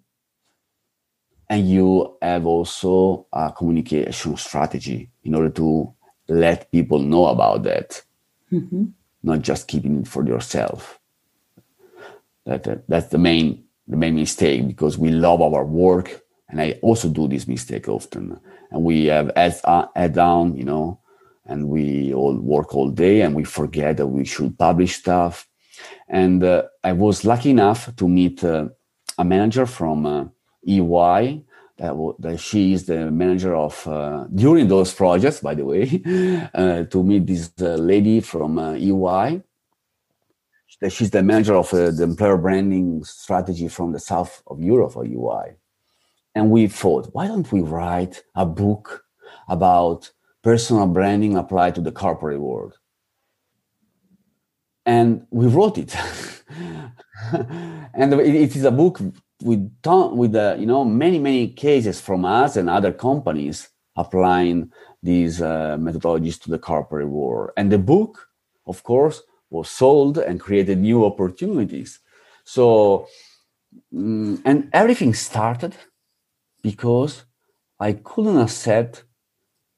and 1.50 1.68
you 1.68 2.18
have 2.22 2.46
also 2.46 3.26
a 3.34 3.52
communication 3.52 4.38
strategy 4.38 5.10
in 5.24 5.34
order 5.34 5.50
to 5.50 5.92
let 6.28 6.72
people 6.72 7.00
know 7.00 7.26
about 7.26 7.64
that. 7.64 8.04
Mm-hmm. 8.52 8.84
not 9.24 9.42
just 9.42 9.68
keeping 9.68 10.02
it 10.02 10.08
for 10.08 10.26
yourself. 10.28 11.00
That, 12.46 12.64
that 12.64 12.88
that's 12.88 13.08
the 13.08 13.18
main 13.18 13.64
the 13.88 13.98
main 13.98 14.16
mistake 14.16 14.68
because 14.68 14.98
we 14.98 15.10
love 15.10 15.42
our 15.42 15.66
work 15.66 16.22
and 16.52 16.60
I 16.60 16.78
also 16.82 17.10
do 17.10 17.28
this 17.28 17.48
mistake 17.48 17.88
often. 17.88 18.40
And 18.70 18.84
we 18.84 19.06
have 19.06 19.32
ads 19.36 19.62
uh, 19.64 19.88
add 19.96 20.14
down, 20.14 20.56
you 20.56 20.66
know, 20.66 21.00
and 21.46 21.70
we 21.70 22.14
all 22.14 22.38
work 22.38 22.76
all 22.76 22.90
day 22.90 23.22
and 23.22 23.36
we 23.36 23.46
forget 23.46 23.98
that 23.98 24.08
we 24.08 24.26
should 24.26 24.58
publish 24.60 24.98
stuff. 24.98 25.48
And 26.10 26.44
uh, 26.44 26.64
I 26.84 26.92
was 26.92 27.26
lucky 27.26 27.52
enough 27.52 27.96
to 27.96 28.08
meet 28.08 28.44
uh, 28.44 28.68
a 29.18 29.24
manager 29.24 29.66
from 29.66 30.06
uh, 30.06 30.26
EY. 30.68 31.44
That, 31.78 31.96
that 32.20 32.40
she 32.40 32.74
is 32.74 32.86
the 32.86 33.10
manager 33.10 33.56
of 33.56 33.88
uh, 33.88 34.26
during 34.36 34.68
those 34.68 34.94
projects, 34.94 35.40
by 35.40 35.56
the 35.56 35.66
way, 35.66 36.04
uh, 36.54 36.84
to 36.84 37.04
meet 37.04 37.26
this 37.26 37.50
lady 37.60 38.20
from 38.20 38.60
EY. 38.60 39.42
She's 40.90 41.10
the 41.10 41.24
manager 41.24 41.56
of 41.56 41.72
the 41.72 42.04
employer 42.04 42.38
branding 42.38 43.04
strategy 43.04 43.68
from 43.68 43.94
the 43.94 44.00
south 44.00 44.44
of 44.46 44.62
Europe 44.62 44.94
for 44.94 45.06
EY 45.06 45.56
and 46.36 46.50
we 46.50 46.68
thought, 46.68 47.10
why 47.14 47.28
don't 47.28 47.52
we 47.52 47.62
write 47.62 48.24
a 48.36 48.46
book 48.46 49.04
about 49.48 50.12
personal 50.44 50.88
branding 50.88 51.36
applied 51.36 51.76
to 51.76 51.82
the 51.82 51.92
corporate 51.92 52.40
world? 52.40 52.78
And 54.86 55.28
we 55.30 55.48
wrote 55.48 55.78
it. 55.78 55.96
and 57.94 58.14
it 58.14 58.56
is 58.56 58.64
a 58.64 58.72
book 58.72 59.00
with, 59.44 59.72
with 59.84 60.36
uh, 60.36 60.56
you 60.58 60.66
know, 60.66 60.84
many, 60.86 61.20
many 61.20 61.50
cases 61.50 62.02
from 62.02 62.26
us 62.26 62.56
and 62.56 62.70
other 62.70 62.92
companies 62.92 63.70
applying 63.96 64.72
these 65.04 65.42
uh, 65.42 65.78
methodologies 65.80 66.42
to 66.42 66.50
the 66.50 66.60
corporate 66.60 67.08
world. 67.08 67.52
And 67.58 67.72
the 67.72 67.78
book, 67.78 68.28
of 68.66 68.84
course, 68.84 69.22
was 69.50 69.70
sold 69.70 70.18
and 70.18 70.40
created 70.40 70.78
new 70.80 71.06
opportunities. 71.06 72.00
So, 72.46 73.08
mm, 73.94 74.42
and 74.46 74.70
everything 74.74 75.14
started 75.14 75.76
because 76.62 77.26
I 77.80 77.94
couldn't 77.94 78.38
accept 78.38 79.06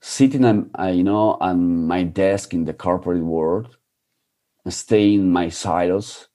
sitting 0.02 0.44
on, 0.44 0.70
uh, 0.78 0.88
you 0.88 1.04
know, 1.04 1.38
on 1.40 1.88
my 1.88 2.04
desk 2.04 2.54
in 2.54 2.66
the 2.66 2.74
corporate 2.74 3.24
world 3.24 3.78
and 4.66 4.74
stay 4.74 5.14
in 5.14 5.32
my 5.32 5.48
silos. 5.50 6.28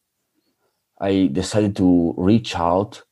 I 1.01 1.29
decided 1.31 1.77
to 1.77 2.15
reach 2.17 2.57
out, 2.57 3.03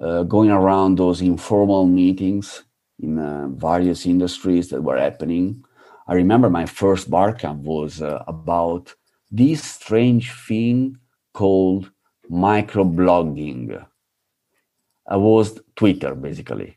uh, 0.00 0.24
going 0.24 0.50
around 0.50 0.98
those 0.98 1.22
informal 1.22 1.86
meetings 1.86 2.64
in 2.98 3.18
uh, 3.18 3.48
various 3.48 4.04
industries 4.04 4.68
that 4.68 4.82
were 4.82 4.98
happening. 4.98 5.64
I 6.06 6.14
remember 6.14 6.50
my 6.50 6.66
first 6.66 7.10
barcamp 7.10 7.62
was 7.62 8.02
uh, 8.02 8.22
about 8.28 8.94
this 9.30 9.64
strange 9.64 10.30
thing 10.46 10.98
called 11.32 11.90
microblogging. 12.30 13.86
I 15.08 15.16
was 15.16 15.58
Twitter 15.74 16.14
basically 16.14 16.76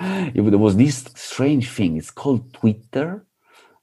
there 0.00 0.58
was 0.58 0.76
this 0.76 1.04
strange 1.14 1.70
thing. 1.70 1.96
It's 1.96 2.10
called 2.10 2.52
Twitter, 2.52 3.26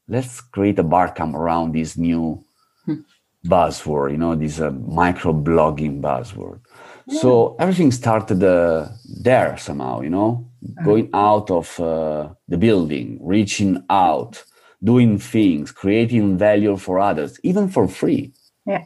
let's 0.07 0.41
create 0.41 0.79
a 0.79 0.83
barcamp 0.83 1.35
around 1.35 1.73
this 1.73 1.97
new 1.97 2.43
hmm. 2.85 3.01
buzzword, 3.45 4.11
you 4.11 4.17
know, 4.17 4.35
this 4.35 4.59
uh, 4.59 4.71
micro 4.71 5.33
blogging 5.33 6.01
buzzword. 6.01 6.59
Yeah. 7.07 7.21
So 7.21 7.55
everything 7.59 7.91
started 7.91 8.43
uh, 8.43 8.89
there 9.21 9.57
somehow, 9.57 10.01
you 10.01 10.09
know, 10.09 10.49
uh-huh. 10.63 10.85
going 10.85 11.09
out 11.13 11.51
of 11.51 11.79
uh, 11.79 12.29
the 12.47 12.57
building, 12.57 13.19
reaching 13.21 13.83
out, 13.89 14.43
doing 14.83 15.17
things, 15.17 15.71
creating 15.71 16.37
value 16.37 16.77
for 16.77 16.99
others, 16.99 17.39
even 17.43 17.69
for 17.69 17.87
free. 17.87 18.33
Yeah. 18.65 18.85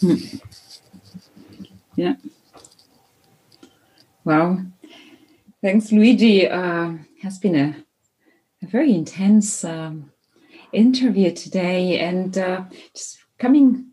Hmm. 0.00 0.14
Yeah. 1.96 2.14
Wow. 4.24 4.58
Thanks, 5.62 5.92
Luigi. 5.92 6.48
Uh, 6.48 6.94
has 7.20 7.38
been 7.38 7.54
a, 7.54 7.76
a 8.62 8.66
very 8.66 8.94
intense 8.94 9.62
um, 9.62 10.10
interview 10.72 11.32
today, 11.32 11.98
and 11.98 12.38
uh, 12.38 12.64
just 12.94 13.18
coming 13.38 13.88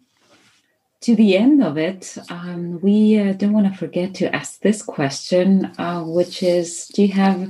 to 1.01 1.13
the 1.13 1.35
end 1.35 1.61
of 1.61 1.77
it, 1.77 2.17
um, 2.29 2.79
we 2.79 3.19
uh, 3.19 3.33
don't 3.33 3.51
want 3.51 3.69
to 3.69 3.77
forget 3.77 4.13
to 4.15 4.33
ask 4.33 4.61
this 4.61 4.81
question, 4.81 5.65
uh, 5.77 6.03
which 6.03 6.41
is: 6.41 6.87
Do 6.87 7.01
you 7.01 7.11
have 7.11 7.49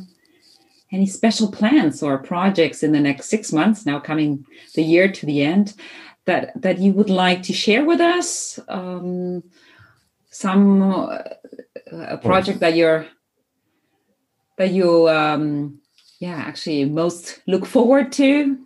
any 0.91 1.05
special 1.05 1.51
plans 1.51 2.01
or 2.01 2.17
projects 2.17 2.81
in 2.81 2.93
the 2.93 2.99
next 2.99 3.29
six 3.29 3.53
months? 3.53 3.85
Now, 3.85 3.99
coming 3.99 4.47
the 4.73 4.81
year 4.81 5.11
to 5.11 5.25
the 5.27 5.43
end, 5.43 5.75
that 6.25 6.59
that 6.59 6.79
you 6.79 6.91
would 6.93 7.11
like 7.11 7.43
to 7.43 7.53
share 7.53 7.85
with 7.85 8.01
us? 8.01 8.59
Um, 8.67 9.43
some 10.31 10.81
uh, 10.81 11.19
a 11.91 12.17
project 12.17 12.61
that 12.61 12.75
you're 12.75 13.05
that 14.57 14.71
you 14.71 15.07
um 15.09 15.79
yeah 16.19 16.35
actually 16.35 16.85
most 16.85 17.41
look 17.47 17.65
forward 17.65 18.11
to? 18.13 18.57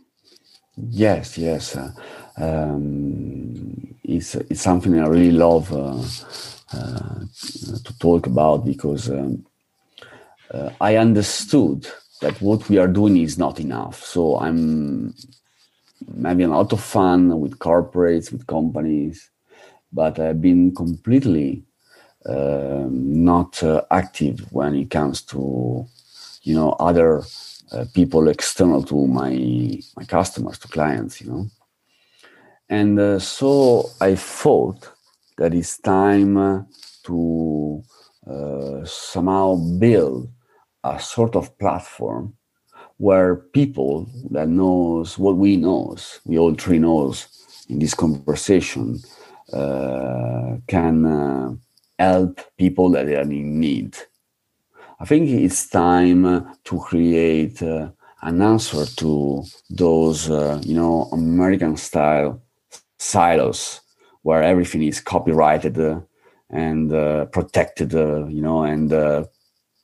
Yes 0.77 1.37
yes 1.37 1.75
uh, 1.75 1.91
um, 2.37 3.95
it's 4.03 4.35
it's 4.35 4.61
something 4.61 4.97
i 4.99 5.05
really 5.05 5.31
love 5.31 5.71
uh, 5.73 6.01
uh, 6.73 7.19
to 7.83 7.99
talk 7.99 8.25
about 8.25 8.65
because 8.65 9.09
um, 9.09 9.45
uh, 10.53 10.69
i 10.79 10.95
understood 10.95 11.87
that 12.21 12.41
what 12.41 12.69
we 12.69 12.77
are 12.77 12.87
doing 12.87 13.17
is 13.17 13.37
not 13.37 13.59
enough. 13.59 14.03
So 14.03 14.37
i'm 14.39 15.13
having 16.23 16.45
a 16.47 16.57
lot 16.57 16.73
of 16.73 16.81
fun 16.81 17.39
with 17.39 17.59
corporates 17.59 18.31
with 18.31 18.47
companies 18.47 19.29
but 19.91 20.19
i've 20.19 20.41
been 20.41 20.73
completely 20.73 21.63
not 22.25 23.61
uh, 23.63 23.81
active 23.91 24.39
when 24.51 24.75
it 24.75 24.89
comes 24.89 25.21
to 25.23 25.85
you 26.43 26.55
know 26.55 26.71
other 26.79 27.23
uh, 27.71 27.85
people 27.93 28.27
external 28.27 28.83
to 28.83 29.07
my 29.07 29.79
my 29.97 30.05
customers 30.05 30.57
to 30.59 30.67
clients 30.67 31.21
you 31.21 31.31
know. 31.31 31.47
And 32.69 32.99
uh, 32.99 33.19
so 33.19 33.89
i 34.01 34.15
thought 34.15 34.89
that 35.37 35.53
it's 35.53 35.77
time 35.79 36.37
uh, 36.37 36.63
to 37.03 37.83
uh, 38.27 38.85
somehow 38.85 39.55
build 39.79 40.29
a 40.83 40.99
sort 40.99 41.35
of 41.35 41.57
platform 41.57 42.33
where 42.97 43.35
people 43.35 44.07
that 44.29 44.47
knows 44.47 45.17
what 45.17 45.37
we 45.37 45.57
knows 45.57 46.19
we 46.25 46.37
all 46.37 46.53
three 46.55 46.79
knows 46.79 47.27
in 47.69 47.79
this 47.79 47.93
conversation 47.95 48.99
uh, 49.53 50.57
can 50.67 51.59
help 52.01 52.41
people 52.57 52.89
that 52.91 53.05
are 53.05 53.21
in 53.21 53.59
need. 53.59 53.95
I 54.99 55.05
think 55.05 55.29
it's 55.29 55.69
time 55.69 56.23
to 56.63 56.79
create 56.79 57.61
uh, 57.61 57.89
an 58.21 58.41
answer 58.41 58.85
to 59.01 59.43
those, 59.69 60.29
uh, 60.29 60.61
you 60.63 60.75
know, 60.75 61.09
American 61.11 61.75
style 61.77 62.41
silos 62.99 63.81
where 64.21 64.43
everything 64.43 64.83
is 64.83 65.01
copyrighted 65.01 65.79
uh, 65.79 65.99
and 66.49 66.93
uh, 66.93 67.25
protected, 67.25 67.95
uh, 67.95 68.27
you 68.27 68.41
know, 68.41 68.63
and 68.63 68.93
uh, 68.93 69.23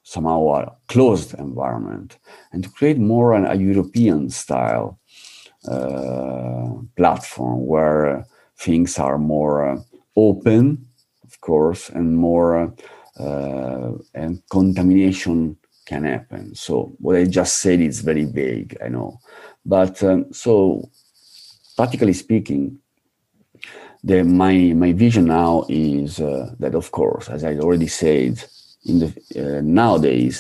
somehow 0.03 0.39
a 0.49 0.75
closed 0.87 1.33
environment, 1.39 2.19
and 2.51 2.63
to 2.63 2.69
create 2.69 2.99
more 2.99 3.33
an, 3.33 3.45
a 3.45 3.55
European 3.55 4.29
style 4.29 4.99
platform 6.95 7.65
where 7.65 8.25
things 8.57 8.97
are 8.99 9.17
more 9.17 9.83
open 10.15 10.86
course, 11.49 11.83
and 11.97 12.07
more 12.27 12.51
uh, 13.25 13.89
and 14.21 14.31
contamination 14.57 15.57
can 15.89 16.03
happen. 16.03 16.43
So 16.55 16.73
what 17.03 17.15
I 17.15 17.25
just 17.39 17.53
said 17.63 17.79
is 17.79 18.01
very 18.11 18.25
vague, 18.25 18.71
I 18.85 18.89
know, 18.95 19.09
but 19.65 19.95
um, 20.03 20.19
so 20.43 20.89
practically 21.77 22.13
speaking, 22.13 22.63
the 24.03 24.23
my 24.23 24.55
my 24.83 24.91
vision 25.05 25.25
now 25.25 25.65
is 25.69 26.19
uh, 26.19 26.45
that 26.61 26.75
of 26.75 26.87
course, 26.91 27.25
as 27.35 27.41
I 27.43 27.51
already 27.57 27.87
said, 27.87 28.33
in 28.89 28.95
the 29.01 29.09
uh, 29.41 29.61
nowadays 29.63 30.35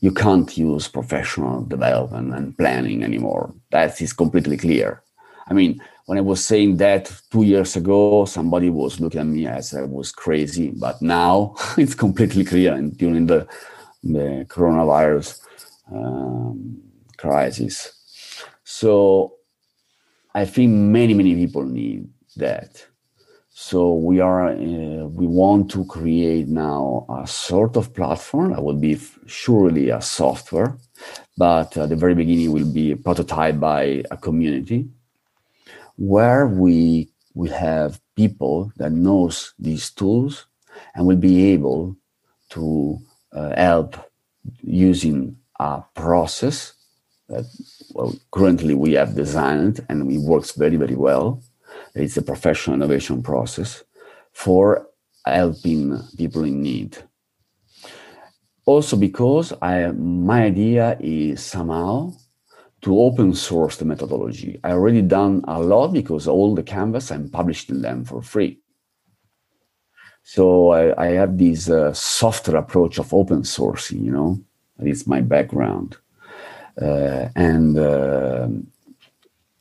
you 0.00 0.12
can't 0.12 0.50
use 0.56 0.88
professional 0.88 1.56
development 1.74 2.34
and 2.34 2.56
planning 2.56 3.02
anymore. 3.02 3.52
That 3.70 4.00
is 4.00 4.12
completely 4.14 4.56
clear. 4.56 5.02
I 5.50 5.54
mean, 5.54 5.82
when 6.06 6.16
I 6.16 6.20
was 6.20 6.44
saying 6.44 6.76
that 6.76 7.12
two 7.30 7.42
years 7.42 7.74
ago, 7.74 8.24
somebody 8.24 8.70
was 8.70 9.00
looking 9.00 9.20
at 9.20 9.26
me 9.26 9.46
as 9.46 9.74
I 9.74 9.82
was 9.82 10.12
crazy. 10.12 10.70
But 10.70 11.02
now 11.02 11.56
it's 11.76 11.94
completely 11.94 12.44
clear. 12.44 12.74
And 12.74 12.96
during 12.96 13.26
the 13.26 13.46
the 14.02 14.46
coronavirus 14.48 15.40
um, 15.92 16.80
crisis, 17.18 17.92
so 18.64 19.34
I 20.34 20.44
think 20.44 20.70
many 20.70 21.14
many 21.14 21.34
people 21.34 21.64
need 21.64 22.08
that. 22.36 22.86
So 23.52 23.94
we 23.94 24.20
are 24.20 24.50
uh, 24.50 25.06
we 25.18 25.26
want 25.26 25.70
to 25.72 25.84
create 25.84 26.46
now 26.46 27.06
a 27.10 27.26
sort 27.26 27.76
of 27.76 27.92
platform 27.92 28.52
that 28.52 28.62
will 28.62 28.80
be 28.88 28.98
surely 29.26 29.90
a 29.90 30.00
software, 30.00 30.78
but 31.36 31.76
at 31.76 31.88
the 31.88 31.96
very 31.96 32.14
beginning 32.14 32.52
will 32.52 32.72
be 32.72 32.94
prototyped 32.94 33.60
by 33.60 34.04
a 34.12 34.16
community 34.16 34.88
where 36.00 36.46
we 36.46 37.10
will 37.34 37.52
have 37.52 38.00
people 38.16 38.72
that 38.76 38.90
knows 38.90 39.52
these 39.58 39.90
tools 39.90 40.46
and 40.94 41.06
will 41.06 41.16
be 41.16 41.52
able 41.52 41.94
to 42.48 42.98
uh, 43.32 43.54
help 43.54 43.96
using 44.62 45.36
a 45.60 45.82
process 45.94 46.72
that 47.28 47.44
well, 47.92 48.14
currently 48.30 48.74
we 48.74 48.94
have 48.94 49.14
designed 49.14 49.84
and 49.90 50.10
it 50.10 50.22
works 50.22 50.52
very 50.52 50.76
very 50.76 50.96
well. 50.96 51.42
It's 51.94 52.16
a 52.16 52.22
professional 52.22 52.76
innovation 52.76 53.22
process 53.22 53.84
for 54.32 54.88
helping 55.26 56.00
people 56.16 56.44
in 56.44 56.62
need. 56.62 56.96
Also 58.64 58.96
because 58.96 59.52
I, 59.60 59.88
my 59.92 60.44
idea 60.44 60.96
is 60.98 61.44
somehow 61.44 62.14
to 62.82 62.98
open 62.98 63.34
source 63.34 63.76
the 63.76 63.84
methodology. 63.84 64.58
I 64.64 64.72
already 64.72 65.02
done 65.02 65.44
a 65.46 65.60
lot 65.60 65.88
because 65.92 66.26
all 66.26 66.54
the 66.54 66.62
canvas 66.62 67.10
I'm 67.10 67.28
publishing 67.28 67.82
them 67.82 68.04
for 68.04 68.22
free. 68.22 68.58
So 70.22 70.70
I, 70.70 71.06
I 71.06 71.08
have 71.12 71.38
this 71.38 71.68
uh, 71.68 71.92
softer 71.92 72.56
approach 72.56 72.98
of 72.98 73.12
open 73.12 73.42
sourcing, 73.42 74.04
you 74.04 74.12
know, 74.12 74.40
is 74.80 75.06
my 75.06 75.20
background. 75.20 75.96
Uh, 76.80 77.28
and 77.36 77.78
uh, 77.78 78.48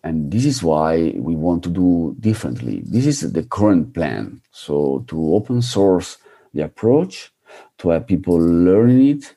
and 0.03 0.31
this 0.31 0.45
is 0.45 0.63
why 0.63 1.13
we 1.17 1.35
want 1.35 1.63
to 1.63 1.69
do 1.69 2.15
differently. 2.19 2.81
This 2.85 3.05
is 3.05 3.33
the 3.33 3.43
current 3.43 3.93
plan. 3.93 4.41
So 4.51 5.03
to 5.07 5.33
open 5.33 5.61
source 5.61 6.17
the 6.53 6.61
approach, 6.61 7.31
to 7.79 7.89
have 7.89 8.07
people 8.07 8.37
learning 8.37 9.07
it, 9.07 9.35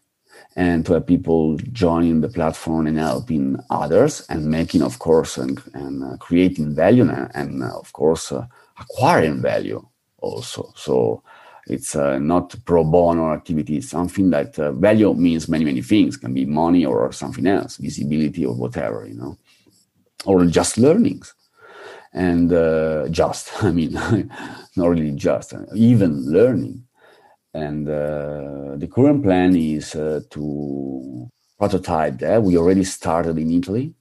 and 0.57 0.85
to 0.85 0.95
have 0.95 1.07
people 1.07 1.57
joining 1.73 2.21
the 2.21 2.29
platform 2.29 2.87
and 2.87 2.99
helping 2.99 3.59
others 3.71 4.25
and 4.29 4.47
making, 4.47 4.83
of 4.83 4.99
course, 4.99 5.39
and, 5.39 5.63
and 5.75 6.05
uh, 6.05 6.17
creating 6.19 6.75
value 6.75 7.09
and, 7.09 7.31
and 7.35 7.63
uh, 7.63 7.79
of 7.79 7.93
course, 7.93 8.33
uh, 8.33 8.47
acquiring 8.79 9.41
value 9.41 9.85
also. 10.19 10.73
So 10.77 11.23
it's 11.67 11.97
uh, 11.97 12.19
not 12.19 12.55
pro 12.65 12.85
bono 12.85 13.33
activity. 13.33 13.79
It's 13.79 13.89
something 13.89 14.31
that 14.31 14.59
uh, 14.59 14.73
value 14.73 15.15
means 15.15 15.49
many, 15.49 15.65
many 15.65 15.81
things. 15.81 16.17
Can 16.17 16.35
be 16.35 16.45
money 16.45 16.85
or 16.85 17.13
something 17.13 17.47
else, 17.47 17.77
visibility 17.79 18.45
or 18.45 18.55
whatever, 18.55 19.07
you 19.07 19.15
know, 19.15 19.39
or 20.27 20.45
just 20.45 20.77
learnings. 20.77 21.35
And 22.13 22.53
uh, 22.53 23.09
just, 23.09 23.51
I 23.65 23.71
mean, 23.71 23.93
not 24.77 24.89
really 24.89 25.13
just, 25.13 25.55
even 25.75 26.31
learning 26.31 26.85
and 27.55 27.89
uh, 27.89 28.77
the 28.77 28.89
current 28.93 29.23
plan 29.23 29.55
is 29.57 29.95
uh, 29.95 30.21
to 30.31 31.29
prototype 31.59 32.19
that. 32.19 32.43
We 32.43 32.57
already 32.57 32.85
started 32.85 33.39
in 33.39 33.51
Italy, 33.51 33.95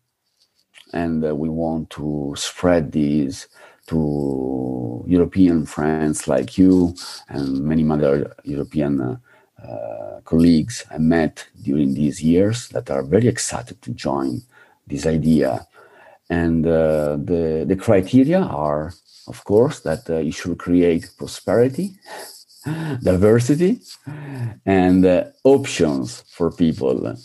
and 0.93 1.24
uh, 1.26 1.36
we 1.36 1.49
want 1.49 1.89
to 1.91 2.34
spread 2.38 2.91
these 2.91 3.47
to 3.88 5.04
European 5.08 5.66
friends 5.66 6.28
like 6.28 6.58
you 6.58 6.95
and 7.28 7.64
many 7.64 7.89
other 7.89 8.36
European 8.43 9.02
uh, 9.02 10.22
colleagues 10.24 10.86
I 10.89 10.97
met 10.97 11.47
during 11.62 11.93
these 11.93 12.24
years 12.24 12.70
that 12.70 12.89
are 12.89 13.04
very 13.04 13.28
excited 13.28 13.82
to 13.82 13.91
join 13.91 14.41
this 14.88 15.06
idea. 15.06 15.68
And 16.30 16.66
uh, 16.66 17.18
the 17.18 17.66
the 17.68 17.76
criteria 17.76 18.39
are, 18.39 18.93
of 19.28 19.43
course, 19.43 19.82
that 19.82 20.10
uh, 20.10 20.18
you 20.18 20.32
should 20.32 20.58
create 20.58 21.12
prosperity, 21.18 21.97
diversity, 23.01 23.80
and 24.66 25.05
uh, 25.05 25.26
options 25.43 26.24
for 26.30 26.51
people. 26.51 27.16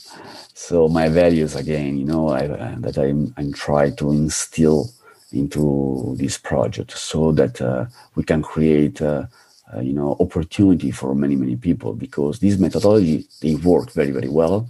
So 0.55 0.89
my 0.89 1.09
values 1.09 1.55
again, 1.57 1.99
you 1.99 2.05
know, 2.05 2.30
I, 2.30 2.47
that 2.47 2.99
I'm 2.99 3.34
I'm 3.37 3.53
trying 3.53 3.97
to 3.97 4.12
instill 4.12 4.91
into 5.32 6.14
this 6.18 6.39
project 6.39 6.93
so 6.93 7.32
that 7.32 7.61
uh, 7.61 7.87
we 8.14 8.24
can 8.24 8.43
create 8.43 9.03
uh, 9.03 9.26
uh, 9.74 9.80
you 9.80 9.93
know 9.93 10.16
opportunity 10.20 10.91
for 10.91 11.14
many 11.14 11.37
many 11.37 11.57
people 11.57 11.93
because 11.95 12.39
this 12.39 12.59
methodology 12.59 13.26
they 13.43 13.57
work 13.57 13.91
very 13.93 14.11
very 14.12 14.28
well 14.28 14.68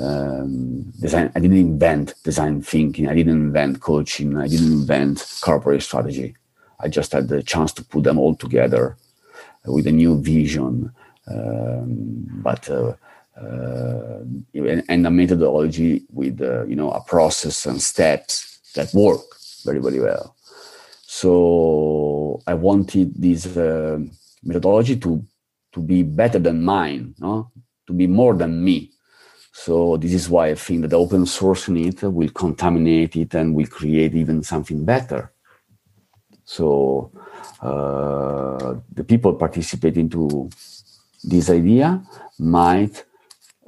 um, 0.00 0.82
design 1.00 1.30
i 1.34 1.40
didn't 1.40 1.58
invent 1.58 2.14
design 2.24 2.62
thinking 2.62 3.08
i 3.08 3.14
didn't 3.14 3.34
invent 3.34 3.80
coaching 3.80 4.36
i 4.38 4.48
didn't 4.48 4.72
invent 4.72 5.38
corporate 5.42 5.82
strategy 5.82 6.34
i 6.80 6.88
just 6.88 7.12
had 7.12 7.28
the 7.28 7.42
chance 7.42 7.72
to 7.72 7.84
put 7.84 8.04
them 8.04 8.18
all 8.18 8.34
together 8.34 8.96
with 9.66 9.86
a 9.86 9.92
new 9.92 10.20
vision 10.20 10.92
um, 11.28 12.24
but 12.42 12.68
uh, 12.68 12.94
uh, 13.40 14.18
and 14.88 15.06
a 15.06 15.10
methodology 15.10 16.02
with 16.10 16.40
uh, 16.40 16.64
you 16.66 16.76
know 16.76 16.90
a 16.90 17.00
process 17.02 17.66
and 17.66 17.80
steps 17.80 18.60
that 18.74 18.92
work 18.94 19.20
very, 19.64 19.78
very 19.78 20.00
well. 20.00 20.36
So 21.06 22.42
I 22.46 22.54
wanted 22.54 23.14
this 23.14 23.46
methodology 24.42 24.96
to 24.96 25.24
to 25.72 25.80
be 25.80 26.02
better 26.02 26.38
than 26.38 26.62
mine, 26.62 27.14
no? 27.18 27.50
to 27.86 27.92
be 27.92 28.06
more 28.06 28.34
than 28.34 28.62
me. 28.62 28.90
So 29.54 29.96
this 29.96 30.12
is 30.12 30.28
why 30.28 30.48
I 30.48 30.54
think 30.54 30.82
that 30.82 30.92
open 30.92 31.24
sourcing 31.24 31.86
it 31.86 32.02
will 32.02 32.28
contaminate 32.30 33.16
it 33.16 33.34
and 33.34 33.54
will 33.54 33.66
create 33.66 34.14
even 34.14 34.42
something 34.42 34.84
better. 34.84 35.31
So 36.56 37.10
uh, 37.60 38.74
the 38.98 39.04
people 39.04 39.32
participating 39.34 40.08
to 40.10 40.50
this 41.24 41.48
idea 41.50 42.02
might 42.38 43.04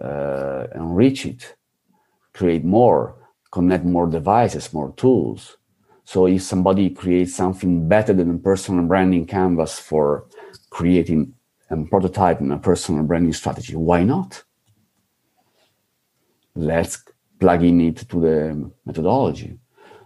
uh, 0.09 0.67
enrich 0.75 1.27
it, 1.27 1.57
create 2.33 2.65
more, 2.65 3.15
connect 3.51 3.85
more 3.85 4.07
devices, 4.07 4.73
more 4.73 4.93
tools, 4.97 5.57
so 6.05 6.27
if 6.27 6.43
somebody 6.43 6.91
creates 6.91 7.35
something 7.35 7.89
better 7.89 8.13
than 8.13 8.31
a 8.31 8.39
personal 8.39 8.85
branding 8.85 9.27
canvas 9.27 9.79
for 9.79 10.27
creating 10.71 11.35
and 11.71 11.91
prototyping 11.91 12.55
a 12.55 12.59
personal 12.59 13.05
branding 13.05 13.33
strategy, 13.33 13.75
why 13.75 14.05
not? 14.05 14.45
Let's 16.55 17.03
plug 17.41 17.65
in 17.65 17.81
it 17.81 17.97
to 18.11 18.21
the 18.21 18.71
methodology. 18.85 19.59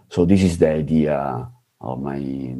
So 0.09 0.25
this 0.25 0.41
is 0.41 0.57
the 0.57 0.69
idea 0.69 1.47
of 1.81 2.01
my 2.01 2.55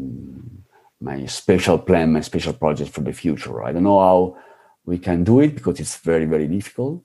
my 1.02 1.26
special 1.26 1.80
plan, 1.80 2.12
my 2.12 2.22
special 2.22 2.54
project 2.54 2.92
for 2.92 3.02
the 3.02 3.14
future. 3.14 3.64
I 3.64 3.72
don't 3.72 3.84
know 3.84 4.00
how 4.00 4.38
we 4.86 4.98
can 4.98 5.24
do 5.24 5.40
it 5.40 5.56
because 5.56 5.80
it's 5.80 5.98
very 5.98 6.26
very 6.26 6.48
difficult. 6.48 7.04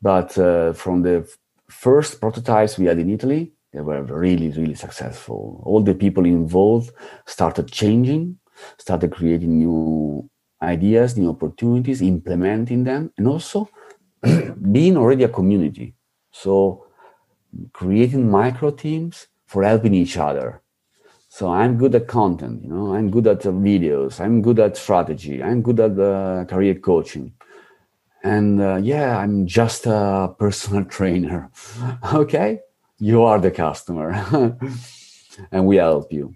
But 0.00 0.36
uh, 0.38 0.72
from 0.72 1.02
the 1.02 1.28
first 1.68 2.20
prototypes 2.20 2.78
we 2.78 2.86
had 2.86 2.98
in 2.98 3.10
Italy, 3.10 3.52
they 3.72 3.80
were 3.80 4.02
really, 4.02 4.50
really 4.50 4.74
successful. 4.74 5.62
All 5.64 5.80
the 5.80 5.94
people 5.94 6.24
involved 6.24 6.90
started 7.26 7.70
changing, 7.70 8.38
started 8.78 9.12
creating 9.12 9.58
new 9.58 10.28
ideas, 10.62 11.16
new 11.16 11.30
opportunities, 11.30 12.02
implementing 12.02 12.84
them, 12.84 13.12
and 13.18 13.28
also 13.28 13.68
being 14.72 14.96
already 14.96 15.24
a 15.24 15.28
community. 15.28 15.94
So 16.30 16.86
creating 17.72 18.30
micro 18.30 18.70
teams 18.70 19.26
for 19.46 19.62
helping 19.62 19.94
each 19.94 20.16
other. 20.16 20.62
So 21.36 21.50
I'm 21.50 21.76
good 21.76 21.94
at 21.94 22.06
content, 22.06 22.62
you 22.62 22.70
know, 22.70 22.94
I'm 22.94 23.10
good 23.10 23.26
at 23.26 23.44
uh, 23.44 23.50
videos, 23.50 24.20
I'm 24.20 24.40
good 24.40 24.58
at 24.58 24.74
strategy, 24.78 25.42
I'm 25.42 25.60
good 25.60 25.80
at 25.80 25.98
uh, 25.98 26.46
career 26.46 26.76
coaching. 26.76 27.34
And 28.24 28.58
uh, 28.58 28.76
yeah, 28.76 29.18
I'm 29.18 29.46
just 29.46 29.84
a 29.84 30.34
personal 30.38 30.84
trainer. 30.96 31.50
okay 32.14 32.60
you 32.98 33.22
are 33.22 33.38
the 33.38 33.50
customer 33.50 34.12
and 35.52 35.66
we 35.66 35.76
help 35.76 36.10
you 36.10 36.34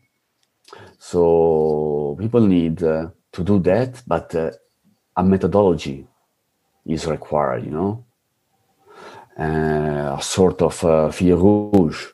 so 0.98 2.16
people 2.20 2.46
need 2.46 2.82
uh, 2.82 3.08
to 3.32 3.42
do 3.42 3.58
that 3.60 4.02
but 4.06 4.34
uh, 4.34 4.50
a 5.16 5.24
methodology 5.24 6.06
is 6.84 7.06
required 7.06 7.64
you 7.64 7.70
know 7.70 8.04
uh, 9.38 10.18
a 10.18 10.22
sort 10.22 10.60
of 10.60 10.84
uh, 10.84 11.10
fil 11.10 11.38
rouge 11.38 12.08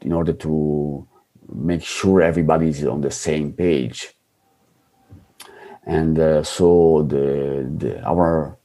in 0.00 0.12
order 0.12 0.32
to 0.32 1.06
make 1.52 1.82
sure 1.82 2.22
everybody 2.22 2.68
is 2.68 2.84
on 2.84 3.00
the 3.00 3.10
same 3.10 3.52
page 3.52 4.14
and 5.84 6.18
uh, 6.18 6.42
so 6.42 7.02
the, 7.08 7.68
the 7.78 8.02
our 8.04 8.56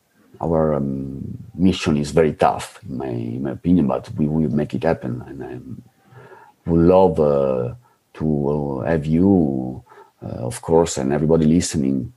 our 0.42 0.74
um, 0.74 1.38
mission 1.56 1.98
is 1.98 2.12
very 2.12 2.34
tough, 2.34 2.80
in 2.84 2.98
my, 2.98 3.08
in 3.08 3.44
my 3.44 3.52
opinion, 3.52 3.88
but 3.88 4.10
we 4.16 4.28
will 4.28 4.50
make 4.50 4.74
it 4.74 4.84
happen. 4.84 5.24
And 5.26 5.44
I 5.44 6.70
would 6.70 6.82
love 6.82 7.20
uh, 7.20 7.76
to 8.16 8.82
uh, 8.84 8.86
have 8.86 9.06
you, 9.06 9.84
uh, 10.22 10.46
of 10.46 10.62
course, 10.62 10.98
and 10.98 11.14
everybody 11.14 11.46
listening, 11.46 12.14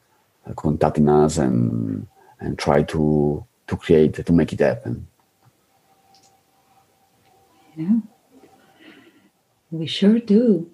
uh, 0.46 0.52
contacting 0.54 1.08
us 1.08 1.38
and 1.38 2.06
and 2.40 2.58
try 2.58 2.82
to 2.82 3.44
to 3.66 3.76
create 3.76 4.26
to 4.26 4.32
make 4.32 4.52
it 4.52 4.60
happen. 4.60 5.06
Yeah, 7.76 8.00
we 9.70 9.86
sure 9.86 10.18
do. 10.18 10.70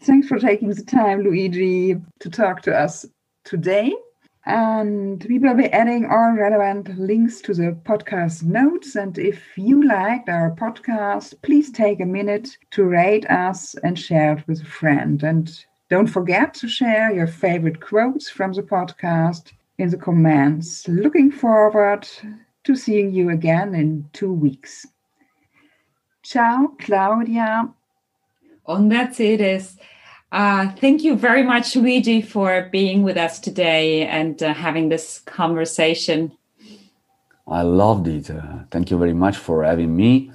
Thanks 0.00 0.28
for 0.28 0.38
taking 0.38 0.68
the 0.68 0.84
time, 0.84 1.22
Luigi, 1.22 1.96
to 2.20 2.30
talk 2.30 2.62
to 2.62 2.76
us 2.76 3.04
today. 3.44 3.92
And 4.44 5.24
we 5.28 5.40
will 5.40 5.54
be 5.54 5.66
adding 5.66 6.06
all 6.06 6.30
relevant 6.30 6.96
links 6.96 7.40
to 7.40 7.54
the 7.54 7.76
podcast 7.84 8.44
notes. 8.44 8.94
And 8.94 9.18
if 9.18 9.42
you 9.56 9.84
liked 9.84 10.28
our 10.28 10.52
podcast, 10.52 11.34
please 11.42 11.72
take 11.72 12.00
a 12.00 12.06
minute 12.06 12.56
to 12.70 12.84
rate 12.84 13.28
us 13.28 13.74
and 13.82 13.98
share 13.98 14.38
it 14.38 14.46
with 14.46 14.62
a 14.62 14.66
friend. 14.66 15.24
And 15.24 15.50
don't 15.90 16.06
forget 16.06 16.54
to 16.54 16.68
share 16.68 17.12
your 17.12 17.26
favorite 17.26 17.80
quotes 17.80 18.30
from 18.30 18.52
the 18.52 18.62
podcast 18.62 19.52
in 19.78 19.90
the 19.90 19.96
comments. 19.96 20.86
Looking 20.86 21.32
forward 21.32 22.08
to 22.62 22.76
seeing 22.76 23.12
you 23.12 23.30
again 23.30 23.74
in 23.74 24.08
two 24.12 24.32
weeks. 24.32 24.86
Ciao, 26.28 26.72
Claudia. 26.80 27.72
And 28.66 28.90
that's 28.90 29.20
it. 29.20 29.40
Is 29.40 29.76
uh, 30.32 30.72
thank 30.72 31.04
you 31.04 31.14
very 31.14 31.44
much, 31.44 31.76
Luigi, 31.76 32.20
for 32.20 32.68
being 32.72 33.04
with 33.04 33.16
us 33.16 33.38
today 33.38 34.08
and 34.08 34.42
uh, 34.42 34.52
having 34.52 34.88
this 34.88 35.20
conversation. 35.20 36.32
I 37.46 37.62
loved 37.62 38.08
it. 38.08 38.28
Uh, 38.28 38.64
thank 38.72 38.90
you 38.90 38.98
very 38.98 39.14
much 39.14 39.36
for 39.36 39.62
having 39.62 39.94
me. 39.94 40.32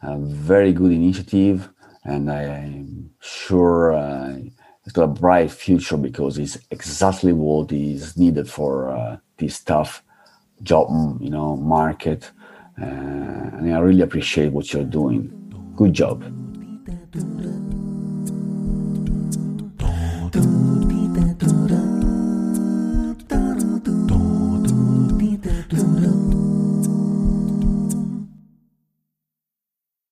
A 0.00 0.16
very 0.16 0.72
good 0.72 0.92
initiative, 0.92 1.68
and 2.04 2.30
I 2.30 2.42
am 2.44 3.10
sure 3.20 3.92
uh, 3.92 4.38
it's 4.84 4.94
got 4.94 5.02
a 5.02 5.08
bright 5.08 5.50
future 5.50 5.98
because 5.98 6.38
it's 6.38 6.56
exactly 6.70 7.34
what 7.34 7.70
is 7.70 8.16
needed 8.16 8.48
for 8.48 8.96
uh, 8.96 9.18
this 9.36 9.60
tough 9.60 10.02
job, 10.62 10.88
you 11.20 11.28
know, 11.28 11.54
market. 11.54 12.30
Uh, 12.80 12.84
and 12.84 13.74
I 13.74 13.78
really 13.78 14.02
appreciate 14.02 14.52
what 14.52 14.72
you're 14.72 14.84
doing. 14.84 15.30
Good 15.76 15.92
job. 15.92 16.22